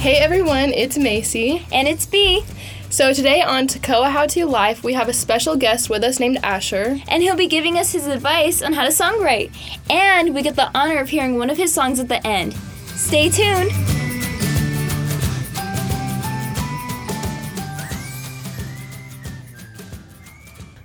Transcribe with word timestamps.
Hey 0.00 0.16
everyone, 0.16 0.72
it's 0.72 0.96
Macy. 0.96 1.66
And 1.70 1.86
it's 1.86 2.06
B. 2.06 2.42
So 2.88 3.12
today 3.12 3.42
on 3.42 3.66
Toccoa 3.66 4.10
How 4.10 4.26
to 4.28 4.46
Life, 4.46 4.82
we 4.82 4.94
have 4.94 5.08
a 5.10 5.12
special 5.12 5.56
guest 5.56 5.90
with 5.90 6.02
us 6.02 6.18
named 6.18 6.38
Asher. 6.42 6.98
And 7.08 7.22
he'll 7.22 7.36
be 7.36 7.46
giving 7.46 7.76
us 7.78 7.92
his 7.92 8.06
advice 8.06 8.62
on 8.62 8.72
how 8.72 8.84
to 8.84 8.88
songwrite. 8.90 9.52
And 9.90 10.34
we 10.34 10.40
get 10.40 10.56
the 10.56 10.70
honor 10.74 10.98
of 11.00 11.10
hearing 11.10 11.36
one 11.38 11.50
of 11.50 11.58
his 11.58 11.72
songs 11.74 12.00
at 12.00 12.08
the 12.08 12.26
end. 12.26 12.54
Stay 12.96 13.28
tuned. 13.28 13.70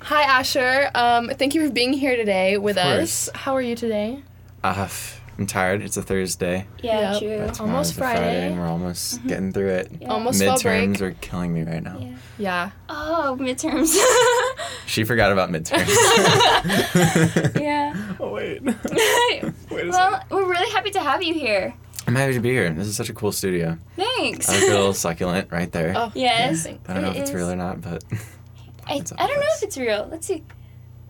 Hi 0.02 0.22
Asher, 0.24 0.92
um, 0.94 1.30
thank 1.30 1.56
you 1.56 1.66
for 1.66 1.74
being 1.74 1.94
here 1.94 2.16
today 2.16 2.58
with 2.58 2.78
us. 2.78 3.30
How 3.34 3.56
are 3.56 3.62
you 3.62 3.76
today? 3.76 4.22
Uh, 4.64 4.74
f- 4.78 5.20
I'm 5.38 5.46
tired. 5.46 5.82
It's 5.82 5.98
a 5.98 6.02
Thursday. 6.02 6.66
Yeah, 6.82 7.14
Yep. 7.14 7.20
true. 7.22 7.40
Almost 7.40 7.56
Tomorrow's 7.58 7.92
a 7.92 7.94
Friday. 7.96 8.48
and 8.48 8.60
we're 8.60 8.68
almost 8.68 9.18
mm-hmm. 9.20 9.28
getting 9.28 9.52
through 9.52 9.70
it. 9.70 9.92
Yeah. 10.00 10.08
Almost 10.08 10.42
Midterms 10.42 11.02
are 11.02 11.12
killing 11.20 11.54
me 11.54 11.64
right 11.64 11.84
now. 11.84 11.98
Yeah. 12.00 12.16
Yeah. 12.38 12.70
Oh, 12.90 13.38
midterms. 13.40 13.96
She 14.88 15.04
forgot 15.04 15.32
about 15.32 15.50
midterms. 15.50 15.88
yeah. 17.62 18.16
oh 18.20 18.30
wait. 18.30 18.62
Wait 18.64 19.44
a 19.88 19.90
well, 19.90 20.24
we're 20.30 20.48
really 20.50 20.72
happy 20.72 20.92
to 20.92 21.00
have 21.00 21.24
you 21.24 21.34
here. 21.34 21.74
I'm 22.08 22.16
happy 22.16 22.34
to 22.34 22.40
be 22.40 22.52
here. 22.52 22.70
This 22.72 22.88
is 22.88 22.96
such 22.96 23.10
a 23.10 23.14
cool 23.14 23.32
studio. 23.32 23.78
Thanks. 23.96 24.48
I 24.48 24.54
like 24.54 24.62
the 24.62 24.70
little 24.70 24.94
succulent 24.94 25.52
right 25.52 25.72
there. 25.72 25.94
Oh, 25.98 26.12
Yes. 26.14 26.64
thank- 26.64 26.88
I 26.88 26.94
don't 26.94 27.02
know 27.04 27.10
if 27.12 27.18
it's 27.18 27.30
is. 27.32 27.36
real 27.36 27.50
or 27.50 27.56
not, 27.56 27.82
but 27.82 28.04
I, 28.88 28.94
I 28.96 29.00
don't 29.00 29.18
know 29.18 29.48
if 29.56 29.64
it's 29.64 29.78
real. 29.78 30.08
Let's 30.10 30.28
see. 30.28 30.44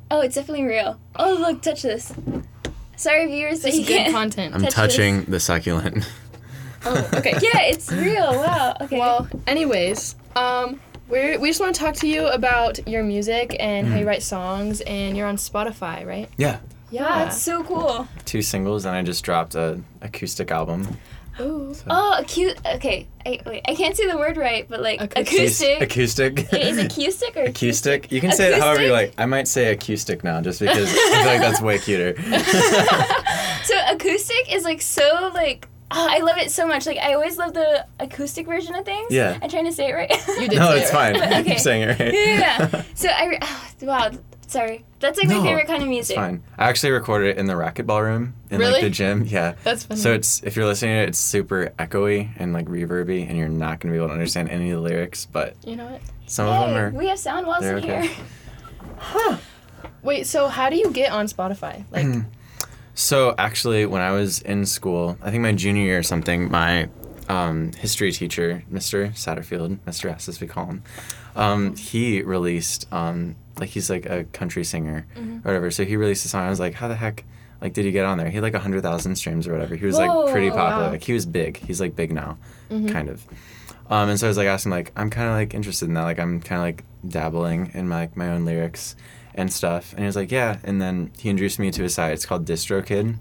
Oh, 0.10 0.22
it's 0.22 0.36
definitely 0.36 0.64
real. 0.66 1.00
Oh, 1.18 1.34
look, 1.34 1.62
touch 1.62 1.82
this. 1.82 2.14
Sorry, 2.98 3.26
viewers. 3.28 3.62
This 3.62 3.78
is 3.78 3.88
good 3.88 4.12
content. 4.12 4.56
I'm 4.56 4.62
Touch 4.64 4.74
touching 4.74 5.24
the 5.26 5.40
succulent. 5.40 6.10
Oh, 6.86 7.10
okay. 7.16 7.32
Yeah, 7.42 7.62
it's 7.64 7.92
real. 7.92 8.32
Wow. 8.32 8.78
Okay. 8.82 9.00
Well, 9.00 9.28
anyways, 9.48 10.16
um, 10.36 10.80
we 11.10 11.38
we 11.38 11.50
just 11.50 11.60
want 11.60 11.76
to 11.76 11.82
talk 11.82 11.96
to 11.96 12.08
you 12.08 12.28
about 12.28 12.88
your 12.88 13.04
music 13.04 13.56
and 13.60 13.88
how 13.88 13.98
you 13.98 14.08
write 14.08 14.24
songs, 14.24 14.82
and 14.82 15.18
you're 15.18 15.28
on 15.28 15.38
Spotify, 15.38 16.06
right? 16.06 16.30
yeah. 16.38 16.60
Yeah. 16.92 17.24
it's 17.26 17.34
that's 17.36 17.42
so 17.42 17.64
cool. 17.64 18.08
Two 18.26 18.42
singles, 18.44 18.86
and 18.86 18.96
I 18.96 19.02
just 19.02 19.24
dropped 19.26 19.56
a 19.56 19.82
acoustic 20.02 20.52
album. 20.52 20.98
Ooh. 21.40 21.76
Oh, 21.90 22.16
acute. 22.18 22.58
Okay, 22.76 23.08
I, 23.26 23.40
wait, 23.46 23.62
I 23.68 23.76
can't 23.76 23.96
say 23.96 24.08
the 24.10 24.18
word 24.18 24.38
right, 24.38 24.68
but 24.70 24.82
like 24.82 25.02
Acoustic. 25.02 25.82
acoustic. 25.82 26.40
Acoustic. 26.40 26.54
Is 26.54 26.78
acoustic 26.86 27.36
or 27.36 27.44
Acoustic. 27.44 28.12
You 28.12 28.22
can 28.22 28.32
say 28.32 28.54
it 28.54 28.60
however 28.62 28.84
you 28.84 28.92
like. 28.92 29.14
I 29.18 29.26
might 29.26 29.48
say 29.48 29.72
acoustic 29.74 30.24
now, 30.24 30.42
just 30.42 30.60
because 30.60 30.90
I 30.90 30.94
feel 30.94 31.26
like 31.26 31.42
that's 31.42 31.62
way 31.62 31.78
cuter. 31.80 32.16
So 33.66 33.74
acoustic 33.90 34.54
is 34.54 34.64
like 34.64 34.82
so 34.82 35.32
like. 35.34 35.68
Oh, 35.92 36.08
I 36.10 36.20
love 36.20 36.38
it 36.38 36.52
so 36.52 36.68
much. 36.68 36.86
Like 36.86 36.98
I 36.98 37.14
always 37.14 37.38
love 37.38 37.54
the 37.54 37.86
acoustic 38.00 38.46
version 38.48 38.76
of 38.76 38.86
things. 38.86 39.12
Yeah. 39.12 39.38
I'm 39.42 39.50
trying 39.50 39.66
to 39.66 39.72
say 39.72 39.90
it 39.90 39.94
right. 39.94 40.12
You 40.40 40.48
did 40.48 40.60
no, 40.60 40.70
say 40.70 40.82
it's 40.82 40.90
it 40.90 40.94
fine. 40.94 41.16
Okay. 41.16 41.50
You're 41.50 41.58
saying 41.60 41.82
it 41.84 42.00
right. 42.00 42.14
yeah. 42.14 42.84
So 42.96 43.10
I. 43.10 43.26
Re- 43.26 43.40
oh, 43.42 43.72
wow. 43.82 44.12
Sorry. 44.48 44.86
That's 45.00 45.18
like 45.18 45.28
my 45.28 45.36
No, 45.36 45.44
favorite 45.44 45.68
kind 45.68 45.82
of 45.84 45.90
music. 45.90 46.18
It's 46.18 46.22
music. 46.22 46.42
fine. 46.42 46.44
I 46.58 46.70
actually 46.70 46.92
recorded 46.92 47.30
it 47.30 47.38
in 47.38 47.46
the 47.48 47.54
racquetball 47.54 48.02
room 48.02 48.34
in 48.50 48.60
Really? 48.60 48.74
like 48.74 48.82
the 48.84 48.90
gym. 48.90 49.26
Yeah. 49.26 49.56
That's 49.64 49.84
funny. 49.86 50.00
So 50.00 50.14
it's 50.14 50.42
if 50.44 50.56
you're 50.56 50.66
listening 50.66 50.96
to 50.96 51.02
it, 51.04 51.10
it's 51.10 51.20
super 51.20 51.74
echoey 51.80 52.30
and 52.38 52.54
like 52.54 52.68
reverby, 52.68 53.28
and 53.28 53.38
you're 53.38 53.48
not 53.50 53.80
gonna 53.80 53.94
be 53.94 53.98
able 53.98 54.08
to 54.08 54.14
understand 54.14 54.50
any 54.50 54.70
of 54.72 54.78
the 54.78 54.88
lyrics. 54.90 55.26
But 55.26 55.56
you 55.66 55.76
know 55.76 55.86
what? 55.86 56.02
some 56.28 56.48
of 56.48 56.54
them 56.68 56.70
Hey, 56.76 56.80
are. 56.80 56.90
we 56.92 57.08
have 57.08 57.20
sound 57.20 57.46
walls 57.48 57.62
they're 57.62 57.78
in 57.78 57.84
okay. 57.84 58.08
here. 58.08 59.40
Wait, 60.04 60.28
so 60.28 60.48
how 60.48 60.70
do 60.70 60.76
you 60.76 60.92
get 60.92 61.12
on 61.12 61.26
Spotify? 61.28 61.84
Like, 61.92 62.24
So 62.94 63.34
actually, 63.38 63.86
when 63.86 64.02
I 64.02 64.12
was 64.12 64.42
in 64.42 64.66
school, 64.66 65.18
I 65.22 65.32
think 65.32 65.42
my 65.42 65.52
junior 65.54 65.84
year 65.84 66.00
or 66.00 66.04
something, 66.04 66.50
my 66.52 66.88
um, 67.28 67.74
history 67.74 68.12
teacher, 68.12 68.64
Mr. 68.72 69.10
Satterfield, 69.14 69.80
Mr. 69.80 70.10
S 70.12 70.30
as 70.30 70.40
we 70.40 70.48
call 70.48 70.68
him, 70.68 70.84
um, 71.36 71.76
he 71.76 72.22
released 72.22 72.88
um, 72.94 73.36
like 73.60 73.70
he's 73.70 73.90
like 73.90 74.06
a 74.06 74.24
country 74.26 74.64
singer 74.64 75.06
Mm-hmm. 75.16 75.38
or 75.38 75.42
whatever. 75.52 75.72
So 75.72 75.86
he 75.86 75.96
released 75.98 76.26
a 76.26 76.28
song. 76.30 76.46
I 76.46 76.50
was 76.50 76.60
like, 76.60 76.74
how 76.74 76.88
the 76.88 76.96
heck? 76.96 77.24
Like, 77.62 77.74
did 77.74 77.86
he 77.86 77.92
get 77.92 78.06
on 78.06 78.18
there? 78.18 78.28
He 78.30 78.36
had 78.36 78.44
like 78.44 78.54
a 78.54 78.60
hundred 78.60 78.82
thousand 78.84 79.16
streams 79.16 79.48
or 79.48 79.54
whatever. 79.54 79.76
He 79.76 79.86
was 79.86 79.98
like 79.98 80.32
pretty 80.32 80.50
popular. 80.50 80.86
Wow. 80.86 80.92
Like 80.92 81.04
he 81.04 81.14
was 81.14 81.26
big. 81.26 81.58
He's 81.58 81.80
like 81.80 81.96
big 81.96 82.12
now, 82.12 82.38
Mhm. 82.70 82.92
kind 82.92 83.10
of. 83.10 83.24
Um, 83.90 84.10
and 84.10 84.20
so 84.20 84.28
I 84.28 84.30
was 84.30 84.38
like 84.38 84.48
asking, 84.48 84.72
like, 84.72 84.92
I'm 84.96 85.10
kind 85.10 85.30
of 85.30 85.36
like 85.36 85.54
interested 85.54 85.88
in 85.88 85.94
that. 85.94 86.04
Like, 86.04 86.20
I'm 86.20 86.42
kind 86.42 86.60
of 86.60 86.64
like 86.64 86.84
dabbling 87.08 87.72
in 87.74 87.88
my 87.88 88.02
like, 88.02 88.18
my 88.18 88.30
own 88.30 88.44
lyrics 88.46 88.96
and 89.36 89.52
stuff. 89.52 89.92
And 89.94 90.00
he 90.02 90.06
was 90.06 90.16
like, 90.16 90.32
yeah. 90.32 90.58
And 90.64 90.82
then 90.82 91.12
he 91.18 91.30
introduced 91.30 91.60
me 91.60 91.72
to 91.72 91.84
his 91.84 91.94
site. 91.94 92.12
It's 92.14 92.26
called 92.26 92.46
DistroKid. 92.46 93.16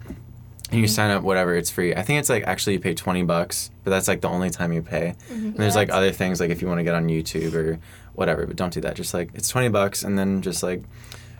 And 0.70 0.80
you 0.80 0.88
sign 0.88 1.10
up, 1.10 1.22
whatever. 1.22 1.54
It's 1.54 1.70
free. 1.70 1.94
I 1.94 2.02
think 2.02 2.18
it's 2.18 2.28
like 2.30 2.44
actually 2.44 2.72
you 2.72 2.80
pay 2.80 2.94
twenty 2.94 3.22
bucks, 3.22 3.70
but 3.84 3.90
that's 3.90 4.08
like 4.08 4.22
the 4.22 4.28
only 4.28 4.50
time 4.50 4.72
you 4.72 4.82
pay. 4.82 5.14
And 5.30 5.54
there's 5.54 5.76
like 5.76 5.90
other 5.90 6.10
things 6.10 6.40
like 6.40 6.50
if 6.50 6.60
you 6.62 6.66
want 6.68 6.80
to 6.80 6.84
get 6.84 6.94
on 6.94 7.06
YouTube 7.06 7.54
or 7.54 7.78
whatever, 8.14 8.46
but 8.46 8.56
don't 8.56 8.72
do 8.72 8.80
that. 8.82 8.96
Just 8.96 9.14
like 9.14 9.30
it's 9.34 9.48
twenty 9.48 9.68
bucks, 9.68 10.02
and 10.02 10.18
then 10.18 10.42
just 10.42 10.62
like 10.62 10.82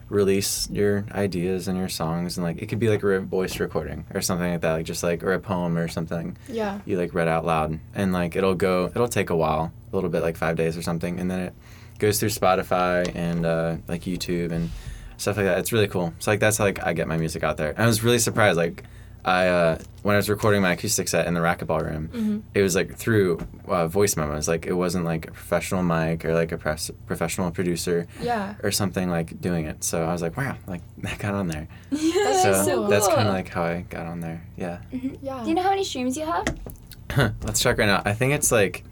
release 0.09 0.69
your 0.71 1.07
ideas 1.13 1.67
and 1.67 1.79
your 1.79 1.89
songs, 1.89 2.37
and 2.37 2.45
like 2.45 2.61
it 2.61 2.67
could 2.67 2.79
be 2.79 2.89
like 2.89 3.03
a 3.03 3.21
voice 3.21 3.59
recording 3.59 4.05
or 4.15 4.21
something 4.21 4.51
like 4.51 4.61
that, 4.61 4.73
like 4.73 4.87
just 4.87 5.03
like 5.03 5.23
or 5.23 5.33
a 5.33 5.41
poem 5.41 5.77
or 5.77 5.89
something 5.89 6.37
yeah. 6.49 6.81
you 6.85 6.99
like 6.99 7.15
read 7.15 7.29
out 7.29 7.45
loud 7.45 7.79
and 7.95 8.13
like 8.13 8.37
it'll 8.37 8.55
go 8.55 8.87
it'll 8.87 9.09
take 9.09 9.31
a 9.31 9.37
while 9.37 9.73
a 9.93 9.97
little 9.97 10.11
bit 10.11 10.23
like 10.23 10.37
five 10.37 10.57
days 10.57 10.77
or 10.77 10.83
something 10.83 11.21
and 11.21 11.31
then 11.31 11.41
it 11.41 11.55
goes 11.99 12.19
through 12.19 12.29
spotify 12.29 13.11
and 13.15 13.47
uh, 13.47 13.77
like 13.89 14.03
youtube 14.03 14.51
and 14.53 14.71
stuff 15.17 15.37
like 15.37 15.47
that 15.47 15.59
it's 15.59 15.73
really 15.73 15.89
cool 15.89 16.13
so 16.19 16.31
like 16.31 16.41
that's 16.41 16.59
how 16.59 16.65
like 16.65 16.85
i 16.85 16.93
get 16.93 17.07
my 17.07 17.17
music 17.17 17.43
out 17.43 17.57
there 17.57 17.71
and 17.71 17.81
i 17.81 17.87
was 17.87 18.03
really 18.03 18.19
surprised 18.19 18.57
like 18.57 18.85
i 19.25 19.47
uh, 19.47 19.79
when 20.03 20.15
i 20.15 20.17
was 20.17 20.29
recording 20.29 20.61
my 20.61 20.73
acoustic 20.73 21.09
set 21.09 21.27
in 21.27 21.35
the 21.35 21.41
racquetball 21.41 21.83
room 21.83 22.09
Mhm. 22.13 22.43
it 22.55 22.63
was 22.63 22.75
like 22.75 22.95
through 22.97 23.39
uh, 23.69 23.87
voice 23.89 24.17
memos 24.17 24.47
like 24.49 24.67
it 24.67 24.75
wasn't 24.75 25.05
like 25.05 25.29
a 25.29 25.31
professional 25.33 25.83
mic 25.83 26.25
or 26.25 26.35
like 26.35 26.53
a 26.53 26.59
press- 26.59 26.91
professional 27.07 27.51
producer 27.51 28.07
Yeah. 28.21 28.55
or 28.63 28.71
something 28.71 29.09
like 29.11 29.41
doing 29.41 29.65
it 29.67 29.83
so 29.83 30.05
i 30.05 30.13
was 30.13 30.21
like 30.23 30.37
wow 30.37 30.57
like 30.67 30.83
that 30.99 31.19
got 31.19 31.35
on 31.35 31.49
there 31.49 31.69
Yeah, 31.91 32.13
That's 32.25 32.43
so, 32.43 32.51
that's 32.53 32.65
so 32.67 32.75
cool. 32.77 32.89
that's 32.89 33.09
kind 33.09 33.29
of 33.29 33.35
like 33.35 33.49
how 33.49 33.63
i 33.65 33.81
got 33.89 34.07
on 34.07 34.21
there 34.21 34.45
yeah 34.57 34.79
Yeah. 35.23 35.43
Do 35.43 35.49
you 35.49 35.55
know 35.55 35.63
how 35.63 35.71
many 35.71 35.85
streams 35.85 36.17
you 36.17 36.27
have? 36.27 36.45
Let's 37.45 37.61
check 37.63 37.79
right 37.79 37.87
now. 37.87 38.03
I 38.05 38.13
think 38.13 38.33
it's 38.33 38.51
like 38.51 38.83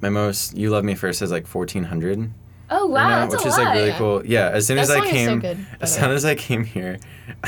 my 0.00 0.08
most 0.08 0.56
"You 0.56 0.70
Love 0.70 0.84
Me 0.84 0.94
First 0.94 1.20
is 1.22 1.30
like 1.30 1.46
fourteen 1.46 1.84
hundred, 1.84 2.30
Oh 2.68 2.86
wow, 2.86 3.20
that's 3.20 3.36
which 3.36 3.46
is 3.46 3.56
lot. 3.56 3.66
like 3.66 3.74
really 3.74 3.92
cool. 3.92 4.24
Yeah, 4.26 4.48
as 4.50 4.66
soon 4.66 4.76
That 4.76 4.82
as 4.82 4.90
I 4.90 4.98
is 4.98 5.04
so 5.04 5.10
came, 5.10 5.40
good, 5.40 5.66
as 5.80 5.94
soon 5.94 6.10
as 6.10 6.24
I 6.24 6.34
came 6.34 6.64
here, 6.64 6.98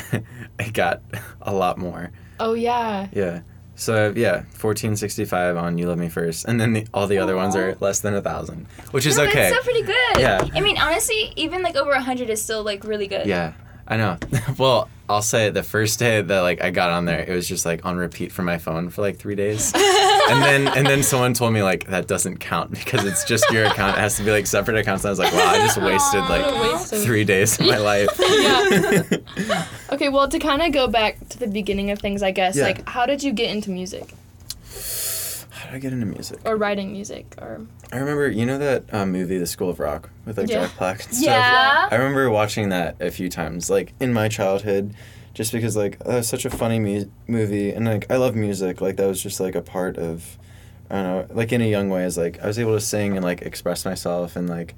I 0.59 0.69
got 0.73 1.03
a 1.43 1.53
lot 1.53 1.79
more. 1.79 2.11
Oh 2.41 2.55
yeah. 2.55 3.09
Yeah. 3.13 3.41
So 3.75 4.13
yeah, 4.17 4.43
fourteen 4.55 4.97
sixty 4.97 5.25
five 5.25 5.57
on 5.57 5.79
"You 5.79 5.87
Love 5.89 5.99
Me 5.99 6.09
First, 6.09 6.47
and 6.47 6.61
then 6.61 6.73
the, 6.73 6.87
all 6.93 7.07
the 7.07 7.19
other 7.19 7.37
ones 7.37 7.55
are 7.55 7.77
less 7.81 8.01
than 8.01 8.15
a 8.15 8.21
thousand, 8.23 8.67
which 8.91 9.07
is 9.07 9.17
No, 9.17 9.25
okay. 9.25 9.51
That's 9.51 9.53
still 9.53 9.63
pretty 9.63 9.83
good. 9.83 10.19
Yeah. 10.21 10.49
I 10.53 10.61
mean, 10.61 10.79
honestly, 10.79 11.33
even 11.37 11.63
like 11.63 11.77
over 11.77 11.95
hundred 11.99 12.29
is 12.31 12.43
still 12.43 12.65
like 12.65 12.83
really 12.85 13.07
good. 13.07 13.27
Yeah, 13.27 13.53
I 13.87 13.97
know. 13.97 14.19
well, 14.59 14.89
I'll 15.09 15.23
say 15.23 15.51
the 15.51 15.63
first 15.63 15.99
day 16.01 16.21
that 16.21 16.41
like 16.41 16.61
I 16.61 16.71
got 16.71 16.91
on 16.91 17.05
there, 17.05 17.21
it 17.21 17.33
was 17.33 17.47
just 17.49 17.65
like 17.65 17.85
on 17.87 17.97
repeat 17.97 18.33
from 18.33 18.47
my 18.47 18.59
phone 18.59 18.91
for 18.91 19.03
like 19.03 19.17
three 19.19 19.37
days. 19.37 19.73
and 20.31 20.43
then 20.43 20.69
and 20.77 20.87
then 20.87 21.03
someone 21.03 21.35
told 21.35 21.53
me 21.53 21.63
like 21.63 21.87
that 21.89 22.07
doesn't 22.07 22.39
count 22.39 22.71
because 22.71 23.05
it's 23.05 23.25
just 23.25 23.49
your 23.51 23.65
account. 23.65 23.97
It 23.97 24.01
has 24.01 24.17
to 24.17 24.23
be 24.25 24.31
like 24.31 24.47
separate 24.47 24.77
accounts. 24.79 25.05
And 25.05 25.09
I 25.09 25.11
was 25.11 25.19
like, 25.19 25.33
wow, 25.33 25.47
I 25.49 25.59
just 25.59 25.81
wasted 25.81 26.21
like 26.29 27.05
three 27.05 27.25
days 27.25 27.59
of 27.61 27.67
my 27.67 27.79
life. 27.93 28.09
Yeah. 28.19 29.65
Okay, 29.93 30.09
well, 30.09 30.29
to 30.29 30.39
kind 30.39 30.63
of 30.63 30.73
go 30.73 30.87
back 30.89 31.29
to 31.31 31.39
the 31.39 31.47
beginning 31.49 31.91
of 31.91 31.99
things, 31.99 32.23
I 32.23 32.31
guess, 32.31 32.57
Yeah. 32.57 32.65
like, 32.65 32.89
how 32.89 33.07
did 33.07 33.23
you 33.23 33.33
get 33.33 33.51
into 33.51 33.71
music 33.71 34.15
How 35.51 35.67
did 35.71 35.75
I 35.77 35.79
get 35.79 35.93
into 35.93 36.07
music? 36.07 36.39
or 36.45 36.57
writing 36.57 36.93
music 36.93 37.35
or? 37.39 37.67
I 37.93 37.97
remember, 37.99 38.29
you 38.29 38.45
know 38.45 38.59
that 38.59 38.85
um, 38.93 39.13
movie, 39.13 39.39
The 39.39 39.47
School 39.47 39.71
of 39.71 39.81
Rock, 39.81 40.11
with 40.27 40.37
like 40.39 40.49
Yeah. 40.51 40.67
Jack 40.67 40.79
Black 40.79 41.05
and 41.05 41.15
stuff. 41.15 41.25
Yeah. 41.25 41.89
I 41.91 41.95
remember 41.95 42.29
watching 42.31 42.69
that 42.69 42.97
a 43.01 43.11
few 43.11 43.29
times, 43.31 43.71
like 43.71 43.93
in 43.99 44.13
my 44.13 44.29
childhood, 44.29 44.95
just 45.35 45.53
because 45.53 45.77
like 45.77 45.99
that 46.01 46.09
was 46.17 46.29
such 46.29 46.45
a 46.45 46.51
funny 46.51 46.79
mu- 46.81 47.11
movie, 47.27 47.71
and 47.73 47.87
like 47.87 48.11
I 48.11 48.17
love 48.17 48.35
music. 48.35 48.81
Like 48.81 48.97
that 48.97 49.07
was 49.07 49.23
just 49.23 49.41
like 49.41 49.55
a 49.55 49.63
part 49.63 49.97
of, 49.99 50.39
I 50.91 51.03
don't 51.03 51.05
know, 51.31 51.35
like 51.35 51.53
in 51.53 51.61
a 51.61 51.69
young 51.71 51.89
way, 51.91 52.05
is 52.05 52.17
like 52.19 52.43
I 52.43 52.47
was 52.47 52.59
able 52.59 52.75
to 52.75 52.81
sing 52.81 53.17
and 53.17 53.25
like 53.25 53.43
express 53.43 53.85
myself 53.85 54.37
and 54.37 54.49
like, 54.49 54.75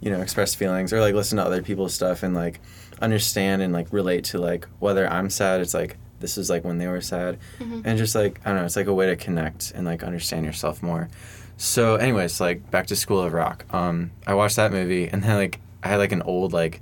you 0.00 0.10
know, 0.10 0.20
express 0.20 0.54
feelings 0.54 0.92
or 0.92 1.00
like 1.00 1.14
listen 1.14 1.38
to 1.38 1.44
other 1.44 1.62
people's 1.62 1.94
stuff 1.94 2.22
and 2.22 2.34
like 2.34 2.60
understand 3.02 3.60
and 3.62 3.72
like 3.72 3.92
relate 3.92 4.24
to 4.24 4.38
like 4.38 4.66
whether 4.78 5.10
I'm 5.10 5.30
sad, 5.30 5.60
it's 5.60 5.74
like 5.74 5.96
this 6.20 6.38
is 6.38 6.48
like 6.48 6.64
when 6.64 6.78
they 6.78 6.86
were 6.86 7.00
sad, 7.00 7.38
Mhm. 7.60 7.82
and 7.84 7.98
just 7.98 8.14
like 8.14 8.40
I 8.44 8.50
don't 8.50 8.58
know, 8.60 8.64
it's 8.64 8.76
like 8.76 8.86
a 8.86 8.94
way 8.94 9.06
to 9.06 9.16
connect 9.16 9.72
and 9.74 9.84
like 9.84 10.02
understand 10.02 10.46
yourself 10.46 10.82
more. 10.82 11.08
So, 11.56 11.96
anyways, 11.96 12.40
like 12.40 12.68
back 12.70 12.86
to 12.88 12.96
School 12.96 13.20
of 13.22 13.32
Rock. 13.32 13.64
Um, 13.72 14.10
I 14.26 14.34
watched 14.34 14.56
that 14.56 14.72
movie, 14.72 15.08
and 15.08 15.22
then 15.22 15.36
like 15.36 15.60
I 15.82 15.88
had 15.88 15.96
like 15.98 16.12
an 16.12 16.22
old 16.22 16.52
like 16.52 16.80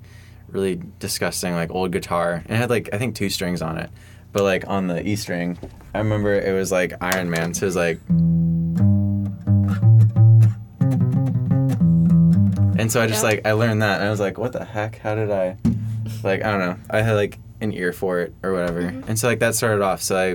really 0.52 0.80
disgusting 0.98 1.54
like 1.54 1.70
old 1.70 1.90
guitar, 1.92 2.42
and 2.46 2.56
it 2.56 2.56
had 2.60 2.70
like 2.70 2.88
I 2.92 2.98
think 2.98 3.14
two 3.16 3.28
strings 3.30 3.60
on 3.62 3.78
it, 3.78 3.90
but 4.32 4.42
like 4.44 4.64
on 4.68 4.86
the 4.86 5.06
E 5.06 5.16
string, 5.16 5.58
I 5.94 5.98
remember 5.98 6.34
it 6.34 6.52
was 6.52 6.70
like 6.70 6.92
Iron 7.00 7.30
Man, 7.30 7.54
so 7.54 7.64
it 7.64 7.66
was 7.66 7.76
like. 7.76 7.98
And 12.78 12.90
so 12.90 13.00
I 13.00 13.06
just 13.06 13.22
Yeah. 13.22 13.28
like 13.30 13.46
I 13.46 13.52
learned 13.52 13.82
that, 13.82 13.98
and 14.00 14.08
I 14.08 14.10
was 14.10 14.20
like, 14.20 14.38
what 14.38 14.52
the 14.52 14.64
heck? 14.64 14.98
How 14.98 15.14
did 15.14 15.30
I? 15.30 15.56
Like 16.24 16.44
I 16.44 16.50
don't 16.50 16.60
know. 16.60 16.76
I 16.90 17.02
had 17.02 17.14
like 17.14 17.38
an 17.60 17.72
ear 17.72 17.92
for 17.92 18.20
it 18.20 18.34
or 18.42 18.52
whatever, 18.52 18.82
Mhm. 18.82 19.08
and 19.08 19.18
so 19.18 19.28
like 19.28 19.38
that 19.40 19.54
started 19.54 19.82
off. 19.82 20.02
So 20.02 20.16
I, 20.16 20.28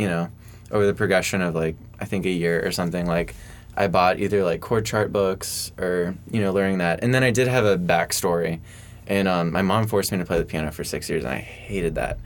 you 0.00 0.08
know, 0.08 0.28
over 0.70 0.84
the 0.86 0.94
progression 0.94 1.42
of 1.42 1.54
like 1.54 1.76
I 2.00 2.04
think 2.04 2.26
a 2.26 2.30
year 2.30 2.64
or 2.66 2.72
something, 2.72 3.06
like 3.06 3.34
I 3.76 3.86
bought 3.88 4.18
either 4.18 4.42
like 4.44 4.60
chord 4.60 4.84
chart 4.84 5.12
books 5.12 5.70
or 5.78 6.14
you 6.30 6.40
know 6.40 6.52
learning 6.52 6.78
that, 6.78 7.00
and 7.04 7.14
then 7.14 7.22
I 7.22 7.30
did 7.30 7.46
have 7.48 7.64
a 7.64 7.78
backstory, 7.78 8.60
and 9.06 9.28
um, 9.28 9.52
my 9.52 9.62
mom 9.62 9.86
forced 9.86 10.12
me 10.12 10.18
to 10.18 10.24
play 10.24 10.38
the 10.38 10.44
piano 10.44 10.70
for 10.72 10.84
six 10.84 11.08
years, 11.08 11.24
and 11.24 11.32
I 11.34 11.38
hated 11.38 11.94
that. 11.96 12.18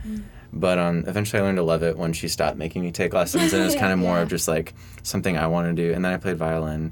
But 0.53 0.77
um, 0.79 1.05
eventually, 1.07 1.41
I 1.41 1.45
learned 1.45 1.57
to 1.57 1.63
love 1.63 1.81
it 1.83 1.97
when 1.97 2.11
she 2.13 2.27
stopped 2.27 2.57
making 2.57 2.81
me 2.81 2.91
take 2.91 3.13
lessons, 3.13 3.53
and 3.53 3.61
it 3.61 3.65
was 3.65 3.75
kind 3.83 3.93
of 3.93 3.99
more 3.99 4.15
Yeah. 4.17 4.21
of 4.23 4.29
just 4.29 4.47
like 4.47 4.73
something 5.03 5.37
I 5.37 5.47
wanted 5.47 5.75
to 5.77 5.87
do. 5.87 5.93
And 5.93 6.03
then 6.03 6.11
I 6.13 6.17
played 6.17 6.37
violin, 6.37 6.91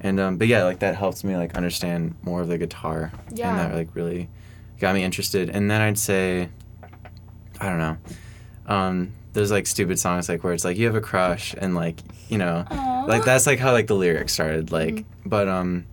and 0.00 0.20
um, 0.20 0.36
but 0.36 0.46
yeah, 0.48 0.64
like 0.64 0.80
that 0.80 0.94
helped 0.96 1.24
me 1.24 1.36
like 1.36 1.54
understand 1.56 2.14
more 2.22 2.40
of 2.42 2.48
the 2.48 2.58
guitar, 2.58 3.10
Yeah. 3.32 3.48
and 3.50 3.58
that 3.58 3.74
like 3.74 3.88
really 3.94 4.28
got 4.80 4.94
me 4.94 5.02
interested. 5.04 5.48
And 5.50 5.70
then 5.70 5.80
I'd 5.80 5.98
say, 5.98 6.48
I 7.60 7.68
don't 7.68 7.78
know, 7.78 7.96
um, 8.66 9.12
those 9.32 9.50
like 9.50 9.66
stupid 9.66 9.98
songs 9.98 10.28
like 10.28 10.44
where 10.44 10.52
it's 10.52 10.64
like 10.64 10.76
you 10.76 10.84
have 10.86 10.94
a 10.96 11.00
crush 11.00 11.54
and 11.56 11.74
like 11.74 12.00
you 12.28 12.36
know, 12.38 12.64
Aw. 12.70 13.04
like 13.06 13.24
that's 13.24 13.46
like 13.46 13.58
how 13.58 13.72
like 13.72 13.86
the 13.86 13.94
lyrics 13.94 14.32
started. 14.34 14.70
Like, 14.72 14.94
Mhm. 14.96 15.04
but 15.24 15.48
um, 15.48 15.86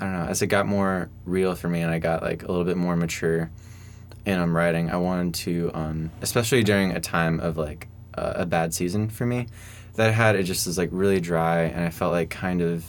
I 0.00 0.04
don't 0.04 0.12
know. 0.12 0.26
As 0.26 0.42
it 0.42 0.48
got 0.48 0.66
more 0.66 1.08
real 1.24 1.54
for 1.54 1.68
me 1.68 1.80
and 1.80 1.90
I 1.90 1.98
got 1.98 2.22
like 2.22 2.42
a 2.42 2.46
little 2.46 2.64
bit 2.64 2.76
more 2.76 2.96
mature 2.96 3.50
in 4.24 4.38
um, 4.38 4.54
writing, 4.54 4.90
I 4.90 4.96
wanted 4.96 5.34
to, 5.34 5.70
um, 5.72 6.10
especially 6.20 6.62
during 6.62 6.92
a 6.92 7.00
time 7.00 7.40
of 7.40 7.56
like 7.56 7.88
uh, 8.14 8.34
a 8.36 8.46
bad 8.46 8.74
season 8.74 9.08
for 9.08 9.24
me, 9.24 9.46
that 9.94 10.08
I 10.08 10.12
had 10.12 10.36
it 10.36 10.42
just 10.42 10.66
was 10.66 10.76
like 10.76 10.90
really 10.92 11.20
dry 11.20 11.62
and 11.62 11.84
I 11.84 11.90
felt 11.90 12.12
like 12.12 12.28
kind 12.30 12.60
of 12.60 12.84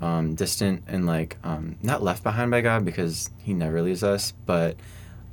um, 0.00 0.34
distant 0.34 0.84
and 0.86 1.06
like 1.06 1.36
um, 1.42 1.76
not 1.82 2.02
left 2.02 2.22
behind 2.22 2.50
by 2.50 2.60
God 2.60 2.84
because 2.84 3.30
He 3.38 3.54
never 3.54 3.82
leaves 3.82 4.02
us, 4.02 4.32
but 4.44 4.76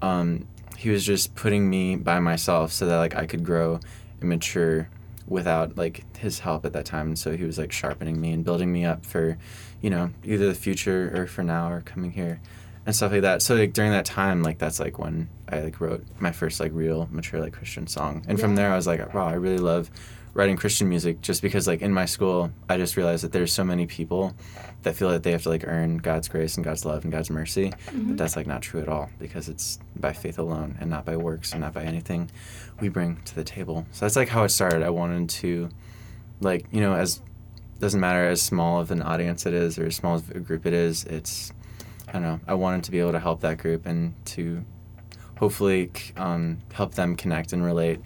um, 0.02 0.48
He 0.78 0.90
was 0.90 1.06
just 1.06 1.36
putting 1.36 1.70
me 1.70 1.96
by 1.96 2.20
myself 2.20 2.72
so 2.72 2.86
that 2.88 2.98
like 2.98 3.16
I 3.16 3.26
could 3.26 3.44
grow 3.44 3.80
and 4.20 4.30
mature 4.30 4.90
without 5.28 5.78
like 5.78 6.18
His 6.18 6.40
help 6.40 6.66
at 6.66 6.74
that 6.74 6.86
time. 6.86 7.08
And 7.08 7.20
so 7.20 7.36
He 7.36 7.44
was 7.44 7.58
like 7.58 7.72
sharpening 7.72 8.20
me 8.20 8.32
and 8.32 8.44
building 8.44 8.72
me 8.72 8.86
up 8.86 9.06
for, 9.06 9.38
you 9.84 9.90
know, 9.90 10.10
either 10.24 10.48
the 10.48 10.56
future 10.56 11.12
or 11.14 11.28
for 11.28 11.44
now 11.44 11.70
or 11.70 11.82
coming 11.82 12.12
here 12.12 12.42
and 12.86 12.96
stuff 12.96 13.12
like 13.12 13.22
that. 13.22 13.42
So 13.42 13.54
like 13.54 13.74
during 13.74 13.92
that 13.92 14.06
time, 14.06 14.42
like 14.42 14.58
that's 14.58 14.80
like 14.80 14.98
when 14.98 15.28
I 15.50 15.60
like 15.60 15.80
wrote 15.82 16.06
my 16.20 16.32
first 16.32 16.60
like 16.60 16.72
real 16.74 17.08
mature 17.12 17.42
like 17.42 17.54
Christian 17.54 17.86
song. 17.86 18.24
And 18.28 18.40
from 18.40 18.56
there 18.56 18.72
I 18.72 18.78
was 18.78 18.88
like, 18.88 19.14
wow, 19.14 19.28
I 19.28 19.34
really 19.34 19.58
love 19.58 19.92
writing 20.34 20.56
Christian 20.56 20.88
music 20.90 21.22
just 21.22 21.42
because 21.42 21.68
like 21.68 21.82
in 21.82 21.94
my 21.94 22.06
school 22.06 22.50
I 22.68 22.78
just 22.78 22.96
realized 22.96 23.26
that 23.26 23.34
there's 23.34 23.52
so 23.52 23.64
many 23.64 23.86
people 23.86 24.34
that 24.84 24.96
feel 24.96 25.10
that 25.10 25.22
they 25.22 25.32
have 25.32 25.44
to 25.44 25.50
like 25.50 25.68
earn 25.68 25.98
God's 25.98 26.30
grace 26.30 26.56
and 26.56 26.64
God's 26.64 26.86
love 26.86 27.04
and 27.04 27.12
God's 27.12 27.30
mercy. 27.30 27.72
Mm-hmm. 27.88 28.10
But 28.10 28.18
that's 28.18 28.38
like 28.38 28.48
not 28.48 28.62
true 28.62 28.82
at 28.82 28.88
all 28.88 29.10
because 29.20 29.50
it's 29.50 29.80
by 29.98 30.14
faith 30.14 30.40
alone 30.40 30.78
and 30.80 30.90
not 30.90 31.04
by 31.04 31.18
works 31.18 31.52
and 31.52 31.60
not 31.60 31.74
by 31.74 31.84
anything 31.84 32.32
we 32.80 32.88
bring 32.88 33.22
to 33.26 33.36
the 33.36 33.44
table. 33.44 33.86
So 33.92 34.06
that's 34.06 34.16
like 34.16 34.30
how 34.30 34.46
it 34.46 34.50
started. 34.50 34.82
I 34.82 34.92
wanted 34.92 35.30
to 35.42 35.70
like, 36.40 36.68
you 36.72 36.80
know, 36.80 36.96
as 36.96 37.22
doesn't 37.80 38.00
matter 38.00 38.28
as 38.28 38.42
small 38.42 38.80
of 38.80 38.92
an 38.92 39.02
audience 39.02 39.46
it 39.46 39.54
is 39.54 39.78
or 39.78 39.86
as 39.88 39.96
small 39.96 40.16
of 40.16 40.30
a 40.32 40.40
group 40.40 40.66
it 40.66 40.74
is, 40.74 41.04
it's 41.06 41.52
I 42.08 42.14
don't 42.14 42.22
know. 42.24 42.40
I 42.48 42.54
wanted 42.54 42.84
to 42.86 42.92
be 42.92 43.00
able 43.00 43.12
to 43.14 43.20
help 43.20 43.42
that 43.42 43.58
group 43.58 43.86
and 43.86 44.14
to 44.26 44.64
hopefully 45.38 45.92
um, 46.16 46.60
help 46.74 46.94
them 46.96 47.16
connect 47.16 47.54
and 47.54 47.64
relate 47.64 48.00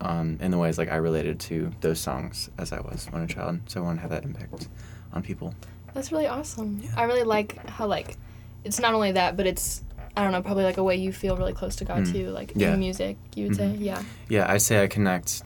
um, 0.00 0.38
in 0.40 0.50
the 0.50 0.58
ways 0.58 0.76
like 0.78 0.90
I 0.90 0.96
related 0.96 1.38
to 1.40 1.70
those 1.80 2.00
songs 2.00 2.50
as 2.58 2.72
I 2.72 2.80
was 2.80 3.06
when 3.10 3.22
a 3.22 3.26
child. 3.26 3.60
So 3.66 3.80
I 3.80 3.84
want 3.84 3.98
to 3.98 4.02
have 4.02 4.10
that 4.10 4.24
impact 4.24 4.68
on 5.12 5.22
people. 5.22 5.54
That's 5.94 6.12
really 6.12 6.26
awesome. 6.26 6.80
Yeah. 6.82 6.90
I 6.96 7.04
really 7.04 7.22
like 7.22 7.64
how 7.68 7.86
like 7.86 8.16
it's 8.64 8.80
not 8.80 8.92
only 8.94 9.12
that, 9.12 9.36
but 9.36 9.46
it's 9.46 9.82
I 10.16 10.22
don't 10.22 10.32
know, 10.32 10.42
probably 10.42 10.64
like 10.64 10.78
a 10.78 10.82
way 10.82 10.96
you 10.96 11.12
feel 11.12 11.36
really 11.36 11.52
close 11.52 11.76
to 11.76 11.84
God 11.84 12.04
Mm. 12.04 12.12
too, 12.12 12.30
like 12.30 12.52
Yeah. 12.56 12.72
in 12.74 12.80
music, 12.80 13.16
you 13.34 13.44
would 13.48 13.56
say. 13.56 13.66
Mhm. 13.68 13.76
Yeah. 13.80 14.02
Yeah, 14.28 14.50
I 14.50 14.56
say 14.58 14.82
I 14.82 14.86
connect 14.88 15.42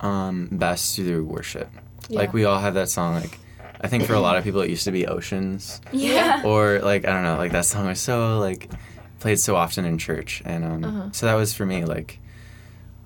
um, 0.00 0.48
best 0.52 0.96
through 0.96 1.24
worship. 1.24 1.70
Yeah. 2.08 2.18
Like 2.20 2.32
we 2.32 2.44
all 2.44 2.58
have 2.58 2.74
that 2.74 2.88
song. 2.88 3.14
Like 3.14 3.38
I 3.80 3.88
think 3.88 4.04
for 4.04 4.14
a 4.14 4.20
lot 4.20 4.36
of 4.36 4.44
people 4.44 4.60
it 4.60 4.70
used 4.70 4.84
to 4.84 4.92
be 4.92 5.06
Oceans. 5.06 5.80
Yeah. 5.92 6.42
or 6.44 6.78
like 6.80 7.04
I 7.06 7.12
don't 7.12 7.24
know, 7.24 7.36
like 7.36 7.52
that 7.52 7.64
song 7.64 7.86
was 7.86 8.00
so 8.00 8.38
like 8.38 8.70
played 9.20 9.38
so 9.38 9.54
often 9.56 9.84
in 9.84 9.98
church, 9.98 10.42
and 10.44 10.64
um, 10.64 10.84
Uh-huh. 10.84 11.08
so 11.12 11.26
that 11.26 11.34
was 11.34 11.54
for 11.54 11.64
me 11.64 11.84
like, 11.84 12.18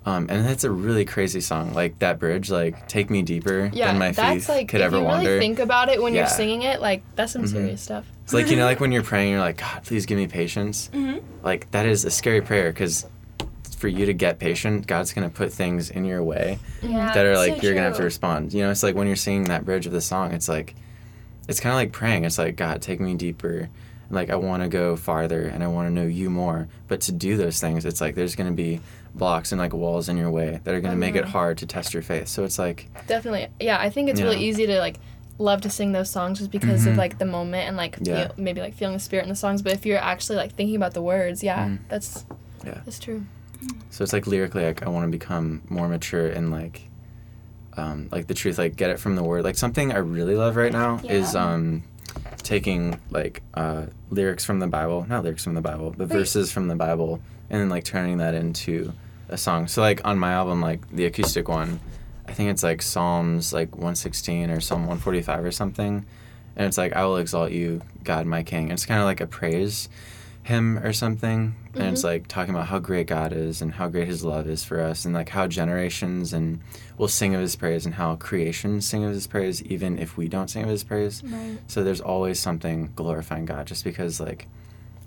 um, 0.07 0.29
and 0.31 0.47
that's 0.47 0.65
a 0.65 0.71
really 0.71 1.05
crazy 1.05 1.41
song. 1.41 1.75
Like 1.75 1.99
that 1.99 2.19
bridge, 2.19 2.51
like 2.51 2.89
take 2.89 3.11
me 3.11 3.23
deeper 3.23 3.71
yeah, 3.73 3.89
than 3.89 3.99
my 3.99 4.13
that's 4.13 4.47
faith 4.47 4.49
like 4.49 4.69
could 4.69 4.81
if 4.81 4.87
ever 4.87 4.99
you 4.99 5.07
really 5.07 5.39
think 5.39 5.59
about 5.59 5.89
it 5.89 6.01
when 6.03 6.15
Yeah. 6.15 6.21
you're 6.21 6.29
singing 6.29 6.63
it, 6.63 6.81
like 6.81 7.03
that's 7.17 7.33
some 7.33 7.43
Mhm. 7.43 7.49
serious 7.51 7.81
stuff. 7.83 8.05
it's 8.25 8.33
like 8.33 8.49
you 8.51 8.57
know, 8.57 8.65
like 8.65 8.81
when 8.81 8.93
you're 8.93 9.03
praying, 9.13 9.31
you're 9.33 9.41
like, 9.41 9.59
God, 9.59 9.83
please 9.85 10.07
give 10.07 10.17
me 10.19 10.27
patience. 10.27 10.91
Mhm. 10.95 11.23
Like 11.43 11.71
that 11.73 11.87
is 11.87 12.05
a 12.05 12.11
scary 12.11 12.41
prayer 12.41 12.71
because 12.73 13.05
for 13.77 13.89
you 13.89 14.07
to 14.07 14.13
get 14.15 14.39
patient, 14.39 14.87
God's 14.87 15.13
gonna 15.13 15.29
put 15.31 15.53
things 15.53 15.91
in 15.91 16.05
your 16.05 16.23
way 16.23 16.59
Yeah. 16.83 17.13
that 17.13 17.27
are 17.27 17.35
so 17.35 17.41
like 17.41 17.63
you're 17.63 17.75
gonna 17.75 17.87
have 17.87 17.97
to 17.99 18.03
respond. 18.03 18.53
You 18.55 18.63
know, 18.63 18.71
it's 18.71 18.83
like 18.83 18.95
when 18.95 19.07
you're 19.07 19.17
singing 19.17 19.45
that 19.45 19.65
bridge 19.65 19.87
of 19.87 19.93
the 19.93 20.01
song, 20.01 20.33
it's 20.33 20.49
like 20.49 20.75
it's 21.49 21.61
kind 21.61 21.73
of 21.73 21.77
like 21.77 21.93
praying. 21.93 22.25
It's 22.25 22.39
like 22.39 22.57
God, 22.57 22.83
take 22.83 22.99
me 23.01 23.15
deeper. 23.15 23.69
Like 24.11 24.31
I 24.31 24.37
want 24.37 24.63
to 24.63 24.69
go 24.69 24.97
farther 24.97 25.43
and 25.43 25.63
I 25.63 25.67
want 25.69 25.89
to 25.89 25.93
know 25.93 26.07
you 26.07 26.31
more. 26.31 26.69
But 26.89 27.01
to 27.03 27.13
do 27.13 27.37
those 27.37 27.61
things, 27.61 27.85
it's 27.85 28.01
like 28.01 28.15
there's 28.15 28.35
gonna 28.35 28.53
be 28.53 28.81
blocks 29.15 29.53
and 29.53 29.61
like 29.61 29.73
walls 29.73 30.09
in 30.09 30.17
your 30.17 30.31
way 30.31 30.61
that 30.65 30.75
are 30.75 30.81
gonna 30.81 30.97
make 30.97 31.15
it 31.15 31.25
Mhm. 31.25 31.29
hard 31.29 31.59
to 31.59 31.67
test 31.67 31.93
your 31.95 32.03
faith. 32.03 32.29
So 32.29 32.45
it's 32.45 32.59
like 32.59 32.87
Definitely. 33.07 33.49
Yeah, 33.61 33.79
I 33.79 33.91
think 33.91 34.09
it's 34.09 34.21
really 34.21 34.37
Yeah. 34.37 34.49
easy 34.51 34.67
to 34.67 34.79
like 34.79 34.99
love 35.39 35.61
to 35.61 35.71
sing 35.71 35.93
those 35.93 36.09
songs 36.09 36.39
just 36.39 36.51
because 36.51 36.87
Mhm. 36.87 36.93
of 36.93 36.97
like 36.97 37.19
the 37.19 37.25
moment 37.27 37.69
and 37.69 37.77
like 37.77 37.99
Yeah. 38.01 38.29
feel, 38.29 38.35
maybe 38.39 38.61
like 38.61 38.75
feeling 38.75 38.95
the 38.95 39.01
spirit 39.01 39.25
in 39.25 39.29
the 39.29 39.37
songs. 39.37 39.61
But 39.63 39.73
if 39.73 39.85
you're 39.85 39.99
actually 39.99 40.37
like 40.37 40.53
thinking 40.55 40.77
about 40.77 40.95
the 40.95 41.03
words, 41.03 41.43
yeah, 41.43 41.67
Mm. 41.67 41.79
that's 41.89 42.25
Yeah. 42.65 42.79
that's 42.85 42.99
true. 42.99 43.25
So 43.91 44.03
it's 44.03 44.13
like 44.13 44.27
lyrically, 44.27 44.65
like 44.65 44.83
I 44.83 44.89
want 44.89 45.07
to 45.07 45.11
become 45.11 45.63
more 45.69 45.89
mature 45.89 46.29
and 46.29 46.51
like. 46.51 46.89
Um, 47.79 48.09
like 48.11 48.27
the 48.27 48.33
truth, 48.33 48.57
like 48.57 48.75
get 48.75 48.89
it 48.89 48.99
from 48.99 49.17
the 49.17 49.23
word. 49.23 49.45
Like 49.45 49.57
something 49.57 49.93
I 49.93 49.99
really 49.99 50.35
love 50.35 50.57
right 50.57 50.73
now 50.73 50.99
is 51.05 51.37
um, 51.37 51.83
taking 52.43 52.99
like 53.11 53.43
uh, 53.55 53.87
lyrics 54.11 54.45
from 54.45 54.61
the 54.61 54.67
Bible, 54.67 55.05
not 55.09 55.25
lyrics 55.25 55.45
from 55.45 55.55
the 55.55 55.61
Bible, 55.61 55.91
but 55.91 56.09
Wait. 56.09 56.17
verses 56.17 56.53
from 56.53 56.69
the 56.69 56.75
Bible, 56.75 57.21
and 57.51 57.61
then 57.61 57.69
like 57.69 57.85
turning 57.85 58.19
that 58.19 58.35
into 58.35 58.93
a 59.29 59.37
song. 59.37 59.69
So 59.69 59.83
like 59.83 60.05
on 60.05 60.19
my 60.19 60.33
album, 60.33 60.61
like 60.61 60.89
the 60.91 61.07
acoustic 61.07 61.49
one, 61.49 61.81
I 62.27 62.33
think 62.33 62.51
it's 62.51 62.63
like 62.63 62.83
Psalms 62.83 63.53
like 63.53 63.73
116 63.73 64.51
or 64.51 64.61
Psalm 64.61 64.81
145 64.81 65.45
or 65.45 65.53
something, 65.53 66.07
and 66.57 66.67
it's 66.67 66.79
like 66.79 66.95
I 66.95 67.05
will 67.05 67.17
exalt 67.17 67.51
you, 67.51 67.83
God 68.05 68.27
my 68.27 68.43
King. 68.43 68.65
And 68.65 68.73
It's 68.73 68.87
kind 68.87 69.01
of 69.01 69.07
like 69.07 69.21
a 69.21 69.27
praise 69.27 69.89
hymn 70.47 70.79
or 70.79 70.93
something, 70.93 71.55
and 71.75 71.83
it's 71.89 72.03
Mhm. 72.03 72.05
like 72.05 72.29
talking 72.29 72.55
about 72.55 72.69
how 72.69 72.79
great 72.79 73.07
God 73.09 73.33
is 73.33 73.61
and 73.61 73.73
how 73.75 73.89
great 73.89 74.07
His 74.07 74.25
love 74.25 74.47
is 74.49 74.65
for 74.65 74.81
us, 74.81 75.05
and 75.05 75.13
like 75.13 75.29
how 75.31 75.47
generations 75.49 76.33
and 76.33 76.61
will 76.97 77.09
sing 77.09 77.35
of 77.35 77.41
His 77.41 77.57
praise, 77.57 77.85
and 77.85 77.95
how 77.97 78.15
creations 78.17 78.87
sing 78.87 79.03
of 79.05 79.13
His 79.13 79.27
praise, 79.27 79.63
even 79.65 79.99
if 79.99 80.17
we 80.17 80.29
don't 80.29 80.49
sing 80.49 80.63
of 80.63 80.69
His 80.71 80.85
praise. 80.85 81.23
Right. 81.25 81.59
So 81.67 81.83
there's 81.83 82.01
always 82.01 82.39
something 82.39 82.93
glorifying 82.95 83.45
God 83.45 83.67
just 83.67 83.83
because 83.85 84.21
like 84.21 84.47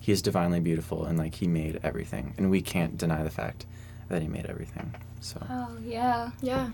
he's 0.01 0.21
divinely 0.21 0.59
beautiful 0.59 1.05
and 1.05 1.17
like 1.17 1.35
he 1.35 1.47
made 1.47 1.79
everything 1.83 2.33
and 2.37 2.49
we 2.49 2.61
can't 2.61 2.97
deny 2.97 3.21
the 3.21 3.29
fact 3.29 3.65
that 4.07 4.21
he 4.21 4.27
made 4.27 4.45
everything. 4.45 4.93
So 5.19 5.45
Oh 5.49 5.69
yeah. 5.85 6.31
Yeah. 6.41 6.69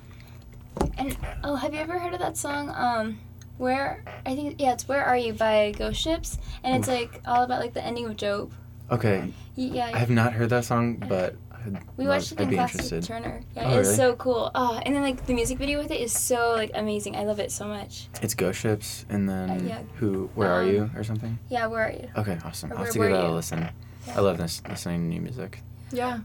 And 0.98 1.18
oh, 1.44 1.56
have 1.56 1.74
you 1.74 1.80
ever 1.80 1.98
heard 2.00 2.14
of 2.14 2.20
that 2.20 2.38
song? 2.38 2.70
Um, 2.76 3.18
where 3.58 4.04
I 4.26 4.36
think 4.36 4.60
yeah, 4.60 4.74
it's 4.74 4.88
"Where 4.88 5.04
Are 5.04 5.18
You" 5.18 5.34
by 5.34 5.74
Ghost 5.78 6.02
Ships, 6.02 6.38
and 6.64 6.76
it's 6.76 6.88
Oof. 6.88 6.94
like 6.96 7.22
all 7.26 7.44
about 7.44 7.60
like 7.62 7.74
the 7.74 7.84
ending 7.84 8.06
of 8.06 8.18
Job. 8.18 8.52
okay, 8.92 9.32
Yeah. 9.56 9.92
I 9.94 9.98
have 9.98 10.10
not 10.10 10.34
heard 10.34 10.50
that 10.52 10.66
song, 10.66 10.96
but 10.98 11.36
I'd, 11.52 11.80
we 11.98 12.06
love- 12.06 12.18
watched 12.18 12.32
it 12.34 12.40
I'd 12.40 12.44
in 12.44 12.50
be 12.50 12.56
class 12.58 12.72
interested. 12.74 12.96
with 12.98 13.08
Turner. 13.08 13.42
Yeah, 13.56 13.64
Oh, 13.66 13.80
it's 13.80 13.88
really? 13.88 13.96
so 13.98 14.16
cool. 14.18 14.52
Oh, 14.54 14.80
and 14.86 14.96
then 14.96 15.02
like 15.02 15.26
the 15.26 15.34
music 15.34 15.58
video 15.58 15.80
with 15.80 15.90
it 15.92 16.00
is 16.00 16.12
so 16.14 16.52
like 16.54 16.72
amazing. 16.76 17.16
I 17.16 17.24
love 17.24 17.40
it 17.40 17.52
so 17.52 17.66
much. 17.68 18.08
It's 18.22 18.36
Ghost 18.36 18.60
Ships 18.60 19.06
and 19.10 19.28
then 19.28 19.50
Uh, 19.50 19.60
yeah. 19.66 19.80
who? 19.96 20.30
Where 20.36 20.52
are 20.52 20.62
Um, 20.62 20.70
you 20.70 20.92
or 20.96 21.04
something? 21.04 21.40
Yeah, 21.50 21.66
where 21.68 21.86
are 21.88 21.92
you? 21.92 22.10
Okay, 22.18 22.38
awesome. 22.46 22.72
or 22.72 22.76
I'll 22.78 22.84
have 22.84 22.94
to 22.94 23.00
give 23.00 23.10
Were 23.10 23.16
that 23.18 23.26
a 23.26 23.32
listen. 23.32 23.60
Yeah. 24.08 24.18
I 24.18 24.20
love 24.22 24.38
this 24.38 24.62
listening 24.70 25.02
to 25.02 25.16
new 25.16 25.22
music. 25.22 25.62
Yeah. 25.92 26.20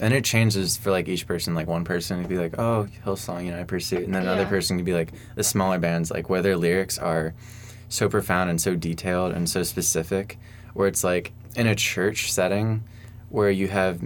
And 0.00 0.12
it 0.12 0.24
changes 0.24 0.76
for 0.76 0.90
like 0.90 1.08
each 1.08 1.26
person. 1.26 1.54
Like 1.54 1.66
one 1.66 1.84
person 1.84 2.20
could 2.20 2.28
be 2.28 2.36
like, 2.38 2.58
"Oh, 2.58 2.86
Hillsong, 3.04 3.44
you 3.46 3.50
know, 3.52 3.60
I 3.60 3.64
pursue," 3.64 3.96
and 3.98 4.14
then 4.14 4.22
another 4.22 4.44
person 4.46 4.76
could 4.76 4.84
be 4.84 4.92
like 4.92 5.12
the 5.36 5.42
smaller 5.42 5.78
bands, 5.78 6.10
like 6.10 6.28
where 6.28 6.42
their 6.42 6.56
lyrics 6.56 6.98
are 6.98 7.32
so 7.88 8.08
profound 8.08 8.50
and 8.50 8.60
so 8.60 8.74
detailed 8.74 9.32
and 9.32 9.48
so 9.48 9.62
specific, 9.62 10.38
where 10.74 10.86
it's 10.88 11.02
like 11.02 11.32
in 11.54 11.66
a 11.66 11.74
church 11.74 12.30
setting, 12.32 12.84
where 13.30 13.50
you 13.50 13.68
have 13.68 14.00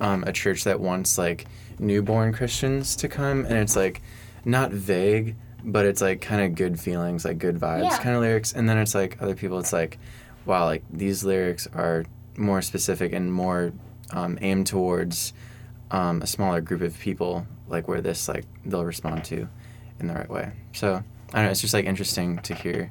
um, 0.00 0.24
a 0.26 0.32
church 0.32 0.64
that 0.64 0.80
wants 0.80 1.16
like 1.16 1.46
newborn 1.78 2.32
Christians 2.32 2.96
to 2.96 3.08
come, 3.08 3.44
and 3.44 3.54
it's 3.54 3.76
like 3.76 4.02
not 4.44 4.72
vague, 4.72 5.36
but 5.62 5.86
it's 5.86 6.00
like 6.00 6.20
kind 6.20 6.42
of 6.42 6.56
good 6.56 6.80
feelings, 6.80 7.24
like 7.24 7.38
good 7.38 7.56
vibes, 7.60 7.84
Yeah. 7.84 7.98
kind 8.02 8.16
of 8.16 8.22
lyrics, 8.22 8.52
and 8.52 8.68
then 8.68 8.78
it's 8.78 8.94
like 8.96 9.16
other 9.22 9.34
people, 9.36 9.58
it's 9.60 9.72
like, 9.72 9.98
wow, 10.44 10.64
like 10.64 10.82
these 10.90 11.22
lyrics 11.22 11.68
are 11.72 12.04
more 12.36 12.62
specific 12.62 13.12
and 13.12 13.32
more 13.32 13.72
um, 14.12 14.38
aimed 14.40 14.66
towards 14.66 15.32
um, 15.90 16.22
a 16.22 16.26
smaller 16.26 16.60
group 16.60 16.80
of 16.82 16.98
people, 16.98 17.46
like 17.68 17.88
where 17.88 18.00
this 18.00 18.28
like 18.28 18.44
they'll 18.64 18.84
respond 18.84 19.24
to 19.26 19.48
in 19.98 20.06
the 20.06 20.14
right 20.14 20.28
way. 20.30 20.52
So 20.72 21.02
I 21.32 21.36
don't 21.36 21.44
know. 21.46 21.50
It's 21.50 21.60
just 21.60 21.74
like 21.74 21.84
interesting 21.84 22.38
to 22.40 22.54
hear 22.54 22.90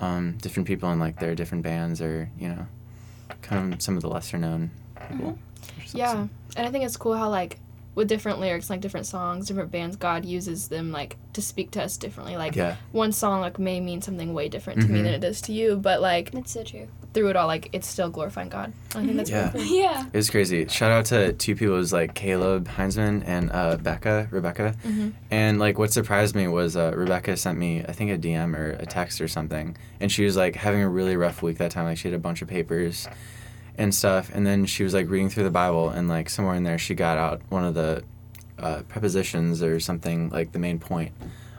um, 0.00 0.36
different 0.42 0.66
people 0.66 0.90
in 0.92 0.98
like 0.98 1.18
their 1.20 1.34
different 1.34 1.64
bands 1.64 2.00
or 2.00 2.28
you 2.38 2.48
know, 2.48 2.66
kind 3.42 3.74
of 3.74 3.82
some 3.82 3.96
of 3.96 4.02
the 4.02 4.08
lesser 4.08 4.38
known 4.38 4.70
people. 5.10 5.38
Which 5.76 5.86
is 5.86 5.94
Yeah. 5.94 6.26
And 6.56 6.66
I 6.66 6.70
think 6.70 6.84
it's 6.84 6.96
cool 6.96 7.16
how 7.16 7.28
like 7.30 7.58
with 7.94 8.08
different 8.08 8.40
lyrics, 8.40 8.68
like 8.68 8.80
different 8.82 9.06
songs, 9.06 9.46
different 9.48 9.70
bands, 9.70 9.96
God 9.96 10.24
uses 10.26 10.68
them 10.68 10.92
like 10.92 11.16
to 11.32 11.40
speak 11.40 11.70
to 11.72 11.82
us 11.82 11.96
differently. 11.96 12.36
Like 12.36 12.54
Yeah. 12.54 12.76
one 12.92 13.10
song 13.12 13.40
like 13.40 13.58
may 13.58 13.80
mean 13.80 14.02
something 14.02 14.34
way 14.34 14.48
different 14.50 14.82
to 14.82 14.88
me 14.88 15.00
Mhm. 15.00 15.04
than 15.04 15.14
it 15.14 15.20
does 15.20 15.40
to 15.42 15.52
you, 15.52 15.76
but 15.76 16.02
like 16.02 16.34
it's 16.34 16.52
so 16.52 16.62
true. 16.62 16.88
Through 17.16 17.30
it 17.30 17.36
all, 17.36 17.46
like 17.46 17.70
it's 17.72 17.88
still 17.88 18.10
glorifying 18.10 18.50
God. 18.50 18.72
I 18.94 19.04
think 19.04 19.16
that's 19.16 19.30
Yeah. 19.30 19.50
really 19.52 19.66
cool. 19.66 19.76
Yeah. 19.78 20.06
It 20.12 20.16
was 20.16 20.28
crazy. 20.28 20.68
Shout 20.68 20.92
out 20.92 21.06
to 21.06 21.32
two 21.32 21.56
people. 21.56 21.74
It 21.74 21.78
was 21.78 21.92
like 21.92 22.14
Caleb 22.14 22.68
Heinzman 22.68 23.22
and 23.26 23.50
uh, 23.50 23.78
Becca, 23.78 24.28
Rebecca. 24.30 24.74
Mhm. 24.86 25.12
And 25.30 25.58
like 25.58 25.78
what 25.78 25.92
surprised 25.92 26.34
me 26.36 26.46
was 26.46 26.76
uh, 26.76 26.92
Rebecca 26.94 27.36
sent 27.38 27.58
me, 27.58 27.82
I 27.88 27.92
think, 27.92 28.10
a 28.10 28.18
DM 28.18 28.54
or 28.54 28.72
a 28.72 28.84
text 28.84 29.20
or 29.22 29.28
something. 29.28 29.76
And 29.98 30.12
she 30.12 30.24
was 30.24 30.36
like 30.36 30.56
having 30.56 30.82
a 30.82 30.88
really 30.88 31.16
rough 31.16 31.42
week 31.42 31.56
that 31.58 31.70
time. 31.70 31.84
Like 31.86 31.96
she 31.98 32.08
had 32.08 32.14
a 32.14 32.18
bunch 32.20 32.42
of 32.42 32.48
papers 32.48 33.08
and 33.78 33.94
stuff. 33.94 34.30
And 34.34 34.46
then 34.46 34.66
she 34.66 34.84
was 34.84 34.92
like 34.92 35.08
reading 35.08 35.30
through 35.30 35.44
the 35.44 35.50
Bible. 35.50 35.88
And 35.88 36.08
like 36.10 36.28
somewhere 36.28 36.54
in 36.54 36.64
there, 36.64 36.76
she 36.78 36.94
got 36.94 37.16
out 37.16 37.40
one 37.48 37.64
of 37.64 37.72
the 37.74 38.04
uh, 38.58 38.82
prepositions 38.88 39.62
or 39.62 39.80
something, 39.80 40.28
like 40.30 40.52
the 40.52 40.58
main 40.58 40.78
point 40.78 41.12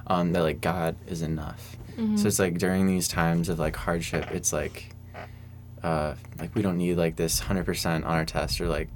um, 0.06 0.34
that 0.34 0.42
like 0.44 0.62
God 0.62 0.96
is 1.08 1.22
enough. 1.24 1.76
Mhm. 1.98 2.18
So 2.20 2.28
it's 2.28 2.38
like 2.40 2.60
during 2.60 2.86
these 2.86 3.08
times 3.08 3.50
of 3.50 3.58
like 3.60 3.76
hardship, 3.76 4.30
it's 4.32 4.54
like, 4.54 4.90
uh, 5.84 6.16
like 6.40 6.54
we 6.56 6.62
don't 6.62 6.78
need 6.78 6.96
like 6.98 7.16
this 7.16 7.40
hundred 7.40 7.66
percent 7.66 8.06
on 8.06 8.12
our 8.16 8.26
test 8.26 8.60
or 8.62 8.68
like 8.68 8.90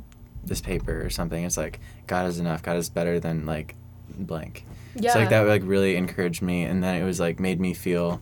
this 0.43 0.61
paper 0.61 1.05
or 1.05 1.09
something. 1.09 1.43
It's 1.43 1.57
like 1.57 1.79
God 2.07 2.27
is 2.27 2.39
enough. 2.39 2.63
God 2.63 2.77
is 2.77 2.89
better 2.89 3.19
than 3.19 3.45
like 3.45 3.75
blank. 4.09 4.65
yeah. 4.95 5.13
So 5.13 5.19
like 5.19 5.29
that 5.29 5.41
like 5.47 5.61
really 5.65 5.95
encouraged 5.95 6.41
me, 6.41 6.63
and 6.63 6.83
then 6.83 7.01
it 7.01 7.05
was 7.05 7.19
like 7.19 7.39
made 7.39 7.59
me 7.59 7.73
feel 7.73 8.21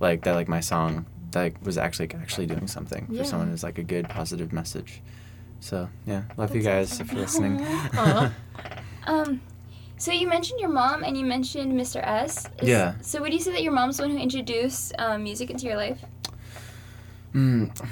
like 0.00 0.24
that 0.24 0.34
like 0.34 0.48
my 0.48 0.60
song 0.60 1.06
like 1.34 1.56
was 1.64 1.76
actually 1.76 2.10
actually 2.14 2.46
doing 2.46 2.66
something 2.66 3.06
Yeah. 3.10 3.22
for 3.22 3.28
someone. 3.28 3.50
Was 3.50 3.62
like 3.62 3.78
a 3.78 3.82
good 3.82 4.08
positive 4.08 4.52
message. 4.52 5.02
So 5.60 5.88
yeah, 6.06 6.22
love 6.36 6.54
you 6.54 6.62
That's 6.62 6.90
guys 6.90 7.00
awesome. 7.00 7.06
for 7.08 7.16
listening. 7.16 7.66
Um, 9.06 9.40
so 9.96 10.12
you 10.12 10.28
mentioned 10.28 10.60
your 10.60 10.68
mom 10.68 11.02
and 11.02 11.16
you 11.16 11.24
mentioned 11.24 11.72
Mr. 11.72 11.96
S. 12.06 12.46
Is- 12.60 12.68
Yeah. 12.68 12.94
So 13.00 13.20
would 13.22 13.32
you 13.32 13.40
say 13.40 13.52
that 13.52 13.62
your 13.62 13.72
mom's 13.72 13.96
the 13.96 14.02
one 14.02 14.10
who 14.12 14.18
introduced 14.18 14.92
um, 14.98 15.22
music 15.22 15.50
into 15.50 15.64
your 15.66 15.76
life? 15.76 15.98
Mm. 17.34 17.88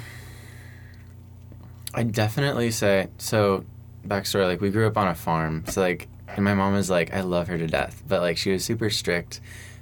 I 1.93 2.03
definitely 2.03 2.71
say 2.71 3.07
so. 3.17 3.65
Backstory: 4.07 4.45
like 4.45 4.61
we 4.61 4.69
grew 4.69 4.87
up 4.87 4.97
on 4.97 5.07
a 5.07 5.15
farm, 5.15 5.63
so 5.67 5.81
like, 5.81 6.07
and 6.29 6.43
my 6.45 6.53
mom 6.53 6.75
is 6.75 6.89
like, 6.89 7.13
I 7.13 7.21
love 7.21 7.47
her 7.49 7.57
to 7.57 7.67
death, 7.67 8.03
but 8.07 8.21
like 8.21 8.37
she 8.37 8.51
was 8.51 8.63
super 8.63 8.89
strict 8.89 9.41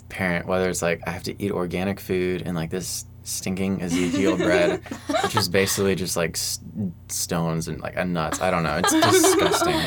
parent. 0.09 0.47
Whether 0.47 0.69
it's 0.69 0.81
like 0.81 1.01
I 1.07 1.11
have 1.11 1.23
to 1.23 1.41
eat 1.43 1.51
organic 1.51 1.99
food 1.99 2.41
and 2.45 2.55
like 2.55 2.69
this 2.71 3.05
stinking 3.23 3.81
Ezekiel 3.81 4.37
bread, 4.45 4.81
which 5.23 5.35
is 5.35 5.49
basically 5.49 5.95
just 5.95 6.15
like 6.17 6.35
s- 6.37 6.59
stones 7.07 7.67
and 7.67 7.79
like 7.81 7.95
a 7.97 8.05
nuts. 8.05 8.41
I 8.41 8.49
don't 8.49 8.63
know. 8.63 8.77
It's 8.77 8.91
disgusting. 9.11 9.79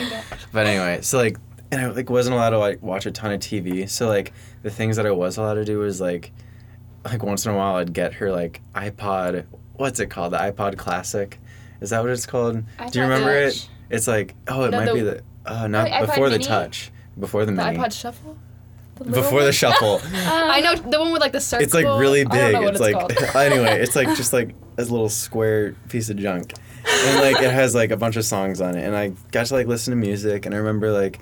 But 0.53 0.67
anyway, 0.67 1.01
so 1.03 1.19
like, 1.19 1.39
and 1.73 1.81
I 1.81 1.87
like 1.89 2.11
wasn't 2.11 2.35
allowed 2.35 2.51
to 2.51 2.59
like 2.59 2.83
watch 2.83 3.07
a 3.07 3.11
ton 3.11 3.33
of 3.33 3.41
TV. 3.41 3.89
So 3.89 4.07
like 4.09 4.33
the 4.63 4.71
things 4.71 4.97
that 4.97 5.07
I 5.07 5.11
was 5.11 5.37
allowed 5.37 5.55
to 5.55 5.65
do 5.65 5.79
was 5.79 6.01
like, 6.01 6.33
like 7.05 7.23
once 7.23 7.47
in 7.47 7.53
a 7.53 7.57
while 7.57 7.77
I'd 7.77 7.93
get 7.93 8.15
her 8.15 8.31
like 8.33 8.61
iPod. 8.75 9.47
What's 9.75 10.01
it 10.01 10.07
called? 10.07 10.33
The 10.33 10.39
iPod 10.39 10.77
Classic. 10.77 11.39
Is 11.81 11.91
that 11.91 12.01
what 12.03 12.11
it's 12.11 12.27
called? 12.27 12.65
Do 12.91 12.99
you 12.99 13.03
remember 13.05 13.45
Touch. 13.47 13.57
it? 13.57 13.69
It's 13.91 14.07
like 14.09 14.35
oh, 14.49 14.65
it 14.65 14.71
No, 14.71 14.79
might 14.79 14.87
the- 14.87 14.95
be 14.95 15.01
the 15.03 15.23
uh, 15.47 15.67
not 15.67 15.89
iPod 15.89 16.07
before 16.07 16.29
the 16.29 16.39
Mini? 16.39 16.45
touch, 16.45 16.91
before 17.19 17.45
the, 17.47 17.53
the 17.53 17.57
mini, 17.65 17.79
iPod 17.79 17.93
Shuffle. 17.99 18.37
The 18.97 19.05
before 19.05 19.41
the 19.41 19.47
one? 19.47 19.53
shuffle. 19.53 20.01
I 20.13 20.61
know 20.61 20.75
the 20.75 20.99
one 20.99 21.13
with 21.13 21.21
like 21.21 21.31
the 21.33 21.41
circle. 21.41 21.65
It's 21.65 21.73
like 21.73 21.85
really 21.87 22.25
big. 22.25 22.57
It's, 22.57 22.71
it's, 22.73 22.81
like 22.81 23.35
anyway, 23.37 23.81
it's 23.81 23.95
like 23.95 24.09
just 24.17 24.33
like 24.33 24.55
a 24.77 24.83
little 24.83 25.09
square 25.09 25.75
piece 25.89 26.11
of 26.11 26.17
junk. 26.17 26.53
And 26.91 27.21
like 27.21 27.41
it 27.41 27.53
has 27.53 27.75
like 27.77 27.93
a 27.93 27.97
bunch 27.97 28.17
of 28.17 28.25
songs 28.25 28.61
on 28.61 28.75
it. 28.77 28.85
And 28.85 28.97
I 28.97 29.13
got 29.31 29.47
to 29.47 29.55
like 29.55 29.69
listen 29.69 29.93
to 29.93 29.97
music 29.97 30.47
and 30.47 30.55
I 30.55 30.59
remember 30.59 30.91
like 30.91 31.21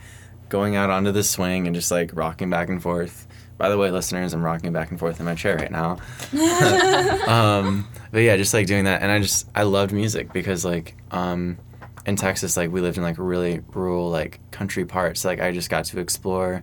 going 0.49 0.75
out 0.75 0.89
onto 0.89 1.13
the 1.13 1.23
swing 1.23 1.67
and 1.67 1.77
just 1.77 1.91
like 1.91 2.11
rocking 2.15 2.49
back 2.49 2.71
and 2.71 2.83
forth. 2.83 3.27
By 3.59 3.69
the 3.71 3.79
way, 3.79 3.91
listeners, 3.91 4.35
I'm 4.35 4.43
rocking 4.43 4.73
back 4.73 4.91
and 4.91 4.99
forth 4.99 5.19
in 5.19 5.25
my 5.25 5.35
chair 5.35 5.57
right 5.57 5.71
now. 5.71 5.99
um, 7.27 7.89
but 8.11 8.19
yeah, 8.19 8.37
just 8.37 8.53
like 8.53 8.67
doing 8.67 8.85
that, 8.85 9.03
and 9.03 9.11
I 9.11 9.19
just 9.19 9.49
I 9.55 9.63
loved 9.63 9.93
music 9.93 10.33
because 10.33 10.65
like 10.65 10.95
um, 11.11 11.57
in 12.05 12.17
Texas, 12.17 12.57
like 12.57 12.71
we 12.71 12.81
lived 12.81 12.99
in 12.99 13.03
like 13.03 13.17
really 13.19 13.63
rural 13.73 14.11
like 14.11 14.41
country 14.51 14.85
parts. 14.85 15.23
so 15.23 15.29
like 15.29 15.41
I 15.41 15.53
just 15.53 15.71
got 15.71 15.87
to 15.87 16.01
explore 16.01 16.63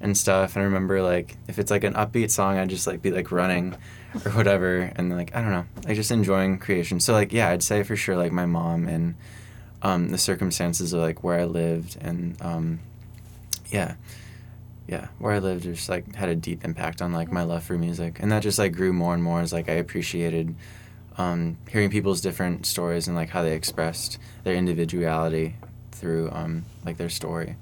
and 0.00 0.16
stuff. 0.16 0.54
And 0.54 0.62
I 0.62 0.64
remember 0.66 1.02
like 1.02 1.36
if 1.48 1.58
it's 1.58 1.70
like 1.70 1.84
an 1.84 1.94
upbeat 1.94 2.30
song, 2.30 2.56
I'd 2.56 2.68
just 2.68 2.86
like 2.86 3.02
be 3.02 3.10
like 3.10 3.32
running 3.32 3.76
or 4.24 4.30
whatever, 4.32 4.92
and 4.96 5.10
like 5.10 5.34
I 5.34 5.40
don't 5.40 5.50
know, 5.50 5.66
like 5.84 5.96
just 5.96 6.10
enjoying 6.10 6.58
creation. 6.58 7.00
So 7.00 7.12
like 7.12 7.32
yeah, 7.32 7.48
I'd 7.50 7.62
say 7.62 7.82
for 7.82 7.96
sure 7.96 8.16
like 8.16 8.32
my 8.32 8.46
mom 8.46 8.86
and 8.86 9.16
um, 9.82 10.08
the 10.10 10.18
circumstances 10.18 10.92
of 10.92 11.00
like 11.00 11.22
where 11.22 11.38
I 11.38 11.44
lived 11.44 11.98
and 12.00 12.40
um, 12.42 12.80
yeah 13.70 13.94
yeah 14.88 15.08
where 15.18 15.32
i 15.34 15.38
lived 15.38 15.62
just 15.64 15.88
like 15.88 16.14
had 16.16 16.28
a 16.28 16.34
deep 16.34 16.64
impact 16.64 17.00
on 17.02 17.12
like 17.12 17.30
my 17.30 17.42
love 17.42 17.62
for 17.62 17.76
music. 17.78 18.18
And 18.20 18.32
that 18.32 18.42
just 18.42 18.58
like 18.58 18.72
grew 18.72 18.92
more 18.92 19.14
and 19.14 19.22
more 19.22 19.40
as 19.40 19.52
like 19.52 19.68
i 19.68 19.74
appreciated 19.74 20.54
um, 21.18 21.58
hearing 21.68 21.90
people's 21.90 22.20
different 22.20 22.64
stories 22.64 23.06
and 23.08 23.16
like 23.16 23.28
how 23.28 23.42
they 23.42 23.54
expressed 23.54 24.18
their 24.44 24.54
individuality 24.54 25.56
through 25.92 26.30
um, 26.30 26.64
like 26.84 26.96
their 26.96 27.08
story 27.08 27.56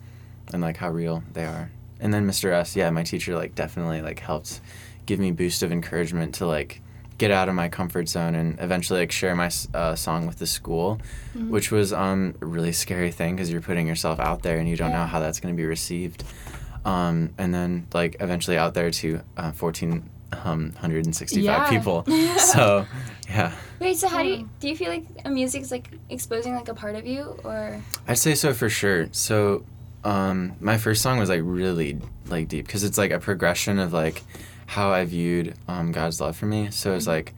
and 0.53 0.61
like 0.63 0.77
how 0.77 0.91
real 0.91 1.23
they 1.33 1.45
are. 1.45 1.71
And 1.99 2.13
then 2.13 2.27
mr 2.29 2.53
s 2.53 2.77
yeah 2.77 2.91
my 2.91 3.03
teacher 3.03 3.35
like 3.35 3.55
definitely 3.55 4.03
like 4.03 4.21
helped 4.21 4.61
give 5.07 5.19
me 5.19 5.31
boost 5.33 5.63
of 5.63 5.73
encouragement 5.73 6.35
to 6.37 6.47
like 6.47 6.81
get 7.19 7.31
out 7.31 7.49
of 7.49 7.55
my 7.55 7.71
comfort 7.71 8.11
zone 8.11 8.35
and 8.35 8.61
eventually 8.61 9.01
like 9.01 9.11
share 9.11 9.35
my 9.35 9.51
uh, 9.73 9.95
song 9.95 10.27
with 10.27 10.39
the 10.39 10.47
school 10.47 11.01
Mhm. 11.35 11.49
which 11.49 11.73
was 11.73 11.93
um, 11.95 12.35
a 12.43 12.47
really 12.47 12.73
scary 12.73 13.11
thing 13.11 13.35
because 13.37 13.51
you're 13.51 13.63
putting 13.63 13.87
yourself 13.87 14.21
out 14.21 14.43
there 14.43 14.59
and 14.59 14.69
you 14.69 14.77
don't 14.77 14.93
know 14.93 15.07
how 15.07 15.19
that's 15.19 15.41
going 15.41 15.55
to 15.55 15.57
be 15.57 15.65
received 15.67 16.25
um, 16.87 17.35
and 17.37 17.53
then 17.53 17.87
like 17.93 18.17
eventually 18.21 18.57
out 18.57 18.73
there 18.75 18.91
to 18.91 19.17
uh, 19.37 19.53
1465 19.53 21.43
Yeah. 21.45 21.69
people. 21.69 22.05
So 22.39 22.87
yeah. 23.29 23.53
Wait, 23.81 23.97
so 23.97 24.09
how 24.09 24.23
do 24.23 24.29
you 24.29 24.37
Hmm. 24.39 24.47
do 24.61 24.69
you 24.69 24.77
feel 24.77 24.89
like 24.91 25.05
a 25.25 25.31
music's 25.31 25.71
like 25.71 25.89
exposing 26.09 26.55
like 26.55 26.69
a 26.69 26.75
part 26.75 26.95
of 26.95 27.07
you 27.07 27.37
or? 27.45 27.83
I'd 28.09 28.19
say 28.19 28.35
so 28.35 28.55
for 28.55 28.69
sure. 28.71 29.09
So 29.13 29.65
um, 30.05 30.55
my 30.61 30.79
first 30.79 31.03
song 31.03 31.19
was 31.19 31.29
like 31.29 31.41
really 31.43 31.99
like 32.27 32.49
deep 32.49 32.67
because 32.67 32.85
it's 32.85 32.97
like 32.99 33.11
a 33.11 33.19
progression 33.19 33.79
of 33.79 33.93
like 33.93 34.23
how 34.69 34.91
i 34.91 35.05
viewed 35.05 35.55
um, 35.69 35.93
god's 35.93 36.21
love 36.21 36.37
for 36.37 36.47
me. 36.47 36.71
So 36.71 36.95
it's 36.95 37.07
like 37.07 37.35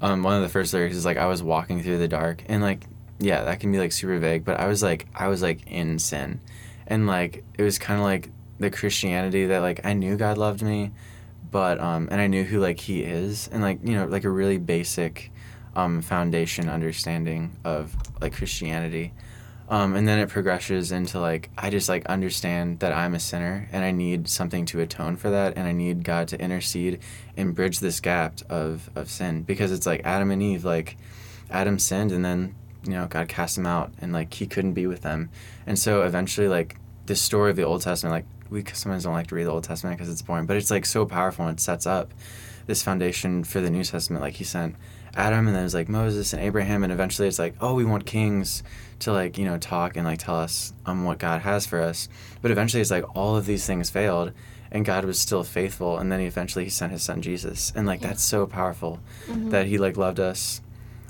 um, 0.00 0.22
one 0.22 0.34
of 0.36 0.42
the 0.42 0.48
first 0.48 0.72
lyrics 0.72 0.96
is 0.96 1.04
like 1.04 1.16
i 1.16 1.26
was 1.26 1.42
walking 1.42 1.82
through 1.82 1.98
the 1.98 2.08
dark 2.08 2.42
and 2.48 2.62
like 2.62 2.84
yeah 3.18 3.42
that 3.44 3.58
can 3.60 3.72
be 3.72 3.78
like 3.78 3.90
super 3.90 4.16
vague 4.18 4.44
but 4.44 4.60
i 4.60 4.66
was 4.68 4.80
like 4.82 5.06
i 5.14 5.28
was 5.28 5.42
like 5.42 5.66
in 5.66 5.98
sin. 5.98 6.40
And 6.86 7.06
like 7.06 7.44
it 7.58 7.62
was 7.62 7.78
kind 7.78 7.98
of 8.00 8.04
like 8.04 8.30
the 8.58 8.70
christianity 8.70 9.46
that 9.46 9.60
like 9.60 9.84
i 9.84 9.92
knew 9.92 10.16
god 10.16 10.38
loved 10.38 10.62
me 10.62 10.90
but 11.50 11.80
um 11.80 12.08
and 12.10 12.20
i 12.20 12.26
knew 12.26 12.44
who 12.44 12.58
like 12.58 12.80
he 12.80 13.02
is 13.02 13.48
and 13.52 13.62
like 13.62 13.78
you 13.82 13.94
know 13.94 14.06
like 14.06 14.24
a 14.24 14.30
really 14.30 14.58
basic 14.58 15.30
um 15.76 16.02
foundation 16.02 16.68
understanding 16.68 17.56
of 17.64 17.94
like 18.20 18.34
christianity. 18.34 19.12
Um, 19.70 19.94
and 19.94 20.08
then 20.08 20.18
it 20.18 20.30
progresses 20.30 20.92
into 20.92 21.20
like 21.20 21.50
I 21.58 21.68
just 21.68 21.90
like 21.90 22.06
understand 22.06 22.80
that 22.80 22.92
I'm 22.92 23.14
a 23.14 23.20
sinner 23.20 23.68
and 23.70 23.84
I 23.84 23.90
need 23.90 24.26
something 24.26 24.64
to 24.66 24.80
atone 24.80 25.16
for 25.16 25.28
that 25.28 25.58
and 25.58 25.68
I 25.68 25.72
need 25.72 26.04
God 26.04 26.28
to 26.28 26.40
intercede 26.40 27.00
and 27.36 27.54
bridge 27.54 27.80
this 27.80 28.00
gap 28.00 28.40
of, 28.48 28.88
of 28.96 29.10
sin. 29.10 29.42
Because 29.42 29.70
it's 29.70 29.84
like 29.84 30.00
Adam 30.04 30.30
and 30.30 30.42
Eve 30.42 30.64
like 30.64 30.96
Adam 31.50 31.78
sinned 31.78 32.12
and 32.12 32.24
then 32.24 32.54
you 32.84 32.92
know 32.92 33.06
God 33.06 33.28
cast 33.28 33.58
him 33.58 33.66
out 33.66 33.92
and 34.00 34.10
like 34.10 34.32
he 34.32 34.46
couldn't 34.46 34.72
be 34.72 34.86
with 34.86 35.02
them. 35.02 35.28
And 35.66 35.78
so 35.78 36.02
eventually 36.02 36.48
like 36.48 36.76
the 37.04 37.14
story 37.14 37.50
of 37.50 37.56
the 37.56 37.64
Old 37.64 37.82
Testament 37.82 38.12
like 38.14 38.37
we 38.50 38.64
sometimes 38.72 39.04
don't 39.04 39.12
like 39.12 39.26
to 39.28 39.34
read 39.34 39.44
the 39.44 39.50
Old 39.50 39.64
Testament 39.64 39.96
because 39.98 40.10
it's 40.12 40.22
boring 40.22 40.46
but 40.46 40.56
it's 40.56 40.70
like 40.70 40.86
so 40.86 41.04
powerful 41.06 41.46
and 41.46 41.58
it 41.58 41.60
sets 41.62 41.86
up 41.86 42.12
this 42.66 42.82
foundation 42.82 43.44
for 43.44 43.60
the 43.60 43.70
New 43.70 43.84
Testament 43.84 44.22
like 44.22 44.34
he 44.34 44.44
sent 44.44 44.76
Adam 45.14 45.46
and 45.46 45.54
then 45.54 45.62
it 45.62 45.64
was 45.64 45.74
like 45.74 45.88
Moses 45.88 46.32
and 46.32 46.42
Abraham 46.42 46.82
and 46.84 46.92
eventually 46.92 47.26
it's 47.28 47.38
like 47.38 47.54
oh 47.60 47.74
we 47.74 47.84
want 47.84 48.06
kings 48.06 48.62
to 49.00 49.12
like 49.12 49.38
you 49.38 49.44
know 49.44 49.58
talk 49.58 49.96
and 49.96 50.04
like 50.04 50.18
tell 50.18 50.36
us 50.36 50.72
um 50.86 51.04
what 51.04 51.18
God 51.18 51.40
has 51.42 51.66
for 51.66 51.80
us. 51.80 52.08
But 52.42 52.50
eventually 52.50 52.80
it's 52.80 52.90
like 52.90 53.04
all 53.16 53.36
of 53.36 53.46
these 53.46 53.66
things 53.66 53.90
failed 53.90 54.32
and 54.70 54.84
God 54.84 55.04
was 55.06 55.18
still 55.18 55.44
faithful 55.44 55.96
and 55.98 56.12
then 56.12 56.20
he 56.20 56.26
eventually 56.26 56.64
he 56.64 56.70
sent 56.70 56.92
his 56.92 57.02
son 57.02 57.22
Jesus. 57.22 57.72
And 57.74 57.86
like 57.86 58.00
Yeah. 58.02 58.08
that's 58.08 58.22
so 58.22 58.46
powerful 58.46 59.00
Mhm. 59.28 59.50
that 59.50 59.66
he 59.66 59.78
like 59.78 59.96
loved 59.96 60.20
us 60.20 60.60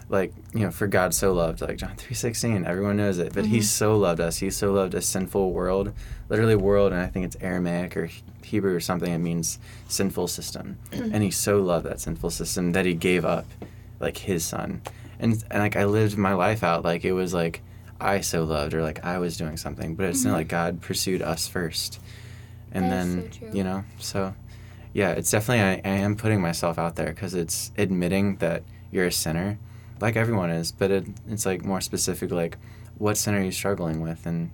like 0.09 0.33
you 0.55 0.61
know 0.61 0.71
for 0.71 0.87
God 0.87 1.13
so 1.15 1.33
loved 1.33 1.61
like 1.61 1.77
John 1.77 1.95
3:16 1.97 2.65
everyone 2.67 2.97
knows 2.97 3.19
it 3.19 3.33
but 3.35 3.47
he 3.47 3.59
Mhm. 3.59 3.65
so 3.65 3.97
loved 3.97 4.21
us 4.21 4.39
he 4.39 4.51
so 4.51 4.73
loved 4.73 4.95
a 4.95 5.03
sinful 5.03 5.53
world 5.53 5.93
literally 6.29 6.57
world 6.57 6.93
and 6.93 7.01
I 7.01 7.07
think 7.09 7.27
it's 7.27 7.37
Aramaic 7.41 7.97
or 7.97 8.09
Hebrew 8.43 8.75
or 8.75 8.81
something 8.81 9.13
it 9.13 9.19
means 9.19 9.59
sinful 9.89 10.29
system 10.29 10.79
and 10.93 11.23
he 11.23 11.31
so 11.31 11.59
loved 11.61 11.85
that 11.87 12.01
sinful 12.01 12.31
system 12.31 12.73
that 12.73 12.87
he 12.87 12.95
gave 12.95 13.25
up 13.25 13.47
like 14.01 14.17
his 14.19 14.45
son 14.45 14.81
and, 15.21 15.33
and 15.51 15.61
like 15.63 15.77
I 15.77 15.85
lived 15.85 16.17
my 16.17 16.33
life 16.33 16.63
out 16.63 16.85
like 16.85 17.05
it 17.05 17.13
was 17.13 17.35
like 17.35 17.61
I 18.01 18.21
so 18.21 18.45
loved 18.45 18.75
or 18.75 18.83
like 18.83 19.05
I 19.05 19.19
was 19.19 19.37
doing 19.37 19.57
something, 19.57 19.97
but 19.97 20.07
it's 20.07 20.23
Mhm. 20.23 20.27
not 20.27 20.35
like 20.35 20.47
God 20.49 20.81
pursued 20.81 21.21
us 21.21 21.49
first. 21.49 21.99
And 22.71 22.89
That 22.89 22.95
then, 23.07 23.33
so 23.33 23.47
you 23.53 23.65
know, 23.65 23.83
so 23.99 24.35
yeah, 24.93 25.11
it's 25.11 25.33
definitely, 25.33 25.65
I, 25.65 25.73
I 25.85 25.97
am 25.99 26.15
putting 26.15 26.41
myself 26.41 26.79
out 26.79 26.95
there 26.95 27.09
because 27.09 27.35
it's 27.35 27.73
admitting 27.77 28.37
that 28.37 28.63
you're 28.93 29.07
a 29.07 29.11
sinner, 29.13 29.59
like 30.01 30.17
everyone 30.17 30.51
is, 30.51 30.73
but 30.73 30.91
it, 30.91 31.07
it's 31.29 31.47
like 31.47 31.65
more 31.65 31.81
specific, 31.81 32.31
like 32.31 32.57
what 32.99 33.17
sin 33.17 33.35
are 33.35 33.43
you 33.43 33.53
struggling 33.53 34.01
with? 34.01 34.27
And 34.27 34.51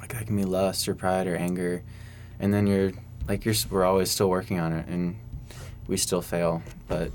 like 0.00 0.12
that 0.12 0.26
can 0.26 0.36
be 0.36 0.44
lust 0.44 0.88
or 0.88 0.94
pride 0.94 1.26
or 1.26 1.36
anger, 1.36 1.82
and 2.38 2.52
then 2.54 2.66
you're 2.66 2.92
like 3.28 3.44
you're 3.44 3.54
we're 3.70 3.84
always 3.84 4.10
still 4.10 4.30
working 4.30 4.58
on 4.58 4.72
it, 4.72 4.86
and 4.88 5.16
we 5.86 5.96
still 5.96 6.22
fail, 6.22 6.62
but 6.88 7.10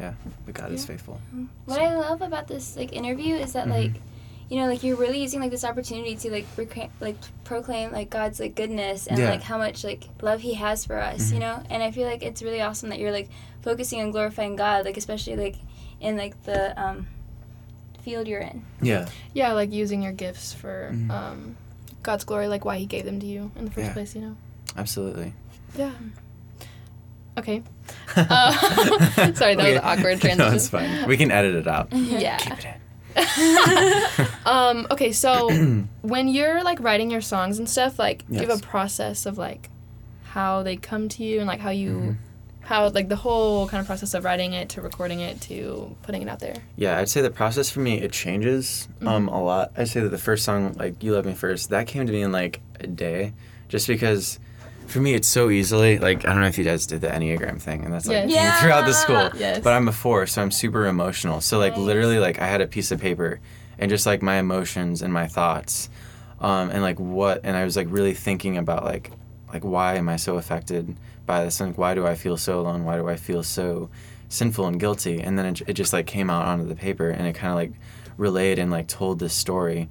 yeah, 0.00 0.14
but 0.44 0.54
God 0.54 0.72
is 0.72 0.82
Yeah. 0.82 0.88
faithful. 0.88 1.20
What 1.64 1.80
I 1.80 1.94
love 1.96 2.22
about 2.22 2.48
this 2.48 2.76
like 2.76 2.92
interview 2.92 3.34
is 3.36 3.52
that 3.54 3.66
Mhm. 3.66 3.70
like 3.70 4.02
you 4.48 4.60
know 4.60 4.66
like 4.68 4.82
you're 4.84 4.96
really 4.96 5.20
using 5.20 5.40
like 5.40 5.50
this 5.50 5.64
opportunity 5.64 6.14
to 6.16 6.30
like 6.30 6.46
recra- 6.56 6.90
like 7.00 7.16
proclaim 7.44 7.92
like 7.92 8.10
God's 8.10 8.38
like 8.40 8.54
goodness 8.54 9.06
and 9.06 9.18
Yeah. 9.18 9.30
like 9.30 9.42
how 9.42 9.58
much 9.58 9.84
like 9.84 10.04
love 10.22 10.40
he 10.40 10.54
has 10.54 10.84
for 10.84 10.98
us, 11.00 11.30
you 11.32 11.38
Mhm. 11.38 11.40
know? 11.40 11.62
And 11.70 11.82
I 11.82 11.90
feel 11.90 12.06
like 12.06 12.22
it's 12.22 12.42
really 12.42 12.60
awesome 12.60 12.90
that 12.90 12.98
you're 12.98 13.10
like 13.12 13.28
focusing 13.62 14.00
on 14.02 14.10
glorifying 14.12 14.54
God, 14.56 14.84
like 14.84 14.96
especially 14.96 15.36
like 15.36 15.56
in 16.00 16.16
like 16.16 16.40
the 16.44 16.80
um 16.80 17.06
field 18.02 18.28
you're 18.28 18.40
in. 18.40 18.64
Yeah, 18.80 19.08
Yeah, 19.34 19.52
like 19.52 19.72
using 19.72 20.02
your 20.02 20.12
gifts 20.12 20.52
for 20.52 20.90
Mhm. 20.92 21.10
um, 21.10 21.56
God's 22.02 22.24
glory, 22.24 22.46
like 22.48 22.64
why 22.64 22.78
He 22.78 22.86
gave 22.86 23.04
them 23.04 23.18
to 23.20 23.26
you 23.26 23.50
in 23.56 23.64
the 23.64 23.70
first 23.70 23.86
Yeah. 23.88 23.92
place. 23.92 24.14
You 24.14 24.20
know. 24.22 24.36
absolutely. 24.76 25.32
Yeah. 25.76 25.92
Okay. 27.38 27.62
Uh, 28.16 28.50
sorry, 29.34 29.54
that 29.56 29.58
was 29.58 29.74
an 29.76 29.80
awkward 29.84 30.14
no, 30.24 30.34
transition. 30.34 30.54
it's 30.54 30.68
fine. 30.68 31.06
We 31.06 31.16
can 31.18 31.30
edit 31.30 31.54
it 31.54 31.66
out. 31.68 31.92
Yeah. 31.92 32.36
Keep 32.38 32.54
it 32.58 32.66
um. 34.46 34.86
Okay. 34.90 35.12
So 35.12 35.50
when 36.02 36.28
you're 36.28 36.62
like 36.62 36.80
writing 36.80 37.10
your 37.10 37.20
songs 37.20 37.58
and 37.58 37.68
stuff, 37.68 37.98
like 37.98 38.26
do 38.28 38.34
you 38.40 38.46
have 38.48 38.58
a 38.58 38.62
process 38.62 39.26
of 39.26 39.36
like 39.38 39.68
how 40.24 40.62
they 40.62 40.76
come 40.76 41.08
to 41.10 41.24
you 41.24 41.38
and 41.38 41.46
like 41.46 41.60
how 41.60 41.70
you, 41.70 41.90
Mhm. 41.90 42.16
How 42.66 42.88
like 42.90 43.08
the 43.08 43.16
whole 43.16 43.68
kind 43.68 43.80
of 43.80 43.86
process 43.86 44.12
of 44.14 44.24
writing 44.24 44.52
it 44.52 44.68
to 44.70 44.80
recording 44.80 45.20
it 45.20 45.40
to 45.42 45.94
putting 46.02 46.20
it 46.22 46.28
out 46.28 46.40
there. 46.40 46.56
Yeah, 46.76 46.98
I'd 46.98 47.08
say 47.08 47.20
the 47.22 47.30
process 47.30 47.70
for 47.70 47.80
me 47.80 48.00
it 48.00 48.12
changes 48.12 48.88
um 49.02 49.28
Mhm. 49.28 49.32
a 49.34 49.38
lot. 49.38 49.72
I'd 49.76 49.88
say 49.88 50.00
that 50.00 50.10
the 50.10 50.18
first 50.18 50.44
song 50.44 50.74
like 50.76 51.02
"You 51.02 51.12
Love 51.14 51.24
Me 51.26 51.32
First 51.34 51.70
that 51.70 51.86
came 51.86 52.06
to 52.06 52.12
me 52.12 52.22
in 52.22 52.32
like 52.32 52.60
a 52.80 52.86
day, 52.86 53.32
just 53.68 53.86
because 53.86 54.38
for 54.86 55.00
me 55.00 55.14
it's 55.14 55.26
so 55.28 55.50
easily 55.50 55.98
like 55.98 56.24
I 56.26 56.32
don't 56.32 56.40
know 56.42 56.46
if 56.48 56.58
you 56.58 56.64
guys 56.64 56.86
did 56.86 57.00
the 57.00 57.08
Enneagram 57.08 57.60
thing 57.60 57.84
and 57.84 57.92
that's 57.94 58.06
like 58.06 58.28
Yes. 58.28 58.30
Yeah. 58.30 58.60
throughout 58.60 58.84
the 58.86 58.92
school. 58.94 59.30
Yes. 59.38 59.60
But 59.62 59.72
I'm 59.72 59.88
a 59.88 59.92
four, 59.92 60.26
so 60.26 60.42
I'm 60.42 60.50
super 60.50 60.86
emotional. 60.86 61.40
So 61.40 61.58
like 61.58 61.76
Nice. 61.76 61.86
literally 61.86 62.18
like 62.18 62.40
I 62.40 62.46
had 62.46 62.60
a 62.60 62.66
piece 62.66 62.90
of 62.90 63.00
paper 63.00 63.40
and 63.78 63.88
just 63.90 64.06
like 64.06 64.22
my 64.22 64.36
emotions 64.36 65.02
and 65.02 65.12
my 65.12 65.26
thoughts, 65.28 65.88
um, 66.40 66.70
and 66.70 66.82
like 66.82 66.98
what 66.98 67.40
and 67.44 67.56
I 67.56 67.64
was 67.64 67.76
like 67.76 67.86
really 67.90 68.14
thinking 68.14 68.56
about 68.56 68.84
like 68.84 69.10
like 69.52 69.64
why 69.64 69.94
am 69.96 70.08
I 70.08 70.16
so 70.16 70.36
affected 70.36 70.96
by 71.26 71.44
this 71.44 71.60
and 71.60 71.70
like, 71.70 71.78
why 71.78 71.94
do 71.94 72.06
I 72.06 72.14
feel 72.14 72.36
so 72.36 72.60
alone? 72.60 72.84
Why 72.84 72.96
do 72.96 73.08
I 73.08 73.16
feel 73.16 73.42
so 73.42 73.90
sinful 74.28 74.66
and 74.66 74.78
guilty? 74.80 75.20
And 75.20 75.38
then 75.38 75.46
it, 75.46 75.62
it 75.66 75.72
just 75.74 75.92
like 75.92 76.06
came 76.06 76.30
out 76.30 76.46
onto 76.46 76.66
the 76.66 76.76
paper 76.76 77.10
and 77.10 77.26
it 77.26 77.34
kind 77.34 77.50
of 77.50 77.56
like 77.56 77.72
relayed 78.16 78.58
and 78.58 78.70
like 78.70 78.86
told 78.88 79.18
this 79.18 79.34
story 79.34 79.88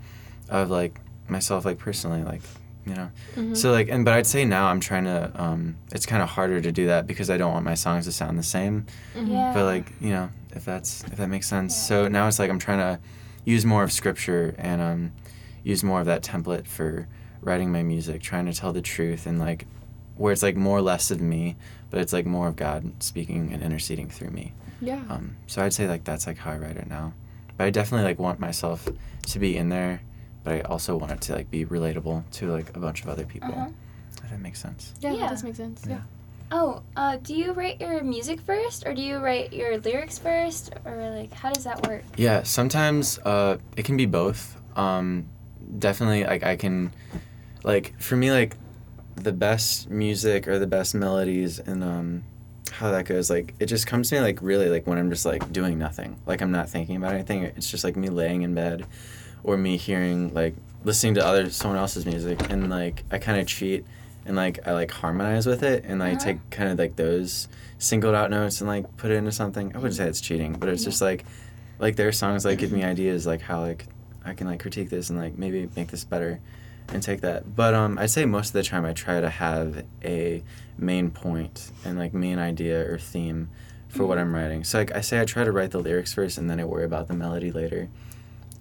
of 0.50 0.70
like 0.72 1.00
myself 1.28 1.66
like 1.66 1.78
personally 1.78 2.24
like 2.24 2.42
you 2.86 2.94
know 2.94 3.10
Mhm. 3.36 3.58
so 3.58 3.72
like 3.72 3.90
and 3.90 4.06
but 4.06 4.14
i'd 4.14 4.28
say 4.28 4.46
now 4.46 4.68
i'm 4.68 4.80
trying 4.80 5.06
to 5.06 5.32
um 5.36 5.76
it's 5.92 6.06
kind 6.06 6.22
of 6.22 6.30
harder 6.30 6.62
to 6.62 6.72
do 6.72 6.86
that 6.86 7.08
because 7.08 7.32
i 7.32 7.38
don't 7.38 7.52
want 7.52 7.66
my 7.66 7.74
songs 7.74 8.06
to 8.06 8.12
sound 8.12 8.38
the 8.38 8.44
same 8.44 8.86
Mhm. 9.16 9.32
Yeah. 9.32 9.52
but 9.54 9.66
like 9.66 9.92
you 10.00 10.10
know 10.10 10.30
if 10.56 10.66
that's 10.66 11.04
if 11.06 11.16
that 11.18 11.30
makes 11.30 11.48
sense 11.48 11.74
Yeah. 11.76 11.82
so 11.88 12.08
now 12.08 12.28
it's 12.28 12.38
like 12.38 12.50
i'm 12.52 12.60
trying 12.60 12.78
to 12.78 13.00
use 13.44 13.66
more 13.66 13.84
of 13.84 13.92
scripture 13.92 14.54
and 14.60 14.82
um 14.82 15.12
use 15.64 15.84
more 15.84 16.00
of 16.00 16.06
that 16.06 16.22
template 16.24 16.68
for 16.68 17.08
writing 17.42 17.72
my 17.72 17.82
music 17.82 18.22
trying 18.22 18.46
to 18.46 18.54
tell 18.54 18.72
the 18.72 18.82
truth 18.84 19.26
and 19.26 19.40
like 19.40 19.66
where 20.18 20.32
it's 20.34 20.44
like 20.44 20.56
more 20.56 20.82
less 20.82 21.12
of 21.12 21.20
me 21.22 21.56
but 21.90 22.00
it's 22.00 22.14
like 22.14 22.26
more 22.26 22.48
of 22.48 22.56
god 22.56 22.92
speaking 23.04 23.52
and 23.54 23.62
interceding 23.64 24.10
through 24.10 24.30
me 24.32 24.54
Yeah. 24.82 25.04
um 25.10 25.36
so 25.48 25.62
i'd 25.64 25.74
say 25.74 25.88
like 25.88 26.04
that's 26.04 26.28
like 26.28 26.38
how 26.38 26.52
i 26.52 26.58
write 26.58 26.78
it 26.78 26.88
now 26.88 27.14
but 27.58 27.66
i 27.66 27.70
definitely 27.70 28.06
like 28.06 28.20
want 28.20 28.40
myself 28.40 28.88
to 29.28 29.40
be 29.40 29.56
in 29.58 29.70
there 29.70 30.02
but 30.44 30.54
i 30.56 30.62
also 30.62 30.96
want 30.96 31.12
it 31.12 31.22
to 31.22 31.34
like 31.36 31.50
be 31.52 31.66
relatable 31.66 32.24
to 32.32 32.52
like 32.52 32.76
a 32.76 32.80
bunch 32.80 33.04
of 33.04 33.10
other 33.10 33.26
people 33.26 33.52
Uh-huh. 33.52 33.70
if 34.24 34.30
that 34.30 34.40
makes 34.40 34.60
sense 34.62 34.94
yeah, 35.02 35.12
yeah. 35.12 35.20
that 35.22 35.30
does 35.32 35.44
make 35.44 35.56
sense. 35.56 35.84
Yeah. 35.88 35.96
Yeah. 35.96 36.02
Oh, 36.52 36.84
uh, 36.96 37.18
do 37.24 37.34
you 37.34 37.54
write 37.54 37.82
your 37.82 38.04
music 38.04 38.40
first 38.40 38.86
or 38.86 38.94
do 38.94 39.02
you 39.02 39.18
write 39.18 39.52
your 39.52 39.80
lyrics 39.80 40.20
first 40.20 40.72
or 40.86 41.10
like 41.10 41.34
how 41.34 41.52
does 41.52 41.64
that 41.64 41.88
work? 41.88 42.04
Yeah, 42.18 42.44
sometimes 42.44 43.18
uh, 43.26 43.58
it 43.76 43.84
can 43.84 43.98
be 43.98 44.06
both. 44.06 44.56
Um, 44.78 45.26
definitely, 45.80 46.24
like 46.24 46.44
I 46.44 46.56
can, 46.56 46.94
like 47.64 48.00
for 48.00 48.16
me, 48.16 48.32
like 48.32 48.56
the 49.16 49.32
best 49.32 49.90
music 49.90 50.48
or 50.48 50.60
the 50.60 50.68
best 50.68 50.94
melodies 50.96 51.60
and 51.60 51.84
um, 51.84 52.24
how 52.72 52.92
that 52.92 53.06
goes. 53.06 53.30
Like 53.30 53.54
it 53.60 53.68
just 53.68 53.88
comes 53.88 54.10
to 54.10 54.16
me 54.16 54.22
like 54.22 54.40
really 54.42 54.70
like 54.70 54.86
when 54.88 54.98
I'm 54.98 55.10
just 55.10 55.26
like 55.26 55.52
doing 55.52 55.78
nothing. 55.80 56.18
Like 56.26 56.42
I'm 56.42 56.52
not 56.52 56.70
thinking 56.70 56.96
about 56.98 57.14
anything. 57.14 57.44
It's 57.44 57.70
just 57.72 57.84
like 57.84 57.96
me 57.96 58.10
laying 58.10 58.42
in 58.42 58.54
bed, 58.54 58.86
or 59.44 59.58
me 59.58 59.78
hearing 59.78 60.34
like 60.34 60.56
listening 60.84 61.16
to 61.16 61.26
other 61.26 61.50
someone 61.50 61.80
else's 61.80 62.06
music 62.06 62.50
and 62.52 62.70
like 62.70 63.04
I 63.12 63.18
kind 63.18 63.40
of 63.40 63.48
cheat 63.48 63.86
and 64.26 64.36
like 64.36 64.68
I 64.68 64.72
like 64.74 64.92
harmonize 64.92 65.46
with 65.48 65.64
it 65.64 65.84
and 65.86 66.04
I 66.04 66.12
Uh-huh. 66.12 66.20
take 66.20 66.50
kind 66.52 66.70
of 66.72 66.78
like 66.78 66.96
those 66.96 67.48
singled 67.80 68.16
out 68.16 68.30
notes 68.30 68.62
and 68.62 68.68
like 68.68 68.96
put 68.98 69.12
it 69.12 69.16
into 69.16 69.32
something. 69.32 69.72
I 69.74 69.78
wouldn't 69.78 69.96
say 69.96 70.08
it's 70.08 70.22
cheating, 70.22 70.54
but 70.54 70.70
it's 70.70 70.84
Yeah. 70.84 70.90
just 70.90 71.02
like 71.02 71.26
like 71.80 71.96
their 71.96 72.12
songs 72.12 72.46
like 72.46 72.58
give 72.60 72.72
me 72.72 72.84
ideas 72.84 73.26
like 73.28 73.42
how 73.42 73.62
like 73.62 73.86
I 74.24 74.34
can 74.34 74.48
like 74.48 74.60
critique 74.60 74.90
this 74.90 75.10
and 75.10 75.20
like 75.20 75.38
maybe 75.38 75.70
make 75.76 75.90
this 75.90 76.04
better 76.04 76.40
and 76.94 77.02
take 77.02 77.22
that. 77.22 77.56
But 77.56 77.74
um 77.74 77.98
I'd 77.98 78.10
say 78.12 78.26
most 78.26 78.48
of 78.50 78.54
the 78.54 78.64
time 78.64 78.86
I 78.86 78.94
try 78.94 79.20
to 79.22 79.30
have 79.30 79.84
a 80.04 80.44
main 80.78 81.10
point 81.12 81.72
and 81.84 81.98
like 81.98 82.14
main 82.14 82.38
idea 82.40 82.82
or 82.90 82.98
theme 82.98 83.50
for 83.88 84.06
what 84.06 84.18
Mhm. 84.18 84.22
I'm 84.22 84.36
writing. 84.36 84.64
So 84.64 84.78
like 84.80 84.94
I 84.96 85.02
say 85.02 85.20
I 85.22 85.26
try 85.26 85.44
to 85.44 85.52
write 85.52 85.72
the 85.72 85.80
lyrics 85.80 86.14
first 86.14 86.38
and 86.38 86.50
then 86.50 86.60
I 86.60 86.66
worry 86.66 86.84
about 86.86 87.08
the 87.08 87.14
melody 87.14 87.52
later. 87.52 87.88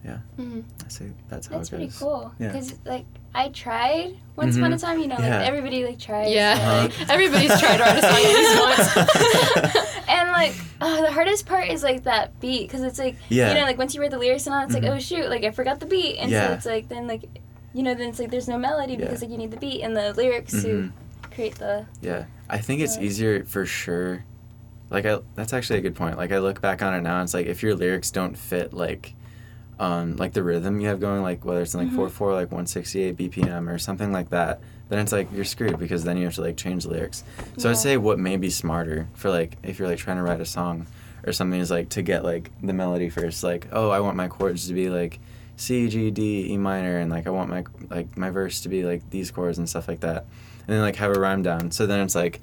Yeah. 0.04 0.18
hmm 0.36 0.60
I 0.84 0.88
say 0.88 1.06
that's 1.28 1.46
how 1.46 1.56
it 1.56 1.62
is. 1.62 1.70
That's 1.70 1.72
it 1.72 1.76
pretty 1.76 1.92
cool. 1.98 2.32
Yeah. 2.38 2.48
Because 2.48 2.74
like 2.84 3.06
I 3.34 3.48
tried 3.48 4.16
once 4.36 4.56
upon 4.56 4.72
a 4.72 4.76
Mhm. 4.76 4.80
time, 4.80 4.98
you 5.00 5.08
know, 5.08 5.16
Yeah. 5.18 5.38
like 5.38 5.48
everybody 5.48 5.84
like 5.84 5.98
tries. 5.98 6.30
Yeah. 6.30 6.52
Uh-huh. 6.58 6.88
like- 6.98 7.10
Everybody's 7.10 7.58
tried 7.60 7.76
to 7.78 7.82
write 7.82 7.98
a 7.98 8.02
song 8.02 8.20
at 8.22 8.34
least 8.38 8.94
once. 8.94 10.04
and 10.08 10.30
like 10.30 10.54
oh, 10.80 11.02
the 11.02 11.10
hardest 11.10 11.46
part 11.46 11.68
is 11.68 11.82
like 11.82 12.04
that 12.04 12.38
beat 12.40 12.68
because 12.68 12.82
it's 12.82 12.98
like 12.98 13.16
Yeah. 13.28 13.48
you 13.48 13.54
know 13.54 13.62
like 13.64 13.78
once 13.78 13.94
you 13.94 14.00
write 14.00 14.10
the 14.12 14.18
lyrics 14.18 14.46
and 14.46 14.54
all, 14.54 14.62
it's 14.64 14.74
like 14.74 14.84
oh 14.84 14.98
shoot, 14.98 15.28
like 15.28 15.42
I 15.44 15.50
forgot 15.50 15.80
the 15.80 15.86
beat, 15.86 16.16
and 16.18 16.30
Yeah. 16.30 16.48
so 16.48 16.52
it's 16.54 16.66
like 16.66 16.88
then 16.88 17.06
like 17.08 17.24
you 17.74 17.82
know 17.82 17.92
then 17.94 18.08
it's 18.08 18.18
like 18.18 18.30
there's 18.30 18.48
no 18.48 18.56
melody 18.58 18.96
because 18.96 19.20
like 19.20 19.30
you 19.30 19.36
need 19.36 19.50
the 19.50 19.56
beat 19.58 19.82
and 19.82 19.94
the 19.96 20.12
lyrics 20.14 20.54
Mhm. 20.54 20.62
to 20.62 20.92
create 21.30 21.56
the 21.56 21.84
Yeah, 22.00 22.24
I 22.48 22.58
think 22.58 22.80
it's 22.80 22.96
easier 22.96 23.44
for 23.44 23.66
sure. 23.66 24.24
Like 24.90 25.04
I, 25.06 25.18
that's 25.34 25.52
actually 25.52 25.80
a 25.80 25.82
good 25.82 25.96
point. 25.96 26.16
Like 26.16 26.30
I 26.32 26.38
look 26.38 26.60
back 26.60 26.80
on 26.82 26.94
it 26.94 27.00
now, 27.00 27.16
and 27.18 27.24
it's 27.26 27.34
like 27.34 27.46
if 27.46 27.62
your 27.62 27.74
lyrics 27.74 28.10
don't 28.12 28.38
fit 28.38 28.72
like, 28.72 29.14
um, 29.80 30.16
like 30.16 30.32
the 30.34 30.42
rhythm 30.44 30.78
you 30.80 30.86
have 30.88 31.00
going, 31.00 31.22
like 31.22 31.44
whether 31.44 31.62
it's 31.62 31.74
in 31.74 31.80
like 31.80 31.88
Mhm. 31.90 31.96
four 31.96 32.08
four, 32.08 32.32
like 32.32 32.52
one 32.52 32.66
sixty 32.66 33.02
eight 33.02 33.16
BPM 33.16 33.68
or 33.68 33.78
something 33.78 34.12
like 34.12 34.30
that, 34.30 34.60
then 34.88 35.00
it's 35.00 35.10
like 35.10 35.28
you're 35.34 35.44
screwed 35.44 35.78
because 35.80 36.04
then 36.04 36.16
you 36.16 36.24
have 36.26 36.34
to 36.34 36.42
like 36.42 36.56
change 36.56 36.84
the 36.84 36.90
lyrics. 36.90 37.24
So 37.58 37.68
Yeah. 37.68 37.72
I'd 37.72 37.78
say 37.78 37.96
what 37.96 38.18
may 38.20 38.36
be 38.36 38.50
smarter 38.50 39.08
for 39.14 39.30
like 39.30 39.56
if 39.64 39.78
you're 39.80 39.88
like 39.88 39.98
trying 39.98 40.18
to 40.18 40.22
write 40.22 40.40
a 40.40 40.44
song 40.46 40.86
or 41.26 41.32
something 41.32 41.58
is 41.58 41.70
like 41.72 41.88
to 41.88 42.02
get 42.02 42.22
like 42.22 42.52
the 42.62 42.72
melody 42.74 43.08
first. 43.08 43.42
Like 43.42 43.66
oh, 43.72 43.90
I 43.90 43.98
want 43.98 44.16
my 44.16 44.28
chords 44.28 44.68
to 44.68 44.74
be 44.74 44.90
like 44.90 45.18
C 45.56 45.88
G 45.88 46.10
D 46.10 46.52
E 46.52 46.56
minor, 46.58 46.98
and 46.98 47.10
like 47.10 47.26
I 47.26 47.30
want 47.30 47.50
my 47.50 47.64
like 47.90 48.16
my 48.16 48.30
verse 48.30 48.60
to 48.62 48.68
be 48.68 48.82
like 48.84 49.08
these 49.10 49.30
chords 49.30 49.58
and 49.58 49.68
stuff 49.68 49.88
like 49.88 50.00
that 50.00 50.26
and 50.66 50.74
then 50.76 50.80
like 50.80 50.96
have 50.96 51.14
a 51.14 51.20
rhyme 51.20 51.42
down. 51.42 51.70
So 51.70 51.86
then 51.86 52.00
it's 52.00 52.14
like, 52.14 52.40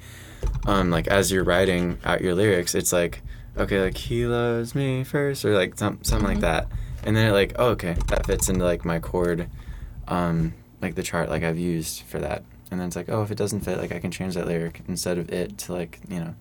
um, 0.68 0.92
like 0.92 1.08
as 1.08 1.32
you're 1.32 1.44
writing 1.44 1.98
out 2.06 2.22
your 2.22 2.36
lyrics, 2.36 2.76
it's 2.76 2.94
like, 2.94 3.22
okay, 3.58 3.82
like 3.82 3.98
he 3.98 4.26
loves 4.28 4.76
me 4.76 5.04
first, 5.04 5.44
or 5.44 5.56
like 5.56 5.78
some, 5.78 5.98
something 6.04 6.28
Mhm. 6.28 6.34
like 6.34 6.42
that, 6.42 6.68
and 7.04 7.16
then 7.16 7.28
it 7.28 7.32
like, 7.32 7.54
oh, 7.58 7.70
okay, 7.70 7.96
that 8.10 8.28
fits 8.28 8.48
into 8.48 8.64
like 8.64 8.86
my 8.86 9.00
chord, 9.00 9.48
um, 10.08 10.54
like 10.82 10.94
the 10.96 11.04
chart 11.04 11.30
like 11.30 11.44
I've 11.44 11.58
used 11.58 12.02
for 12.04 12.20
that, 12.20 12.44
and 12.70 12.80
then 12.80 12.88
it's 12.88 12.96
like, 12.96 13.10
oh, 13.10 13.24
if 13.24 13.32
it 13.32 13.38
doesn't 13.38 13.62
fit, 13.62 13.80
like 13.80 13.92
I 13.92 14.00
can 14.00 14.12
change 14.12 14.36
that 14.36 14.48
lyric 14.48 14.82
instead 14.88 15.18
of 15.18 15.32
it 15.32 15.58
to 15.60 15.74
like 15.74 16.00
you 16.08 16.20
know, 16.20 16.36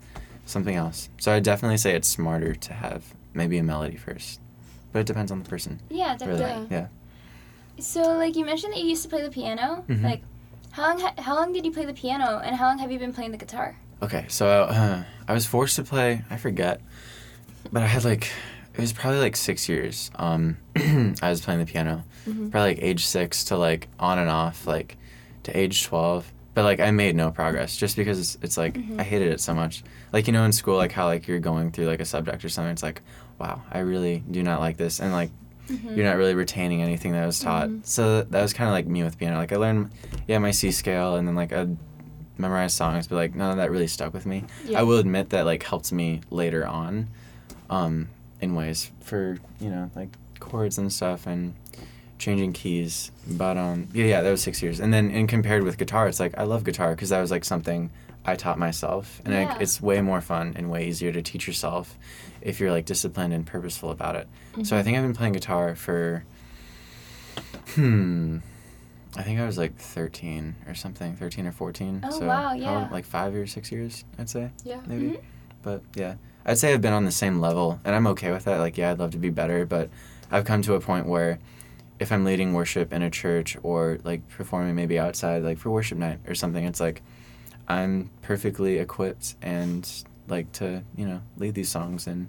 something 0.45 0.75
else. 0.77 1.09
So 1.19 1.33
I 1.33 1.41
definitely 1.41 1.79
say 1.79 1.95
it's 1.95 2.09
smarter 2.09 2.55
to 2.55 2.73
have 2.75 3.15
maybe 3.33 3.57
a 3.59 3.63
melody 3.63 3.97
first, 3.97 4.39
but 4.93 5.01
it 5.01 5.07
depends 5.07 5.31
on 5.33 5.43
the 5.43 5.49
person. 5.49 5.81
yeah 5.91 6.17
definitely. 6.17 6.45
Really, 6.45 6.67
yeah. 6.71 6.87
So 7.79 8.03
like 8.17 8.37
you 8.37 8.45
mentioned 8.45 8.73
that 8.75 8.81
you 8.81 8.89
used 8.91 9.03
to 9.05 9.09
play 9.09 9.23
the 9.23 9.31
piano, 9.31 9.85
Mhm. 9.89 10.03
like. 10.05 10.23
How 10.73 10.85
long, 10.85 11.01
ha- 11.01 11.15
how 11.19 11.35
long 11.35 11.53
did 11.53 11.65
you 11.65 11.73
play 11.73 11.85
the 11.85 11.93
piano 11.93 12.41
and 12.45 12.55
how 12.55 12.67
long 12.67 12.79
have 12.79 12.93
you 12.93 12.99
been 13.01 13.13
playing 13.13 13.33
the 13.33 13.37
guitar? 13.37 13.77
Okay, 14.05 14.27
so 14.29 14.47
uh, 14.47 15.03
I 15.27 15.33
was 15.33 15.45
forced 15.45 15.75
to 15.77 15.83
play. 15.83 16.23
I 16.31 16.37
forget, 16.37 16.81
but 17.73 17.83
I 17.83 17.87
had 17.89 18.05
like 18.05 18.31
it 18.75 18.81
was 18.81 18.93
probably 18.93 19.19
like 19.19 19.35
six 19.35 19.69
years. 19.69 20.13
Um, 20.15 20.59
I 20.77 21.29
was 21.29 21.41
playing 21.41 21.59
the 21.59 21.67
piano, 21.67 22.05
Mhm. 22.29 22.53
probably 22.53 22.75
like 22.75 22.83
age 22.83 23.05
six 23.05 23.43
to 23.47 23.57
like 23.57 23.89
on 23.99 24.21
and 24.21 24.31
off, 24.31 24.65
like 24.65 24.97
to 25.43 25.59
age 25.59 25.83
twelve. 25.83 26.31
But 26.55 26.63
like 26.63 26.79
I 26.79 26.93
made 26.93 27.17
no 27.17 27.33
progress 27.33 27.77
just 27.77 27.97
because 27.97 28.21
it's, 28.21 28.39
it's 28.41 28.57
like 28.57 28.75
Mhm. 28.75 29.01
I 29.01 29.03
hated 29.03 29.33
it 29.33 29.41
so 29.41 29.55
much. 29.55 29.83
Like 30.13 30.29
you 30.29 30.33
know 30.33 30.45
in 30.45 30.53
school, 30.53 30.77
like 30.77 30.93
how 30.93 31.07
like 31.07 31.27
you're 31.27 31.41
going 31.41 31.73
through 31.73 31.87
like 31.87 32.01
a 32.01 32.05
subject 32.05 32.45
or 32.45 32.49
something. 32.49 32.71
It's 32.71 32.83
like, 32.85 33.03
wow, 33.41 33.63
I 33.73 33.79
really 33.81 34.23
do 34.31 34.43
not 34.43 34.61
like 34.61 34.77
this, 34.77 35.01
and 35.01 35.13
like 35.13 35.31
Mm-hmm. 35.69 35.95
you're 35.95 36.05
not 36.05 36.17
really 36.17 36.35
retaining 36.35 36.83
anything 36.83 37.13
that 37.13 37.25
was 37.25 37.39
taught. 37.39 37.69
Mhm. 37.69 37.87
So 37.87 38.23
that 38.25 38.43
was 38.43 38.53
kind 38.53 38.67
of 38.67 38.73
like 38.73 38.89
me 38.89 39.05
with 39.05 39.17
piano. 39.17 39.37
Like 39.37 39.53
I 39.53 39.57
learned, 39.57 39.93
yeah, 40.27 40.39
my 40.39 40.51
C 40.51 40.73
scale, 40.73 41.15
and 41.15 41.29
then 41.29 41.37
like 41.37 41.53
I'd 41.53 41.77
memorize 42.39 42.75
songs, 42.75 43.07
but 43.07 43.15
like 43.15 43.37
none 43.37 43.53
of 43.53 43.57
that 43.59 43.71
really 43.71 43.87
stuck 43.87 44.13
with 44.13 44.27
me. 44.27 44.43
Yeah. 44.67 44.81
I 44.81 44.83
will 44.83 44.99
admit 44.99 45.31
that 45.31 45.45
like 45.47 45.63
helped 45.63 45.93
me 45.93 46.23
later 46.29 46.67
on, 46.67 47.07
um, 47.69 48.09
in 48.41 48.57
ways 48.57 48.91
for 49.01 49.39
you 49.61 49.71
know 49.71 49.93
like 49.95 50.09
chords 50.41 50.77
and 50.77 50.93
stuff 50.93 51.25
and 51.29 51.55
changing 52.19 52.53
keys. 52.53 53.13
But 53.29 53.57
um, 53.57 53.87
yeah, 53.93 54.07
yeah, 54.07 54.23
that 54.23 54.31
was 54.31 54.43
six 54.43 54.61
years. 54.65 54.81
And 54.81 54.93
then, 54.93 55.13
in 55.13 55.29
compared 55.29 55.63
with 55.63 55.79
guitar, 55.79 56.09
it's 56.09 56.19
like 56.19 56.37
I 56.37 56.43
love 56.43 56.65
guitar 56.65 56.97
because 56.97 57.11
that 57.11 57.21
was 57.21 57.31
like 57.31 57.45
something 57.45 57.91
I 58.25 58.37
taught 58.37 58.59
myself, 58.59 59.21
and 59.25 59.33
Yeah. 59.33 59.45
like, 59.53 59.61
it's 59.63 59.81
way 59.81 60.01
more 60.03 60.21
fun 60.21 60.53
and 60.57 60.71
way 60.71 60.87
easier 60.89 61.11
to 61.13 61.23
teach 61.23 61.47
yourself 61.47 61.97
if 62.43 62.61
you're 62.61 62.71
like 62.71 62.85
disciplined 62.85 63.33
and 63.33 63.47
purposeful 63.47 63.91
about 63.91 64.17
it. 64.17 64.29
So 64.63 64.77
I 64.77 64.83
think 64.83 64.97
I've 64.97 65.03
been 65.05 65.15
playing 65.15 65.33
guitar 65.33 65.75
for, 65.75 66.25
hmm, 67.75 68.39
I 69.17 69.23
think 69.23 69.41
I 69.41 69.47
was 69.47 69.59
like 69.59 69.77
13 69.77 70.55
or 70.69 70.75
something, 70.75 71.17
13 71.17 71.47
or 71.47 71.53
14. 71.53 72.01
Oh, 72.05 72.11
so 72.11 72.27
wow, 72.27 72.53
yeah. 72.53 72.89
like 72.91 73.05
five 73.05 73.35
or 73.35 73.47
six 73.47 73.73
years, 73.73 74.05
I'd 74.19 74.29
say 74.29 74.51
Yeah. 74.65 74.81
maybe. 74.87 75.11
Mhm. 75.11 75.21
But 75.63 75.83
yeah, 75.95 76.15
I'd 76.47 76.59
say 76.59 76.73
I've 76.73 76.81
been 76.81 76.93
on 76.93 77.05
the 77.05 77.11
same 77.11 77.41
level, 77.41 77.81
and 77.85 77.95
I'm 77.95 78.07
okay 78.09 78.31
with 78.33 78.45
that. 78.45 78.59
Like, 78.59 78.79
yeah, 78.79 78.91
I'd 78.93 78.99
love 78.99 79.11
to 79.13 79.19
be 79.19 79.31
better, 79.31 79.67
but 79.67 79.91
I've 80.31 80.45
come 80.45 80.63
to 80.63 80.75
a 80.75 80.81
point 80.81 81.07
where 81.07 81.39
if 81.99 82.13
I'm 82.13 82.25
leading 82.25 82.55
worship 82.55 82.93
in 82.93 83.03
a 83.03 83.11
church 83.11 83.57
or 83.63 83.99
like 84.05 84.27
performing 84.29 84.75
maybe 84.75 84.99
outside, 84.99 85.43
like 85.43 85.59
for 85.59 85.71
worship 85.71 85.99
night 85.99 86.19
or 86.27 86.35
something, 86.35 86.65
it's 86.65 86.81
like 86.81 87.03
I'm 87.71 88.11
perfectly 88.23 88.79
equipped 88.79 89.35
and 89.43 89.89
like 90.29 90.51
to 90.53 90.83
you 90.97 91.07
know 91.07 91.21
lead 91.39 91.55
these 91.55 91.69
songs, 91.69 92.07
and 92.07 92.29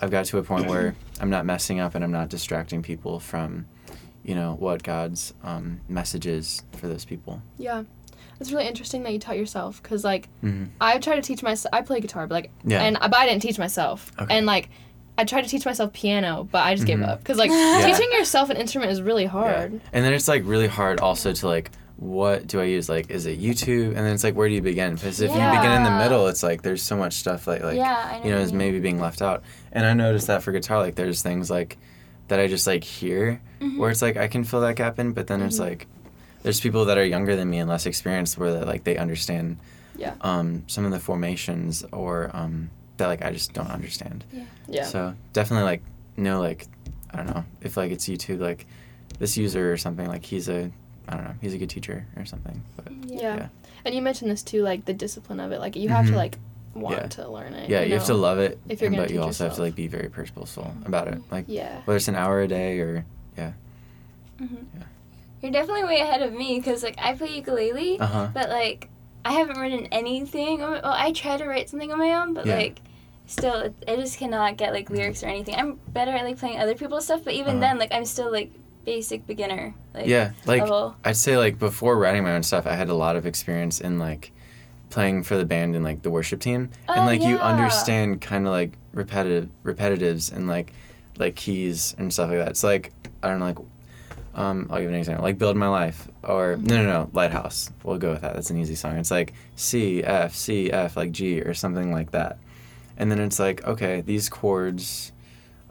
I've 0.00 0.10
got 0.10 0.26
to 0.26 0.38
a 0.38 0.42
point 0.42 0.66
where 0.66 0.94
I'm 1.20 1.30
not 1.30 1.44
messing 1.46 1.80
up 1.80 1.94
and 1.94 2.04
I'm 2.04 2.12
not 2.12 2.28
distracting 2.28 2.82
people 2.82 3.20
from 3.20 3.66
you 4.24 4.34
know 4.34 4.54
what 4.58 4.82
God's 4.82 5.32
um, 5.42 5.80
message 5.88 6.26
is 6.26 6.62
for 6.72 6.86
those 6.88 7.04
people. 7.04 7.42
Yeah. 7.58 7.84
It's 8.40 8.52
really 8.52 8.68
interesting 8.68 9.02
that 9.02 9.12
you 9.12 9.18
taught 9.18 9.36
yourself 9.36 9.82
because, 9.82 10.04
like, 10.04 10.28
Mm-hmm. 10.44 10.66
I 10.80 10.98
tried 10.98 11.16
to 11.16 11.22
teach 11.22 11.42
myself. 11.42 11.74
I 11.74 11.82
play 11.82 11.98
guitar, 12.00 12.28
but 12.28 12.34
like, 12.34 12.50
Yeah. 12.64 12.82
and 12.82 12.96
but 13.00 13.16
I 13.16 13.26
didn't 13.26 13.42
teach 13.42 13.58
myself. 13.58 14.12
Okay. 14.16 14.36
And 14.36 14.46
like, 14.46 14.68
I 15.16 15.24
tried 15.24 15.42
to 15.42 15.48
teach 15.48 15.66
myself 15.66 15.92
piano, 15.92 16.46
but 16.52 16.62
I 16.64 16.74
just 16.76 16.86
gave 16.86 16.98
Mhm. 16.98 17.08
up 17.08 17.18
because 17.18 17.36
like 17.36 17.50
Yeah. 17.52 17.84
teaching 17.84 18.08
yourself 18.12 18.48
an 18.50 18.56
instrument 18.56 18.92
is 18.92 19.02
really 19.02 19.24
hard. 19.26 19.72
Yeah. 19.72 19.78
And 19.92 20.04
then 20.04 20.12
it's 20.12 20.28
like 20.28 20.42
really 20.44 20.68
hard 20.68 21.00
also 21.00 21.32
to 21.32 21.48
like 21.48 21.72
what 21.98 22.46
do 22.46 22.60
I 22.60 22.64
use? 22.64 22.88
Like 22.88 23.10
is 23.10 23.26
it 23.26 23.40
YouTube? 23.40 23.88
And 23.88 23.96
then 23.98 24.14
it's 24.14 24.22
like 24.24 24.34
where 24.34 24.48
do 24.48 24.54
you 24.54 24.62
begin? 24.62 24.94
Because 24.94 25.20
if 25.20 25.30
you 25.30 25.36
begin 25.36 25.72
in 25.72 25.82
the 25.82 25.90
middle, 25.90 26.28
it's 26.28 26.42
like 26.42 26.62
there's 26.62 26.82
so 26.82 26.96
much 26.96 27.14
stuff 27.14 27.46
like 27.46 27.62
like 27.62 27.76
yeah, 27.76 28.18
know. 28.20 28.24
you 28.24 28.30
know 28.30 28.38
is 28.38 28.52
mean. 28.52 28.58
maybe 28.58 28.80
being 28.80 29.00
left 29.00 29.20
out. 29.20 29.42
And 29.72 29.84
I 29.84 29.94
noticed 29.94 30.28
that 30.28 30.42
for 30.42 30.52
guitar, 30.52 30.78
like 30.78 30.94
there's 30.94 31.22
things 31.22 31.50
like 31.50 31.76
that 32.28 32.38
I 32.38 32.46
just 32.46 32.66
like 32.66 32.84
hear 32.84 33.40
Mhm. 33.60 33.78
where 33.78 33.90
it's 33.90 34.02
like 34.02 34.16
I 34.16 34.28
can 34.28 34.44
fill 34.44 34.60
that 34.60 34.76
gap 34.76 34.98
in, 35.00 35.12
but 35.12 35.26
then 35.26 35.42
it's 35.42 35.56
Mhm. 35.56 35.70
like 35.70 35.86
there's 36.44 36.60
people 36.60 36.84
that 36.84 36.96
are 36.98 37.04
younger 37.04 37.34
than 37.34 37.50
me 37.50 37.58
and 37.58 37.68
less 37.68 37.84
experienced 37.84 38.38
where 38.38 38.52
they 38.52 38.64
like 38.64 38.84
they 38.84 38.96
understand 38.96 39.56
Yeah. 39.96 40.14
um 40.20 40.62
some 40.68 40.84
of 40.84 40.92
the 40.92 41.00
formations 41.00 41.84
or 41.90 42.30
um 42.32 42.70
that 42.98 43.08
like 43.08 43.24
I 43.24 43.32
just 43.32 43.52
don't 43.54 43.70
understand. 43.70 44.24
Yeah. 44.32 44.42
Yeah. 44.68 44.84
So 44.84 45.14
definitely 45.32 45.64
like 45.64 45.82
know 46.16 46.40
like 46.40 46.68
I 47.12 47.16
don't 47.16 47.26
know 47.26 47.44
if 47.60 47.76
like 47.76 47.90
it's 47.90 48.06
YouTube 48.08 48.38
like 48.38 48.66
this 49.18 49.36
user 49.36 49.72
or 49.72 49.76
something 49.76 50.06
like 50.06 50.24
he's 50.24 50.48
a 50.48 50.70
I 51.08 51.14
don't 51.16 51.24
know 51.24 51.34
he's 51.40 51.54
a 51.54 51.58
good 51.58 51.70
teacher 51.70 52.06
or 52.16 52.24
something. 52.26 52.62
But 52.76 52.92
yeah. 53.06 53.20
yeah. 53.36 53.48
And 53.84 53.94
you 53.94 54.02
mentioned 54.02 54.30
this 54.30 54.42
too, 54.42 54.62
like 54.62 54.84
the 54.84 54.92
discipline 54.94 55.40
of 55.40 55.52
it. 55.52 55.60
Like 55.60 55.74
you 55.76 55.88
have 55.88 56.04
Mhm. 56.06 56.10
to 56.10 56.16
like 56.16 56.38
want 56.74 56.96
Yeah. 56.96 57.06
to 57.08 57.28
learn 57.28 57.54
it. 57.54 57.68
yeah, 57.70 57.80
you 57.82 57.94
have 57.94 58.04
to 58.06 58.14
love 58.14 58.38
it, 58.38 58.58
if 58.68 58.80
you're 58.80 58.86
and- 58.88 58.96
gonna 58.96 59.06
but 59.08 59.12
you 59.12 59.18
teach 59.18 59.24
also 59.26 59.44
have 59.48 59.56
to 59.56 59.62
like 59.62 59.74
be 59.74 59.86
very 59.88 60.08
purposeful 60.08 60.72
about 60.84 61.08
it. 61.08 61.20
Like 61.30 61.46
Yeah. 61.48 61.80
whether 61.84 61.96
it's 61.96 62.08
an 62.08 62.14
hour 62.14 62.40
a 62.42 62.48
day 62.48 62.78
or 62.78 63.04
yeah. 63.36 63.52
Mhm. 64.40 64.64
Yeah. 64.76 64.82
You're 65.42 65.52
definitely 65.52 65.84
way 65.84 66.00
ahead 66.00 66.22
of 66.22 66.32
me 66.32 66.58
because 66.58 66.82
like 66.82 66.96
I 66.98 67.14
play 67.14 67.34
ukulele, 67.36 67.98
Uh 67.98 68.06
huh. 68.06 68.28
but 68.34 68.48
like 68.50 68.88
I 69.24 69.32
haven't 69.32 69.58
written 69.58 69.86
anything. 69.92 70.62
On 70.62 70.72
well, 70.72 70.82
I 70.84 71.12
try 71.12 71.36
to 71.36 71.46
write 71.46 71.68
something 71.68 71.90
on 71.92 71.98
my 71.98 72.12
own, 72.14 72.34
but 72.34 72.46
Yeah. 72.46 72.56
like 72.56 72.80
still, 73.26 73.72
I 73.86 73.96
just 73.96 74.18
cannot 74.18 74.56
get 74.56 74.72
like 74.72 74.88
lyrics 74.90 75.22
or 75.22 75.26
anything. 75.26 75.54
I'm 75.54 75.78
better 75.88 76.12
at 76.12 76.24
like 76.24 76.38
playing 76.38 76.58
other 76.60 76.74
people's 76.74 77.04
stuff, 77.04 77.22
but 77.24 77.34
even 77.34 77.52
Uh-huh. 77.56 77.60
then, 77.60 77.78
like 77.78 77.92
I'm 77.92 78.04
still 78.04 78.30
like 78.32 78.52
basic 78.88 79.26
beginner. 79.26 79.74
Like, 79.94 80.06
Yeah, 80.06 80.32
like 80.46 80.62
level. 80.62 80.96
I'd 81.04 81.16
say 81.16 81.36
like 81.36 81.58
before 81.58 81.98
writing 81.98 82.22
my 82.22 82.32
own 82.32 82.42
stuff, 82.42 82.66
I 82.66 82.74
had 82.74 82.88
a 82.88 82.94
lot 82.94 83.16
of 83.16 83.26
experience 83.26 83.80
in 83.80 83.98
like 83.98 84.32
playing 84.90 85.22
for 85.22 85.36
the 85.36 85.44
band 85.44 85.76
and 85.76 85.84
like 85.84 86.02
the 86.02 86.10
worship 86.10 86.40
team, 86.40 86.70
and 86.88 87.00
Oh, 87.02 87.04
like 87.06 87.20
you 87.22 87.36
understand 87.38 88.20
kind 88.20 88.46
of 88.46 88.52
like 88.52 88.72
repetitive 88.92 89.48
repetitives 89.64 90.32
and 90.32 90.48
like 90.48 90.72
like 91.18 91.34
keys 91.36 91.94
and 91.98 92.12
stuff 92.12 92.30
like 92.30 92.38
that. 92.38 92.48
It's 92.48 92.64
like 92.64 92.92
I 93.22 93.28
don't 93.28 93.38
know 93.40 93.46
like. 93.46 93.58
Um, 94.34 94.68
I'll 94.70 94.78
give 94.78 94.88
an 94.88 94.94
example, 94.94 95.24
like 95.24 95.36
"Build 95.36 95.56
My 95.56 95.66
Life" 95.66 96.06
or 96.22 96.56
no, 96.60 96.76
no, 96.76 96.84
no, 96.84 97.10
"Lighthouse." 97.12 97.70
We'll 97.82 97.98
go 97.98 98.12
with 98.12 98.20
that. 98.20 98.34
That's 98.34 98.50
an 98.50 98.56
easy 98.58 98.76
song. 98.76 98.96
It's 98.96 99.10
like 99.10 99.32
C 99.56 100.04
F 100.04 100.32
C 100.32 100.70
F 100.70 100.96
like 100.96 101.10
G 101.10 101.40
or 101.40 101.54
something 101.54 101.90
like 101.90 102.12
that, 102.12 102.38
and 102.96 103.10
then 103.10 103.18
it's 103.18 103.40
like 103.40 103.66
okay, 103.66 104.00
these 104.00 104.28
chords, 104.28 105.10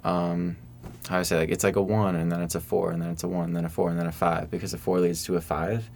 um, 0.04 0.58
how 1.08 1.20
I 1.20 1.24
say 1.24 1.38
like 1.38 1.50
it's 1.50 1.64
like 1.64 1.76
a 1.76 1.82
one 1.82 2.16
and 2.16 2.32
then 2.32 2.42
it's 2.42 2.56
a 2.56 2.60
four 2.60 2.92
and 2.92 3.02
then 3.02 3.10
it's 3.10 3.24
a 3.24 3.28
one 3.28 3.46
and 3.46 3.56
then 3.56 3.66
a 3.66 3.70
four 3.70 3.90
and 3.90 4.00
then 4.00 4.08
a 4.08 4.12
five 4.12 4.50
because 4.52 4.74
a 4.74 4.78
four 4.78 5.00
leads 5.00 5.24
to 5.26 5.36
a 5.36 5.42
five, 5.42 5.90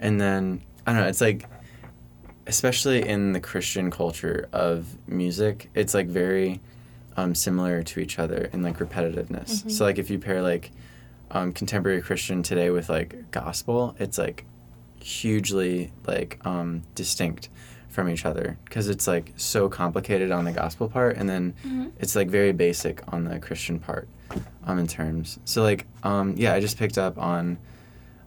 and 0.00 0.20
then 0.20 0.62
I 0.86 0.92
don't 0.92 1.02
know. 1.02 1.08
It's 1.08 1.20
like, 1.20 1.46
especially 2.46 3.06
in 3.06 3.32
the 3.32 3.40
Christian 3.40 3.90
culture 3.90 4.48
of 4.52 4.86
music, 5.08 5.70
it's 5.74 5.94
like 5.94 6.08
very 6.08 6.60
um, 7.16 7.34
similar 7.34 7.82
to 7.82 8.00
each 8.00 8.18
other 8.18 8.48
in 8.52 8.62
like 8.62 8.78
repetitiveness. 8.78 9.62
Mhm. 9.64 9.70
So 9.70 9.84
like 9.84 9.98
if 9.98 10.10
you 10.10 10.18
pair 10.18 10.42
like 10.42 10.70
um, 11.30 11.52
contemporary 11.52 12.02
Christian 12.02 12.42
today 12.42 12.70
with 12.70 12.88
like 12.88 13.30
gospel, 13.30 13.94
it's 13.98 14.18
like 14.18 14.44
hugely 15.00 15.92
like 16.06 16.38
um, 16.46 16.82
distinct 16.94 17.48
from 17.88 18.08
each 18.08 18.24
other 18.24 18.56
because 18.64 18.88
it's 18.88 19.06
like 19.06 19.32
so 19.36 19.68
complicated 19.68 20.30
on 20.30 20.44
the 20.46 20.52
gospel 20.52 20.88
part 20.88 21.16
and 21.16 21.28
then 21.28 21.52
Mhm. 21.66 21.92
it's 21.98 22.16
like 22.16 22.28
very 22.30 22.52
basic 22.52 23.02
on 23.12 23.24
the 23.24 23.38
Christian 23.38 23.78
part 23.78 24.08
um, 24.64 24.78
in 24.78 24.86
terms. 24.86 25.38
So 25.44 25.62
like 25.62 25.86
um, 26.02 26.34
yeah, 26.36 26.54
I 26.54 26.60
just 26.60 26.78
picked 26.78 26.98
up 26.98 27.18
on 27.18 27.58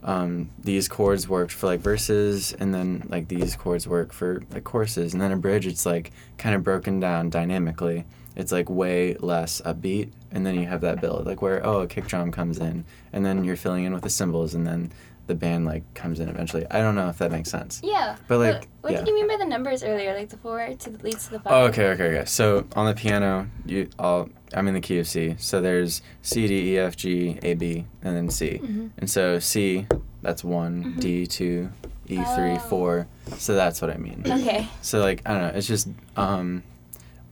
um, 0.03 0.51
these 0.59 0.87
chords 0.87 1.27
worked 1.27 1.51
for 1.51 1.65
like 1.65 1.79
verses 1.79 2.53
and 2.53 2.73
then 2.73 3.07
like 3.09 3.27
these 3.27 3.55
chords 3.55 3.87
work 3.87 4.13
for 4.13 4.43
like 4.51 4.63
choruses 4.63 5.13
and 5.13 5.21
then 5.21 5.31
a 5.31 5.37
bridge 5.37 5.65
it's 5.65 5.83
like 5.85 6.11
kind 6.37 6.53
of 6.55 6.63
broken 6.63 6.99
down 6.99 7.29
dynamically. 7.29 8.05
It's 8.35 8.51
like 8.51 8.69
way 8.69 9.15
less 9.15 9.61
upbeat 9.61 10.11
and 10.31 10.45
then 10.45 10.55
you 10.55 10.67
have 10.67 10.81
that 10.81 11.01
build 11.01 11.25
like 11.25 11.41
where 11.41 11.65
oh 11.65 11.81
a 11.81 11.87
kick 11.87 12.05
drum 12.07 12.31
comes 12.31 12.59
in 12.59 12.85
and 13.13 13.25
then 13.25 13.43
you're 13.43 13.55
filling 13.55 13.85
in 13.85 13.93
with 13.93 14.03
the 14.03 14.09
cymbals 14.09 14.53
and 14.53 14.67
then 14.67 14.91
the 15.27 15.35
band 15.35 15.65
like 15.65 15.91
comes 15.93 16.19
in 16.19 16.29
eventually. 16.29 16.65
I 16.69 16.81
don't 16.81 16.95
know 16.95 17.09
if 17.09 17.17
that 17.17 17.31
makes 17.31 17.49
sense. 17.49 17.81
Yeah. 17.83 18.15
But, 18.27 18.37
like, 18.39 18.53
what, 18.53 18.67
what 18.81 18.93
yeah. 18.93 18.99
did 18.99 19.07
you 19.07 19.15
mean 19.15 19.27
by 19.27 19.37
the 19.37 19.45
numbers 19.45 19.83
earlier? 19.83 20.13
Like 20.13 20.29
the 20.29 20.37
four 20.37 20.67
to 20.67 20.89
the 20.89 21.03
leads 21.03 21.25
to 21.25 21.31
the 21.31 21.39
five. 21.39 21.53
Oh, 21.53 21.65
okay, 21.67 21.87
okay, 21.89 22.15
okay. 22.15 22.25
So 22.25 22.67
on 22.75 22.85
the 22.85 22.93
piano, 22.93 23.47
you 23.65 23.89
all 23.97 24.29
I'm 24.55 24.67
in 24.67 24.73
the 24.73 24.81
key 24.81 24.99
of 24.99 25.07
C. 25.07 25.35
So 25.37 25.61
there's 25.61 26.01
C, 26.21 26.47
D, 26.47 26.73
E, 26.73 26.77
F, 26.79 26.95
G, 26.95 27.37
A, 27.43 27.53
B, 27.53 27.85
and 28.01 28.15
then 28.15 28.29
C. 28.29 28.59
Mhm. 28.63 28.89
And 28.97 29.09
so 29.09 29.37
C, 29.39 29.85
that's 30.21 30.43
one. 30.43 30.83
Mhm. 30.95 30.99
D 30.99 31.27
two, 31.27 31.69
E 32.07 32.23
three, 32.35 32.55
Oh. 32.55 32.59
four. 32.59 33.07
So 33.37 33.55
that's 33.55 33.81
what 33.81 33.91
I 33.91 33.97
mean. 33.97 34.23
Okay. 34.31 34.67
So 34.81 34.99
like 34.99 35.21
I 35.25 35.33
don't 35.33 35.41
know. 35.41 35.51
It's 35.57 35.67
just 35.67 35.87
um, 36.15 36.63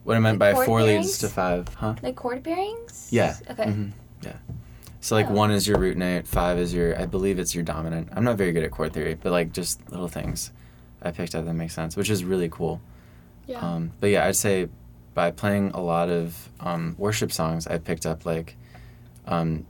what 0.03 0.15
I 0.17 0.19
meant 0.19 0.39
Like 0.39 0.55
by 0.55 0.65
four 0.65 0.83
leads 0.83 1.17
to 1.19 1.29
five, 1.29 1.67
huh? 1.75 1.95
Like 2.03 2.15
chord 2.15 2.43
pairings. 2.43 3.07
Yeah. 3.09 3.35
Okay. 3.51 3.71
hmm 3.71 3.87
Yeah. 4.21 4.33
So 4.99 5.15
like 5.15 5.27
Oh. 5.29 5.33
one 5.33 5.51
is 5.51 5.67
your 5.67 5.77
root 5.79 5.97
note, 5.97 6.27
five 6.27 6.57
is 6.57 6.73
your 6.73 6.99
I 6.99 7.05
believe 7.05 7.39
it's 7.39 7.53
your 7.55 7.63
dominant. 7.63 8.09
I'm 8.13 8.23
not 8.23 8.37
very 8.37 8.51
good 8.51 8.63
at 8.63 8.71
chord 8.71 8.93
theory, 8.93 9.15
but 9.15 9.31
like 9.31 9.53
just 9.53 9.79
little 9.91 10.07
things 10.07 10.51
I 11.01 11.11
picked 11.11 11.35
up 11.35 11.45
that 11.45 11.53
make 11.53 11.71
sense, 11.71 11.95
which 11.95 12.09
is 12.09 12.23
really 12.23 12.49
cool. 12.49 12.79
Yeah. 13.45 13.59
Um, 13.59 13.91
but 13.99 14.07
yeah, 14.09 14.25
I'd 14.25 14.35
say 14.37 14.69
by 15.13 15.31
playing 15.31 15.71
a 15.71 15.81
lot 15.81 16.09
of 16.09 16.49
um, 16.59 16.95
worship 16.97 17.31
songs, 17.31 17.67
I 17.67 17.77
picked 17.77 18.05
up 18.05 18.25
like 18.25 18.55
um, 19.27 19.65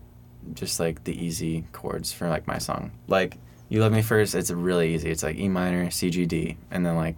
just 0.54 0.80
like 0.80 1.04
the 1.04 1.14
easy 1.24 1.66
chords 1.72 2.12
for 2.12 2.30
like 2.30 2.48
my 2.48 2.58
song. 2.58 2.92
Like 3.08 3.38
"You 3.70 3.80
Love 3.82 3.92
Me 3.92 4.02
First, 4.02 4.36
it's 4.36 4.52
really 4.52 4.94
easy. 4.96 5.10
It's 5.10 5.24
like 5.24 5.38
E 5.38 5.50
minor, 5.50 5.90
C, 5.92 6.10
G, 6.10 6.26
D, 6.26 6.58
and 6.72 6.86
then 6.86 6.96
like 6.96 7.16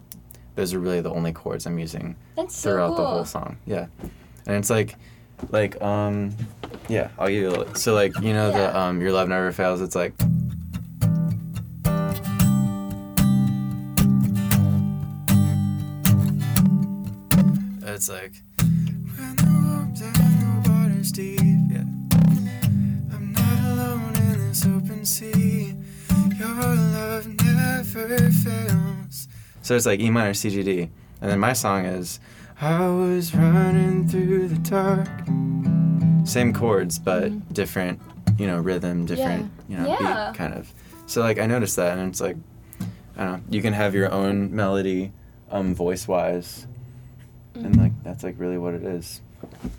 those 0.54 0.74
are 0.74 0.78
really 0.78 1.00
the 1.00 1.10
only 1.10 1.32
chords 1.32 1.66
I'm 1.66 1.78
using 1.78 2.16
That's 2.34 2.56
so 2.56 2.70
throughout 2.70 2.88
cool. 2.88 2.96
the 2.96 3.06
whole 3.06 3.24
song. 3.24 3.58
Yeah, 3.66 3.86
and 4.46 4.56
it's 4.56 4.70
like 4.70 4.96
like 5.50 5.80
um 5.82 6.34
yeah 6.88 7.10
I'll 7.18 7.28
give 7.28 7.42
you 7.42 7.48
a 7.48 7.50
little. 7.50 7.74
So 7.74 7.94
like 7.94 8.18
you 8.20 8.32
know 8.32 8.50
the 8.50 8.76
um 8.78 9.00
Your 9.00 9.12
Love 9.12 9.28
Never 9.28 9.52
Fails. 9.52 9.80
It's 9.80 9.94
like. 9.94 10.14
It's 17.88 18.08
like 18.08 18.32
when 18.58 19.36
the 19.36 19.62
warmth 19.64 20.02
and 20.02 20.64
the 20.64 20.70
water's 20.70 21.12
deep, 21.12 21.38
yeah. 21.70 21.82
I'm 23.14 23.32
not 23.32 23.58
alone 23.72 24.16
in 24.16 24.48
this 24.48 24.66
open 24.66 25.04
sea. 25.04 25.74
Your 26.38 26.48
love 26.48 27.26
never 27.44 28.30
fails. 28.32 29.28
So 29.62 29.76
it's 29.76 29.86
like 29.86 30.00
E 30.00 30.10
minor, 30.10 30.34
C, 30.34 30.50
G, 30.50 30.62
D, 30.62 30.80
and 31.20 31.30
then 31.30 31.38
my 31.38 31.52
song 31.52 31.84
is 31.86 32.18
I 32.60 32.88
was 32.88 33.34
running 33.34 34.08
through 34.08 34.48
the 34.48 34.58
dark. 34.68 35.08
Same 36.26 36.52
chords, 36.52 36.98
but 36.98 37.30
Mhm. 37.30 37.42
different, 37.54 38.00
you 38.36 38.46
know, 38.48 38.58
rhythm, 38.58 39.06
different, 39.06 39.50
you 39.68 39.76
know, 39.76 39.86
Yeah. 40.00 40.30
beat 40.30 40.36
kind 40.38 40.54
of. 40.54 40.72
So 41.06 41.20
like 41.22 41.38
I 41.38 41.46
noticed 41.46 41.76
that, 41.76 41.96
and 41.98 42.08
it's 42.10 42.20
like, 42.20 42.36
I 43.16 43.24
don't 43.24 43.32
know, 43.32 43.40
you 43.48 43.62
can 43.62 43.72
have 43.74 43.94
your 43.94 44.10
own 44.12 44.54
melody, 44.54 45.12
um, 45.52 45.74
voice 45.74 46.08
wise, 46.08 46.66
and 47.64 47.74
Mhm. 47.74 47.80
like 47.80 47.92
that's 48.04 48.22
like 48.24 48.34
really 48.38 48.58
what 48.58 48.74
it 48.74 48.82
is. 48.84 49.20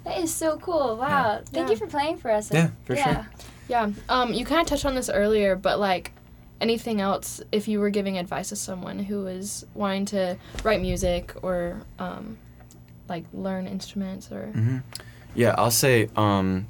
That 0.04 0.20
is 0.20 0.34
so 0.34 0.58
cool. 0.58 0.98
Wow. 0.98 1.42
Thank 1.46 1.68
Yeah. 1.68 1.72
you 1.72 1.78
for 1.78 1.88
playing 1.88 2.18
for 2.18 2.32
us. 2.32 2.52
Yeah, 2.52 2.70
for 2.86 2.96
yeah. 2.96 3.04
sure. 3.24 3.26
Yeah. 3.68 3.90
Um, 4.10 4.34
you 4.34 4.46
kind 4.46 4.62
of 4.62 4.68
touched 4.68 4.86
on 4.86 4.96
this 4.96 5.10
earlier, 5.10 5.56
but 5.56 5.80
like 5.80 6.12
anything 6.62 7.02
else, 7.02 7.42
if 7.52 7.68
you 7.68 7.80
were 7.80 7.90
giving 7.90 8.18
advice 8.18 8.50
to 8.50 8.56
someone 8.56 9.00
who 9.00 9.28
is 9.28 9.66
wanting 9.74 10.06
to 10.06 10.38
write 10.64 10.82
music 10.82 11.34
or 11.42 11.82
um, 12.00 12.38
like 13.10 13.26
learn 13.34 13.68
instruments 13.68 14.32
or 14.32 14.48
hmm 14.48 14.78
Yeah, 15.36 15.54
I'll 15.58 15.72
say 15.72 16.10
um, 16.16 16.68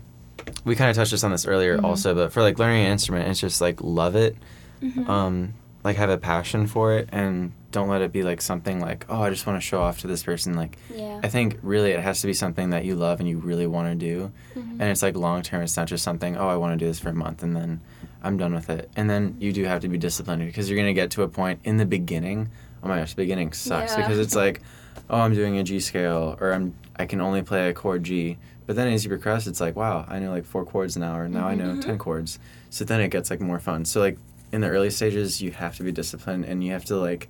we 0.65 0.75
kind 0.75 0.89
of 0.89 0.95
touched 0.95 1.11
just 1.11 1.23
on 1.23 1.31
this 1.31 1.45
earlier 1.45 1.77
Mhm. 1.77 1.83
also, 1.83 2.15
but 2.15 2.33
for 2.33 2.41
like 2.41 2.57
learning 2.59 2.85
an 2.85 2.91
instrument, 2.91 3.27
it's 3.29 3.39
just 3.39 3.61
like 3.61 3.81
love 3.81 4.15
it, 4.15 4.35
Mhm. 4.81 5.07
um, 5.07 5.53
like 5.83 5.95
have 5.97 6.09
a 6.09 6.17
passion 6.17 6.67
for 6.67 6.93
it, 6.93 7.07
and 7.11 7.51
don't 7.71 7.89
let 7.89 8.01
it 8.01 8.11
be 8.13 8.23
like 8.23 8.41
something 8.41 8.79
like 8.79 9.05
oh 9.09 9.21
I 9.21 9.29
just 9.29 9.45
want 9.45 9.57
to 9.61 9.65
show 9.65 9.81
off 9.81 9.99
to 10.01 10.07
this 10.07 10.23
person. 10.23 10.53
Like 10.55 10.77
yeah. 10.93 11.19
I 11.23 11.27
think 11.27 11.57
really 11.61 11.91
it 11.91 11.99
has 11.99 12.21
to 12.21 12.27
be 12.27 12.33
something 12.33 12.69
that 12.69 12.85
you 12.85 12.95
love 12.95 13.19
and 13.19 13.27
you 13.27 13.37
really 13.39 13.67
want 13.67 13.89
to 13.89 13.95
do, 13.95 14.31
Mhm. 14.55 14.71
and 14.79 14.83
it's 14.83 15.01
like 15.03 15.15
long 15.17 15.41
term. 15.41 15.63
It's 15.63 15.75
not 15.77 15.87
just 15.87 16.03
something 16.03 16.37
oh 16.37 16.47
I 16.47 16.55
want 16.55 16.77
to 16.79 16.83
do 16.83 16.87
this 16.89 16.99
for 16.99 17.09
a 17.09 17.13
month 17.13 17.43
and 17.43 17.55
then 17.55 17.81
I'm 18.23 18.37
done 18.37 18.53
with 18.53 18.69
it. 18.69 18.89
And 18.95 19.09
then 19.09 19.35
you 19.39 19.51
do 19.53 19.63
have 19.65 19.81
to 19.81 19.87
be 19.89 19.97
disciplined 19.97 20.45
because 20.45 20.69
you're 20.69 20.77
gonna 20.79 20.93
get 20.93 21.11
to 21.11 21.23
a 21.23 21.27
point 21.27 21.59
in 21.63 21.77
the 21.77 21.85
beginning. 21.85 22.49
Oh 22.83 22.87
my 22.87 22.99
gosh, 22.99 23.11
the 23.11 23.21
beginning 23.23 23.51
sucks 23.53 23.91
Yeah. 23.93 23.97
because 24.03 24.19
it's 24.19 24.35
like 24.35 24.61
oh 25.09 25.19
I'm 25.19 25.33
doing 25.33 25.57
a 25.57 25.63
G 25.63 25.79
scale 25.79 26.37
or 26.39 26.53
I'm 26.53 26.73
I 26.97 27.05
can 27.05 27.19
only 27.21 27.41
play 27.41 27.69
a 27.69 27.73
chord 27.73 28.03
G. 28.03 28.37
But 28.65 28.75
then 28.75 28.87
as 28.89 29.03
you 29.03 29.09
progress, 29.09 29.45
it's 29.47 29.59
like 29.59 29.75
wow 29.75 30.05
I 30.07 30.19
know 30.19 30.31
like 30.31 30.45
four 30.45 30.63
chords 30.65 30.95
an 30.95 31.03
hour. 31.03 31.27
Now 31.27 31.47
I 31.47 31.55
know 31.55 31.73
Mhm. 31.75 31.81
ten 31.85 31.97
chords. 31.97 32.39
So 32.69 32.85
then 32.85 33.01
it 33.01 33.09
gets 33.09 33.29
like 33.29 33.41
more 33.41 33.59
fun. 33.59 33.83
So 33.85 33.99
like 33.99 34.17
in 34.53 34.61
the 34.61 34.69
early 34.69 34.89
stages, 34.89 35.41
you 35.41 35.51
have 35.51 35.75
to 35.77 35.83
be 35.83 35.91
disciplined 35.91 36.45
and 36.45 36.63
you 36.63 36.71
have 36.71 36.85
to 36.85 36.95
like 36.95 37.27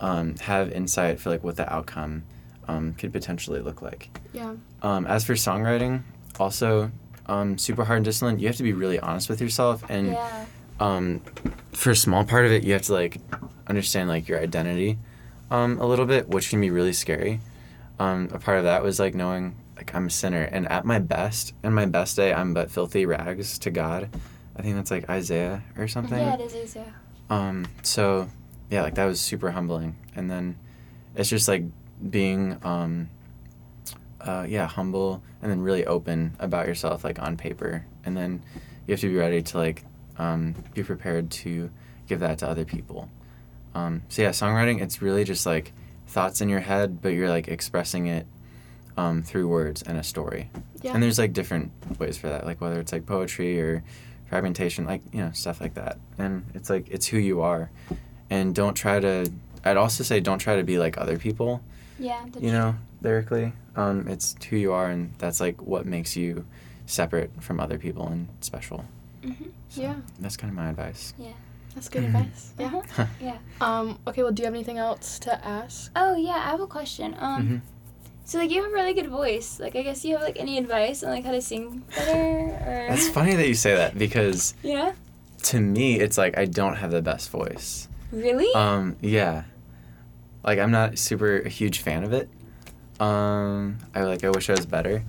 um, 0.00 0.36
have 0.36 0.72
insight 0.72 1.20
for 1.20 1.30
like 1.30 1.44
what 1.44 1.56
the 1.56 1.72
outcome 1.72 2.24
um, 2.68 2.94
could 2.94 3.12
potentially 3.12 3.60
look 3.60 3.82
like. 3.82 4.10
yeah. 4.32 4.54
Um, 4.82 5.06
as 5.06 5.24
for 5.24 5.34
songwriting, 5.34 6.02
also 6.38 6.90
um, 7.26 7.58
super 7.58 7.84
hard 7.84 7.98
and 7.98 8.04
disciplined. 8.04 8.40
You 8.40 8.48
have 8.48 8.56
to 8.56 8.62
be 8.62 8.72
really 8.72 8.98
honest 8.98 9.28
with 9.28 9.40
yourself, 9.40 9.84
and 9.88 10.08
yeah. 10.12 10.44
um, 10.80 11.22
for 11.72 11.90
a 11.90 11.96
small 11.96 12.24
part 12.24 12.46
of 12.46 12.52
it, 12.52 12.64
you 12.64 12.72
have 12.72 12.82
to 12.82 12.92
like 12.92 13.18
understand 13.66 14.08
like 14.08 14.28
your 14.28 14.40
identity 14.40 14.98
um, 15.50 15.78
a 15.78 15.86
little 15.86 16.06
bit, 16.06 16.28
which 16.28 16.50
can 16.50 16.60
be 16.60 16.70
really 16.70 16.92
scary. 16.92 17.40
Um, 17.98 18.28
a 18.32 18.38
part 18.38 18.58
of 18.58 18.64
that 18.64 18.82
was 18.82 18.98
like 18.98 19.14
knowing 19.14 19.56
like 19.76 19.94
I'm 19.94 20.06
a 20.06 20.10
sinner, 20.10 20.42
and 20.42 20.70
at 20.70 20.84
my 20.84 20.98
best, 20.98 21.54
and 21.62 21.74
my 21.74 21.86
best 21.86 22.16
day, 22.16 22.32
I'm 22.32 22.54
but 22.54 22.70
filthy 22.70 23.06
rags 23.06 23.58
to 23.60 23.70
God. 23.70 24.08
I 24.56 24.62
think 24.62 24.76
that's 24.76 24.90
like 24.90 25.08
Isaiah 25.08 25.62
or 25.76 25.88
something. 25.88 26.18
Yeah, 26.18 26.34
it 26.34 26.40
is, 26.40 26.54
is, 26.54 26.76
yeah. 26.76 26.84
Um, 27.30 27.66
so 27.82 28.28
yeah, 28.70 28.82
like 28.82 28.94
that 28.94 29.04
was 29.04 29.20
super 29.20 29.50
humbling. 29.50 29.96
And 30.14 30.30
then 30.30 30.56
it's 31.14 31.28
just 31.28 31.48
like 31.48 31.64
being 32.10 32.58
um 32.62 33.08
uh 34.20 34.46
yeah, 34.48 34.66
humble 34.66 35.22
and 35.42 35.50
then 35.50 35.60
really 35.60 35.86
open 35.86 36.34
about 36.38 36.66
yourself 36.66 37.04
like 37.04 37.18
on 37.18 37.36
paper. 37.36 37.86
And 38.04 38.16
then 38.16 38.42
you 38.86 38.92
have 38.92 39.00
to 39.00 39.08
be 39.08 39.16
ready 39.16 39.42
to 39.42 39.58
like 39.58 39.84
um 40.18 40.54
be 40.74 40.82
prepared 40.82 41.30
to 41.30 41.70
give 42.06 42.20
that 42.20 42.38
to 42.38 42.48
other 42.48 42.64
people. 42.64 43.08
Um 43.74 44.02
so 44.08 44.22
yeah, 44.22 44.30
songwriting 44.30 44.80
it's 44.80 45.02
really 45.02 45.24
just 45.24 45.46
like 45.46 45.72
thoughts 46.06 46.40
in 46.40 46.48
your 46.48 46.60
head, 46.60 47.00
but 47.02 47.10
you're 47.10 47.28
like 47.28 47.48
expressing 47.48 48.06
it 48.06 48.26
um 48.96 49.22
through 49.22 49.48
words 49.48 49.82
and 49.82 49.98
a 49.98 50.02
story. 50.02 50.50
Yeah. 50.82 50.94
And 50.94 51.02
there's 51.02 51.18
like 51.18 51.32
different 51.32 51.72
ways 51.98 52.16
for 52.18 52.28
that, 52.28 52.44
like 52.44 52.60
whether 52.60 52.78
it's 52.78 52.92
like 52.92 53.06
poetry 53.06 53.60
or 53.60 53.82
fragmentation, 54.28 54.84
like 54.84 55.02
you 55.12 55.20
know 55.20 55.32
stuff 55.32 55.60
like 55.60 55.74
that. 55.74 55.98
And 56.18 56.44
it's 56.54 56.70
like 56.70 56.88
it's 56.90 57.06
who 57.06 57.18
you 57.18 57.40
are, 57.42 57.70
and 58.30 58.54
don't 58.54 58.74
try 58.74 59.00
to. 59.00 59.30
I'd 59.64 59.76
also 59.76 60.04
say 60.04 60.20
don't 60.20 60.38
try 60.38 60.56
to 60.56 60.62
be 60.64 60.78
like 60.78 60.98
other 60.98 61.18
people. 61.18 61.60
Yeah. 61.98 62.22
that's 62.26 62.44
You 62.44 62.52
know, 62.52 62.74
lyrically, 63.02 63.52
um, 63.76 64.08
it's 64.08 64.34
who 64.50 64.56
you 64.56 64.72
are, 64.72 64.90
and 64.90 65.12
that's 65.18 65.40
like 65.40 65.60
what 65.62 65.86
makes 65.86 66.16
you 66.16 66.44
separate 66.86 67.30
from 67.42 67.60
other 67.60 67.78
people 67.78 68.06
and 68.08 68.28
special. 68.40 68.84
true. 69.22 69.30
Mhm. 69.32 69.48
So 69.70 69.80
Yeah. 69.82 69.94
that's 70.20 70.36
kind 70.36 70.50
of 70.50 70.56
my 70.56 70.68
advice. 70.70 71.14
Yeah 71.18 71.32
that's 71.74 71.88
good 71.88 72.04
Mhm. 72.04 72.06
advice. 72.14 72.52
Yeah. 72.58 72.66
Uh-huh. 72.66 73.06
Yeah. 73.20 73.38
Um, 73.60 73.98
okay, 74.06 74.22
well, 74.22 74.30
do 74.32 74.42
you 74.42 74.46
have 74.46 74.54
anything 74.54 74.78
else 74.78 75.18
to 75.20 75.44
ask? 75.44 75.90
Oh 75.96 76.14
yeah, 76.14 76.32
I 76.46 76.50
have 76.50 76.60
a 76.60 76.66
question. 76.68 77.16
Um, 77.18 77.42
Mhm. 77.48 77.60
so 78.24 78.38
like 78.38 78.50
you 78.52 78.62
have 78.62 78.70
a 78.70 78.74
really 78.74 78.94
good 78.94 79.08
voice. 79.08 79.58
Like 79.58 79.74
I 79.74 79.82
guess 79.82 80.04
you 80.04 80.14
have 80.14 80.22
like 80.22 80.38
any 80.38 80.58
advice 80.58 81.02
on 81.02 81.10
like 81.10 81.24
how 81.24 81.32
to 81.32 81.40
sing 81.42 81.82
better 81.96 82.14
or? 82.68 82.86
That's 82.90 83.08
funny 83.08 83.34
that 83.34 83.48
you 83.48 83.54
say 83.54 83.74
that 83.74 83.96
because 83.98 84.54
Yeah. 84.62 84.92
to 85.44 85.58
me, 85.60 85.98
it's 85.98 86.16
like 86.18 86.36
I 86.38 86.44
don't 86.44 86.76
have 86.76 86.90
the 86.92 87.02
best 87.02 87.30
voice. 87.30 87.88
Really? 88.14 88.52
Um, 88.54 88.96
yeah. 89.00 89.44
Like 90.44 90.58
I'm 90.58 90.70
not 90.70 90.98
super 90.98 91.40
a 91.40 91.48
huge 91.48 91.80
fan 91.80 92.04
of 92.04 92.12
it. 92.12 92.28
Um, 93.00 93.78
I 93.94 94.02
like 94.04 94.22
I 94.24 94.30
wish 94.30 94.48
I 94.48 94.52
was 94.54 94.66
better, 94.66 95.02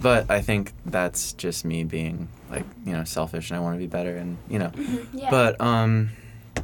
but 0.00 0.30
I 0.30 0.40
think 0.40 0.72
that's 0.86 1.32
just 1.32 1.64
me 1.64 1.82
being 1.84 2.28
like 2.50 2.64
you 2.86 2.92
know 2.92 3.04
selfish 3.04 3.50
and 3.50 3.56
I 3.56 3.60
want 3.60 3.74
to 3.74 3.78
be 3.78 3.86
better 3.86 4.16
and 4.16 4.38
you 4.48 4.58
know. 4.58 4.68
Mhm, 4.68 5.06
yeah. 5.14 5.30
But 5.30 5.60
um, 5.60 6.10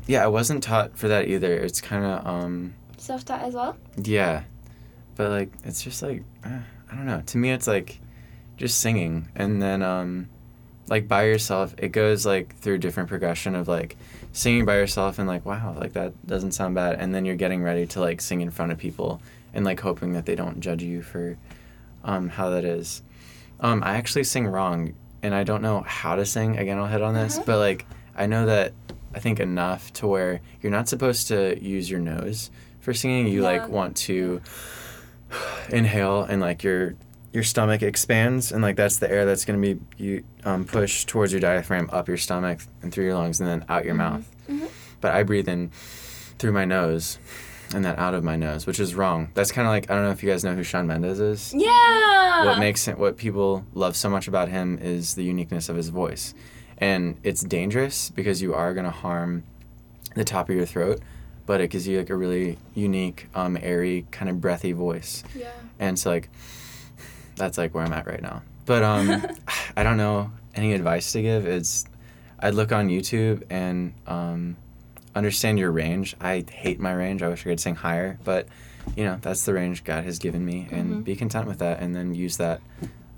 yeah, 0.07 0.23
I 0.23 0.29
wasn't 0.29 0.63
taught 0.63 0.97
for 0.97 1.09
that 1.09 1.29
either. 1.29 1.55
It's 1.55 1.81
kind 1.81 2.05
of 2.05 2.27
um, 2.27 2.75
self-taught 2.99 3.43
as 3.43 3.55
well. 3.55 3.77
yeah, 3.97 4.45
but 5.17 5.31
like 5.31 5.51
it's 5.65 5.83
just 5.83 6.03
like 6.03 6.23
uh, 6.45 6.61
I 6.93 6.95
don't 6.95 7.07
know. 7.07 7.23
To 7.27 7.39
me, 7.39 7.51
it's 7.51 7.67
like 7.67 7.99
just 8.57 8.81
singing, 8.81 9.29
and 9.35 9.61
then 9.61 9.83
um, 9.83 10.29
like 10.91 11.09
by 11.09 11.23
yourself, 11.25 11.75
it 11.79 11.89
goes 11.93 12.27
like 12.27 12.55
through 12.57 12.79
different 12.79 13.09
progression 13.09 13.55
of 13.55 13.69
like 13.69 13.97
singing 14.33 14.65
by 14.67 14.77
yourself 14.77 15.19
and 15.19 15.27
like 15.27 15.47
wow, 15.47 15.75
like 15.79 15.93
that 15.95 16.13
doesn't 16.27 16.53
sound 16.53 16.75
bad, 16.75 16.97
and 17.01 17.15
then 17.15 17.25
you're 17.25 17.37
getting 17.37 17.63
ready 17.63 17.87
to 17.87 18.01
like 18.01 18.21
sing 18.21 18.41
in 18.43 18.51
front 18.51 18.73
of 18.73 18.79
people 18.79 19.23
and 19.55 19.65
like 19.65 19.81
hoping 19.81 20.13
that 20.13 20.27
they 20.27 20.35
don't 20.35 20.61
judge 20.61 20.83
you 20.83 21.01
for 21.03 21.39
um, 22.05 22.29
how 22.29 22.51
that 22.51 22.65
is. 22.65 23.03
Um, 23.61 23.83
I 23.83 23.95
actually 23.97 24.25
sing 24.25 24.47
wrong, 24.47 24.95
and 25.23 25.35
I 25.35 25.45
don't 25.45 25.63
know 25.63 25.81
how 25.87 26.17
to 26.17 26.25
sing. 26.27 26.59
Again, 26.59 26.79
I'll 26.79 26.87
hit 26.87 27.03
on 27.03 27.15
this, 27.15 27.37
Uh-huh. 27.37 27.45
but 27.47 27.59
like 27.59 27.87
I 28.17 28.27
know 28.27 28.47
that 28.47 28.73
I 29.15 29.19
think 29.21 29.41
enough 29.41 29.93
to 29.95 30.07
where 30.07 30.41
you're 30.63 30.73
not 30.73 30.89
supposed 30.89 31.29
to 31.29 31.59
use 31.63 31.91
your 31.91 32.01
nose 32.01 32.51
for 32.81 32.93
singing. 32.95 33.27
You 33.29 33.43
Yeah. 33.43 33.49
like 33.49 33.69
want 33.69 33.97
to 34.09 34.41
inhale 35.71 36.23
and 36.23 36.41
like 36.41 36.63
your 36.63 36.95
your 37.33 37.43
stomach 37.45 37.83
expands 37.83 38.51
and 38.53 38.63
like 38.63 38.77
that's 38.77 38.99
the 38.99 39.11
air 39.11 39.25
that's 39.25 39.45
going 39.45 39.61
to 39.61 39.75
be 39.75 39.81
you 40.05 40.25
um, 40.45 40.65
pushed 40.65 41.09
towards 41.09 41.33
your 41.33 41.41
diaphragm 41.41 41.89
up 41.93 42.09
your 42.09 42.17
stomach 42.17 42.61
and 42.83 42.93
through 42.93 43.05
your 43.05 43.15
lungs 43.15 43.39
and 43.41 43.49
then 43.49 43.65
out 43.69 43.85
your 43.85 43.95
Mhm. 43.95 43.99
mouth 43.99 44.37
Mhm. 44.49 44.69
but 45.01 45.13
i 45.15 45.23
breathe 45.23 45.49
in 45.49 45.71
through 46.39 46.53
my 46.53 46.65
nose 46.65 47.19
and 47.73 47.85
then 47.85 47.95
out 47.99 48.15
of 48.15 48.25
my 48.25 48.35
nose 48.35 48.67
which 48.67 48.81
is 48.81 48.95
wrong 48.97 49.29
that's 49.35 49.53
kind 49.53 49.67
of 49.69 49.71
like 49.71 49.89
i 49.91 49.95
don't 49.95 50.05
know 50.05 50.11
if 50.11 50.23
you 50.25 50.29
guys 50.31 50.43
know 50.43 50.55
who 50.57 50.63
shawn 50.65 50.87
mendes 50.89 51.21
is 51.21 51.55
Yeah. 51.57 52.45
what 52.47 52.59
makes 52.59 52.89
it 52.89 52.99
what 52.99 53.17
people 53.17 53.65
love 53.75 53.95
so 53.95 54.11
much 54.11 54.27
about 54.27 54.49
him 54.49 54.79
is 54.83 55.15
the 55.15 55.23
uniqueness 55.23 55.69
of 55.69 55.77
his 55.77 55.89
voice 55.91 56.35
and 56.79 57.17
it's 57.23 57.43
dangerous 57.43 58.11
because 58.11 58.43
you 58.43 58.55
are 58.55 58.75
going 58.75 58.87
to 58.87 58.91
harm 58.91 59.45
the 60.17 60.25
top 60.25 60.49
of 60.49 60.57
your 60.57 60.67
throat 60.67 61.01
but 61.47 61.61
it 61.61 61.69
gives 61.69 61.87
you 61.87 61.99
like 61.99 62.11
a 62.11 62.17
really 62.17 62.59
unique 62.75 63.29
um, 63.37 63.57
airy 63.61 64.07
kind 64.11 64.29
of 64.29 64.41
breathy 64.41 64.73
voice 64.73 65.23
Yeah. 65.37 65.51
and 65.79 65.97
so 65.97 66.11
like 66.11 66.29
that's 67.37 67.59
like 67.59 67.75
where 67.75 67.85
i'm 67.85 67.93
at 67.93 68.07
right 68.07 68.23
now. 68.23 68.43
But 68.67 68.83
um 68.83 69.25
i 69.77 69.83
don't 69.83 69.97
know 69.97 70.31
any 70.55 70.73
advice 70.75 71.13
to 71.13 71.23
give. 71.23 71.47
It's 71.47 71.85
i'd 72.41 72.55
look 72.55 72.73
on 72.73 72.89
youtube 72.89 73.43
and 73.51 73.93
um 74.07 74.57
understand 75.15 75.59
your 75.59 75.71
range. 75.73 76.15
I 76.21 76.45
hate 76.51 76.79
my 76.81 76.93
range. 76.93 77.23
I 77.23 77.29
wish 77.29 77.41
i 77.47 77.51
could 77.51 77.61
sing 77.61 77.75
higher 77.77 78.19
but 78.25 78.47
you 78.97 79.05
know 79.05 79.19
that's 79.21 79.45
the 79.45 79.53
range 79.53 79.85
god 79.85 80.05
has 80.05 80.19
given 80.19 80.45
me 80.45 80.67
and 80.71 80.95
Mhm. 80.95 81.05
be 81.05 81.15
content 81.17 81.47
with 81.47 81.59
that 81.59 81.81
and 81.81 81.95
then 81.95 82.15
use 82.15 82.37
that 82.39 82.61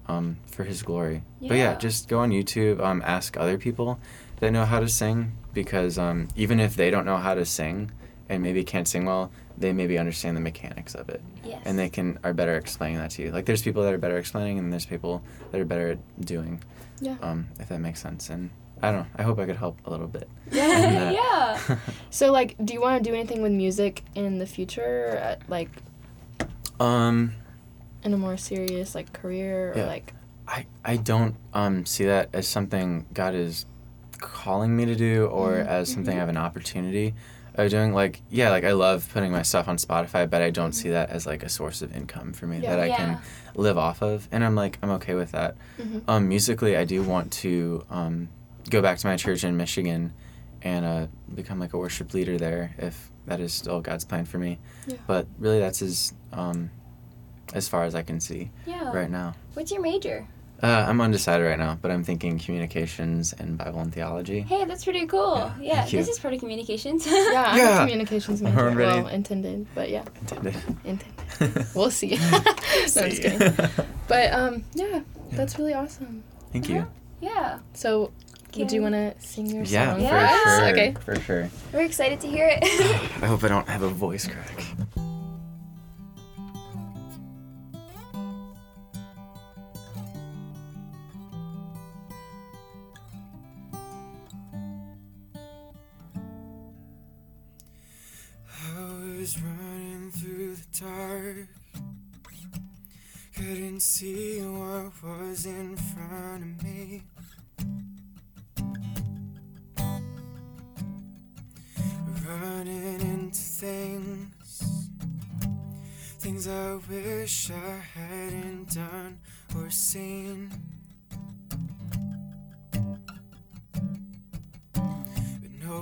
um, 0.08 0.36
for 0.46 0.64
his 0.64 0.82
glory. 0.82 1.22
But 1.40 1.54
yeah 1.56 1.72
Yeah. 1.72 1.74
just 1.76 2.08
go 2.08 2.18
on 2.20 2.30
youtube 2.30 2.80
um, 2.80 3.02
ask 3.04 3.36
other 3.36 3.56
people 3.58 3.98
that 4.40 4.50
know 4.50 4.64
how 4.64 4.80
to 4.80 4.88
sing 4.88 5.32
because 5.54 5.98
um, 5.98 6.28
even 6.34 6.58
if 6.58 6.74
they 6.74 6.90
don't 6.90 7.04
know 7.06 7.18
how 7.18 7.34
to 7.34 7.44
sing 7.44 7.90
and 8.28 8.42
maybe 8.42 8.62
can't 8.64 8.86
sing 8.88 9.04
well 9.04 9.30
they 9.58 9.72
maybe 9.72 9.98
understand 9.98 10.36
the 10.36 10.40
mechanics 10.40 10.94
of 10.94 11.08
it 11.10 11.20
Yes. 11.44 11.60
and 11.66 11.78
they 11.78 11.88
can 11.88 12.18
are 12.24 12.32
better 12.32 12.56
explaining 12.56 12.98
that 12.98 13.10
to 13.12 13.22
you. 13.22 13.30
Like 13.30 13.44
there's 13.46 13.62
people 13.62 13.82
that 13.82 13.92
are 13.92 13.98
better 13.98 14.16
explaining, 14.18 14.58
and 14.58 14.72
there's 14.72 14.86
people 14.86 15.22
that 15.50 15.60
are 15.60 15.64
better 15.64 15.90
at 15.90 16.24
doing. 16.24 16.62
Yeah. 17.00 17.16
Um, 17.20 17.48
if 17.60 17.68
that 17.68 17.80
makes 17.80 18.00
sense, 18.00 18.30
and 18.30 18.50
I 18.82 18.90
don't 18.92 19.00
know. 19.00 19.06
I 19.16 19.22
hope 19.22 19.38
I 19.38 19.46
could 19.46 19.56
help 19.56 19.78
a 19.86 19.90
little 19.90 20.06
bit. 20.08 20.28
Yeah, 20.52 21.10
yeah. 21.10 21.76
So, 22.10 22.30
like, 22.32 22.56
do 22.64 22.72
you 22.74 22.80
want 22.80 23.02
to 23.02 23.10
do 23.10 23.14
anything 23.14 23.42
with 23.42 23.52
music 23.52 24.02
in 24.14 24.38
the 24.38 24.46
future, 24.46 25.20
uh, 25.22 25.44
like 25.48 25.68
um, 26.80 27.32
in 28.02 28.14
a 28.14 28.18
more 28.18 28.36
serious 28.36 28.94
like 28.94 29.12
career 29.12 29.72
or 29.72 29.78
Yeah. 29.78 29.86
like? 29.86 30.14
I 30.48 30.66
I 30.84 30.96
don't 30.96 31.36
um 31.54 31.86
see 31.86 32.04
that 32.04 32.28
as 32.32 32.48
something 32.48 33.06
God 33.14 33.34
is 33.34 33.64
calling 34.18 34.76
me 34.76 34.84
to 34.86 34.94
do, 34.94 35.26
or 35.26 35.52
Mhm. 35.54 35.66
as 35.66 35.92
something 35.92 36.14
Mhm. 36.14 36.18
I 36.18 36.20
have 36.20 36.28
an 36.28 36.36
opportunity 36.36 37.14
of 37.54 37.70
doing. 37.70 37.92
Like 37.92 38.22
yeah, 38.30 38.50
like 38.50 38.64
I 38.64 38.72
love 38.72 39.08
putting 39.12 39.32
my 39.32 39.42
stuff 39.42 39.68
on 39.68 39.76
Spotify, 39.76 40.28
but 40.28 40.42
I 40.42 40.50
don't 40.50 40.72
see 40.72 40.90
that 40.90 41.10
as 41.10 41.26
like 41.26 41.42
a 41.42 41.48
source 41.48 41.82
of 41.82 41.94
income 41.94 42.32
for 42.32 42.46
me 42.46 42.58
Yeah. 42.60 42.70
that 42.70 42.80
I 42.80 42.86
yeah. 42.86 42.96
can 42.96 43.18
live 43.54 43.76
off 43.78 44.02
of, 44.02 44.28
and 44.32 44.44
I'm 44.44 44.54
like 44.54 44.78
I'm 44.82 44.90
okay 44.92 45.14
with 45.14 45.32
that. 45.32 45.56
Mhm. 45.80 46.02
Um, 46.08 46.28
musically, 46.28 46.76
I 46.76 46.84
do 46.84 47.02
want 47.02 47.32
to 47.44 47.84
um, 47.90 48.28
go 48.70 48.80
back 48.82 48.98
to 48.98 49.06
my 49.06 49.16
church 49.16 49.44
in 49.44 49.56
Michigan 49.56 50.12
and 50.62 50.84
uh, 50.84 51.06
become 51.34 51.58
like 51.58 51.72
a 51.72 51.78
worship 51.78 52.14
leader 52.14 52.38
there, 52.38 52.74
if 52.78 53.10
that 53.26 53.40
is 53.40 53.52
still 53.52 53.80
God's 53.80 54.04
plan 54.04 54.24
for 54.24 54.38
me. 54.38 54.58
Yeah. 54.86 54.96
But 55.06 55.26
really, 55.38 55.58
that's 55.58 55.82
as 55.82 56.14
um, 56.32 56.70
as 57.54 57.68
far 57.68 57.84
as 57.84 57.94
I 57.94 58.02
can 58.02 58.18
see 58.20 58.50
Yeah. 58.66 58.92
right 58.92 59.10
now. 59.10 59.34
What's 59.54 59.70
your 59.72 59.82
major? 59.82 60.26
Uh, 60.62 60.86
I'm 60.88 61.00
undecided 61.00 61.44
right 61.44 61.58
now, 61.58 61.76
but 61.82 61.90
I'm 61.90 62.04
thinking 62.04 62.38
communications 62.38 63.32
and 63.32 63.58
Bible 63.58 63.80
and 63.80 63.92
theology. 63.92 64.42
Hey, 64.42 64.64
that's 64.64 64.84
pretty 64.84 65.06
cool. 65.06 65.50
Yeah, 65.60 65.84
Yeah, 65.86 65.86
this 65.90 66.08
is 66.08 66.20
part 66.20 66.34
of 66.34 66.40
communications. 66.40 67.04
Yeah, 67.04 67.44
I'm 67.48 67.58
Yeah. 67.58 67.76
a 67.76 67.80
communications 67.80 68.40
major. 68.42 68.58
Already. 68.60 69.02
Well, 69.02 69.08
intended, 69.08 69.66
but 69.74 69.90
yeah, 69.90 70.04
Intended. 70.20 70.54
intended. 70.84 71.66
We'll 71.74 71.90
see. 71.90 72.10
no, 72.30 72.36
I'm 72.36 73.10
just 73.10 73.22
kidding. 73.22 73.52
But 74.06 74.32
um, 74.32 74.64
yeah, 74.74 75.00
that's 75.32 75.58
really 75.58 75.74
awesome. 75.74 76.22
Thank 76.52 76.68
you. 76.68 76.86
yeah, 77.20 77.58
So, 77.72 78.12
would 78.56 78.70
you 78.70 78.82
want 78.82 78.94
to 78.94 79.14
sing 79.18 79.46
your 79.46 79.64
song 79.64 80.00
Yeah. 80.00 80.10
for 80.10 80.16
us? 80.16 80.42
for 80.42 80.50
sure. 80.60 80.68
Okay. 80.68 80.94
For 81.04 81.16
sure. 81.20 81.50
we're 81.72 81.80
excited 81.86 82.20
to 82.20 82.28
hear 82.28 82.46
it. 82.48 82.62
I 83.22 83.26
hope 83.26 83.42
I 83.42 83.48
don't 83.48 83.66
have 83.68 83.82
a 83.82 83.88
voice 83.88 84.28
crack. 84.28 84.64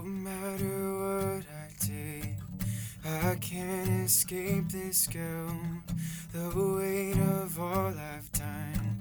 No 0.02 0.06
matter 0.06 0.98
what 0.98 1.44
I 1.44 1.86
did, 1.86 2.36
I 3.04 3.34
can't 3.36 4.06
escape 4.06 4.70
this 4.70 5.06
guilt. 5.06 5.52
The 6.32 6.48
weight 6.56 7.18
of 7.18 7.58
all 7.60 7.88
I've 7.88 8.32
done. 8.32 9.00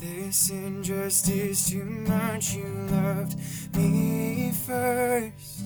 This 0.00 0.50
injustice 0.50 1.70
too 1.70 1.84
much. 1.84 2.54
You 2.54 2.64
loved 2.90 3.38
me 3.76 4.52
first. 4.66 5.64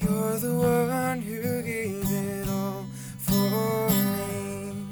You're 0.00 0.38
the 0.38 0.54
one 0.54 1.20
who 1.20 1.62
gave 1.62 2.04
it 2.04 2.48
all 2.48 2.86
for 3.18 3.90
me. 3.90 4.86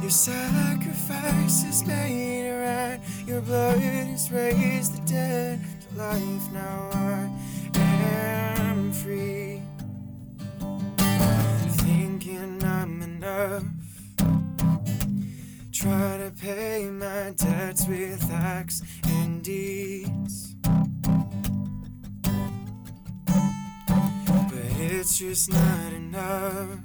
Your 0.00 0.10
sacrifice 0.10 1.62
has 1.62 1.86
made 1.86 2.50
right. 2.60 2.99
Your 3.30 3.42
blood 3.42 3.78
has 3.78 4.32
raised 4.32 4.96
the 4.96 5.06
dead 5.06 5.60
to 5.82 5.96
life. 5.96 6.52
Now 6.52 6.90
I 6.92 7.30
am 7.76 8.90
free. 8.90 9.62
Thinking 11.84 12.60
I'm 12.64 13.00
enough. 13.02 13.62
Trying 15.70 16.28
to 16.28 16.32
pay 16.42 16.90
my 16.90 17.32
debts 17.36 17.86
with 17.86 18.28
acts 18.32 18.82
and 19.06 19.44
deeds. 19.44 20.56
But 24.48 24.64
it's 24.80 25.16
just 25.18 25.52
not 25.52 25.92
enough. 25.92 26.80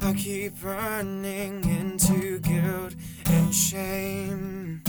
I 0.00 0.14
keep 0.14 0.64
running 0.64 1.62
into 1.62 2.38
guilt 2.38 2.94
and 3.30 3.54
shame. 3.54 4.80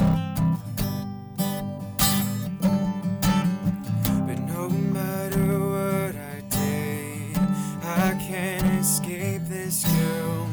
But 4.25 4.39
no 4.47 4.69
matter 4.69 5.59
what 5.59 6.15
I 6.15 6.41
did, 6.49 7.37
I 7.83 8.17
can't 8.27 8.65
escape 8.81 9.43
this 9.45 9.83
guilt. 9.85 10.49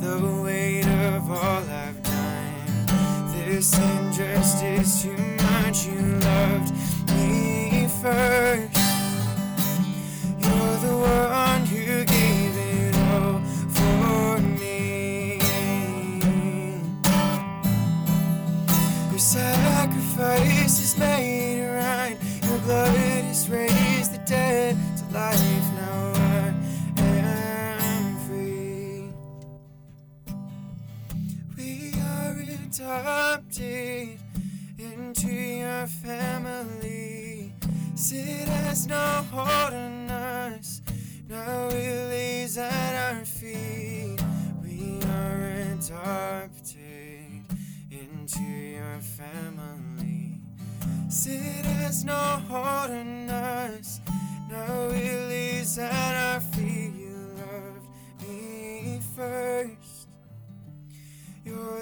The 0.00 0.42
weight 0.42 0.86
of 0.86 1.30
all 1.30 1.62
I've 1.62 2.02
done. 2.02 2.86
This 3.32 3.78
injustice 3.78 5.02
too 5.02 5.16
much. 5.16 5.33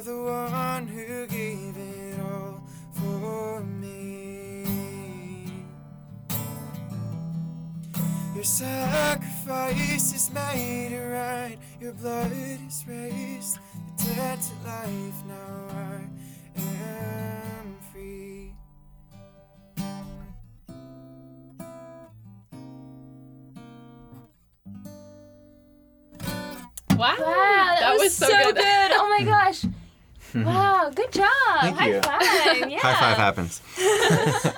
You're 0.04 0.16
the 0.16 0.22
one 0.24 0.86
who 0.88 1.26
gave 1.28 1.76
it 1.76 2.18
all 2.20 2.60
for 2.92 3.60
me. 3.60 4.64
Your 8.34 8.42
sacrifice 8.42 10.12
is 10.12 10.30
made 10.32 10.92
it 10.92 11.06
right. 11.06 11.56
Your 11.80 11.92
blood 11.92 12.32
is 12.32 12.84
raised 12.88 13.58
the 13.98 14.14
dead 14.14 14.40
to 14.40 14.54
life. 14.66 15.24
Now 15.28 15.68
I 15.70 16.00
am 16.56 17.76
free. 17.92 18.54
Wow. 26.96 27.16
Wow, 27.18 27.76
that, 27.80 27.96
was, 27.98 28.16
so 28.16 28.26
good. 28.26 28.54
My 28.56 28.60
gosh. 28.62 28.71
Wow, 30.34 30.90
good 30.94 31.12
job. 31.12 31.28
Thank 31.60 31.76
High 31.78 31.88
you. 31.88 32.00
five. 32.02 32.70
Yeah. 32.70 32.78
High 32.80 32.94
five 32.94 33.16
happens. 33.16 33.60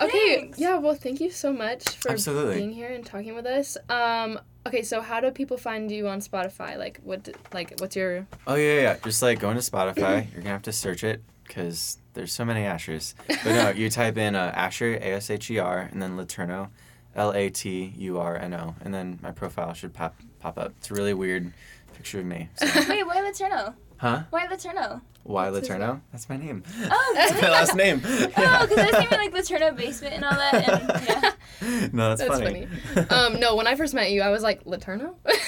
Okay. 0.00 0.36
Thanks. 0.40 0.58
Yeah. 0.58 0.78
Well, 0.78 0.94
thank 0.94 1.20
you 1.20 1.30
so 1.30 1.52
much 1.52 1.88
for 1.88 2.10
Absolutely. 2.10 2.56
being 2.56 2.72
here 2.72 2.88
and 2.88 3.06
talking 3.06 3.34
with 3.34 3.46
us. 3.46 3.76
Um. 3.88 4.40
Okay. 4.66 4.82
So, 4.82 5.00
how 5.00 5.20
do 5.20 5.30
people 5.30 5.56
find 5.56 5.90
you 5.90 6.08
on 6.08 6.20
Spotify? 6.20 6.76
Like, 6.76 7.00
what? 7.04 7.28
Like, 7.52 7.74
what's 7.78 7.94
your? 7.94 8.26
Oh 8.46 8.56
yeah, 8.56 8.80
yeah. 8.80 8.96
Just 9.04 9.22
like 9.22 9.38
going 9.38 9.56
to 9.56 9.62
Spotify, 9.62 10.30
you're 10.32 10.40
gonna 10.42 10.50
have 10.50 10.62
to 10.62 10.72
search 10.72 11.04
it 11.04 11.22
because 11.46 11.98
there's 12.14 12.32
so 12.32 12.44
many 12.44 12.62
Ashers. 12.62 13.14
But 13.28 13.44
no, 13.44 13.70
you 13.70 13.88
type 13.88 14.16
in 14.18 14.34
uh, 14.34 14.52
Asher 14.54 14.94
A 14.94 15.12
S 15.14 15.30
H 15.30 15.50
E 15.50 15.58
R 15.60 15.88
and 15.92 16.02
then 16.02 16.16
Laturno, 16.16 16.70
L 17.14 17.32
A 17.32 17.48
T 17.50 17.92
U 17.96 18.18
R 18.18 18.36
N 18.36 18.52
O, 18.52 18.74
and 18.84 18.92
then 18.92 19.20
my 19.22 19.30
profile 19.30 19.74
should 19.74 19.94
pop 19.94 20.16
pop 20.40 20.58
up. 20.58 20.72
It's 20.78 20.90
a 20.90 20.94
really 20.94 21.14
weird 21.14 21.52
picture 21.94 22.18
of 22.18 22.26
me. 22.26 22.48
So. 22.56 22.66
Wait, 22.88 23.06
why 23.06 23.18
Laturno? 23.18 23.74
Huh? 24.04 24.22
Why 24.28 24.46
Laturno? 24.46 25.00
Why 25.22 25.48
What's 25.48 25.66
Laturno? 25.66 26.02
That's 26.12 26.28
my 26.28 26.36
name. 26.36 26.62
Oh, 26.90 27.12
That's 27.16 27.40
my 27.40 27.48
last 27.48 27.74
name. 27.74 28.02
Oh, 28.04 28.26
because 28.28 28.78
I 28.78 28.84
was 28.90 28.96
thinking 28.96 29.16
like 29.18 29.32
Laterno 29.32 29.72
basement 29.72 30.14
and 30.16 30.24
all 30.26 30.32
that. 30.34 30.54
And, 30.54 31.08
yeah. 31.08 31.32
No, 31.94 32.14
that's, 32.14 32.20
That's 32.20 32.40
funny. 32.42 32.68
funny. 32.94 33.08
Um. 33.08 33.40
No. 33.40 33.56
When 33.56 33.66
I 33.66 33.76
first 33.76 33.94
met 33.94 34.10
you, 34.10 34.20
I 34.20 34.28
was 34.28 34.42
like 34.42 34.66
Laterno, 34.66 35.16
like 35.24 35.38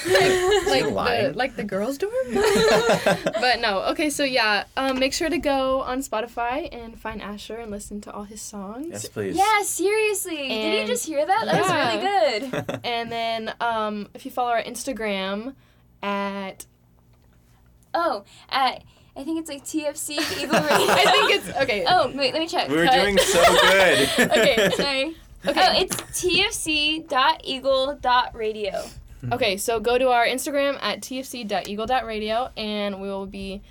like 0.65 0.85
the, 0.85 1.33
like 1.35 1.55
the 1.55 1.63
girls' 1.63 1.99
dorm. 1.99 2.11
but 2.33 3.59
no. 3.59 3.83
Okay. 3.91 4.09
So 4.09 4.23
yeah. 4.23 4.63
Um. 4.75 4.97
Make 4.97 5.13
sure 5.13 5.29
to 5.29 5.37
go 5.37 5.81
on 5.81 5.99
Spotify 5.99 6.69
and 6.71 6.97
find 6.99 7.21
Asher 7.21 7.57
and 7.57 7.69
listen 7.69 8.01
to 8.01 8.11
all 8.11 8.23
his 8.23 8.41
songs. 8.41 8.87
yes, 8.89 9.07
please. 9.09 9.35
yeah, 9.37 9.61
seriously. 9.61 10.47
Did 10.47 10.81
you 10.81 10.87
just 10.87 11.05
hear 11.05 11.23
that? 11.23 11.45
That 11.45 11.61
was 11.61 11.71
really 11.71 12.63
good. 12.63 12.79
And 12.83 13.11
then 13.11 13.53
um, 13.61 14.09
if 14.15 14.25
you 14.25 14.31
follow 14.31 14.49
our 14.51 14.63
Instagram 14.63 15.53
at 16.01 16.65
Oh, 17.99 18.23
at, 18.49 18.83
I 19.15 19.23
think 19.23 19.39
it's 19.39 19.49
like 19.49 19.63
TFC 19.65 20.11
Eagle 20.41 20.59
Radio. 20.61 20.93
I 20.93 21.05
think 21.11 21.31
it's 21.31 21.49
okay. 21.63 21.83
Oh, 21.87 22.11
wait, 22.13 22.31
let 22.33 22.39
me 22.39 22.47
check. 22.47 22.69
we 22.69 22.75
were 22.77 22.85
Cut. 22.85 23.01
doing 23.01 23.17
so 23.17 23.43
good. 23.61 24.09
Okay. 24.37 24.69
Sorry. 24.75 25.15
Okay. 25.47 25.61
Oh, 25.61 25.81
it's 25.81 25.95
tfc.eagle.radio. 27.47 28.83
Okay, 29.31 29.57
so 29.57 29.79
go 29.79 29.97
to 29.97 30.09
our 30.09 30.25
Instagram 30.25 30.77
at 30.81 31.01
tfc.eagle.radio 31.01 32.49
and 32.55 33.01
we 33.01 33.07
will 33.09 33.25
be, 33.25 33.61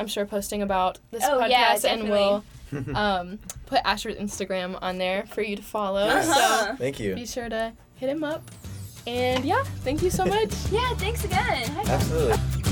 I'm 0.00 0.06
sure, 0.06 0.24
posting 0.26 0.62
about 0.62 0.98
this 1.10 1.22
Oh, 1.24 1.38
podcast 1.40 1.50
yeah, 1.84 1.92
and 1.92 2.08
we'll 2.08 2.42
um, 2.96 3.38
put 3.66 3.80
Asher's 3.84 4.16
Instagram 4.16 4.78
on 4.80 4.96
there 4.98 5.24
for 5.26 5.42
you 5.42 5.56
to 5.56 5.62
follow. 5.62 6.06
Nice. 6.06 6.24
So 6.26 6.32
Uh-huh. 6.32 6.76
Thank 6.76 6.98
you. 7.00 7.14
be 7.14 7.26
sure 7.26 7.48
to 7.50 7.72
hit 7.96 8.08
him 8.08 8.24
up. 8.24 8.42
And 9.06 9.44
yeah, 9.44 9.62
thank 9.82 10.02
you 10.02 10.08
so 10.10 10.24
much. 10.24 10.50
Yeah, 10.70 10.94
thanks 10.94 11.22
again. 11.24 11.68
High 11.68 11.84
five. 11.84 11.88
Absolutely. 11.90 12.63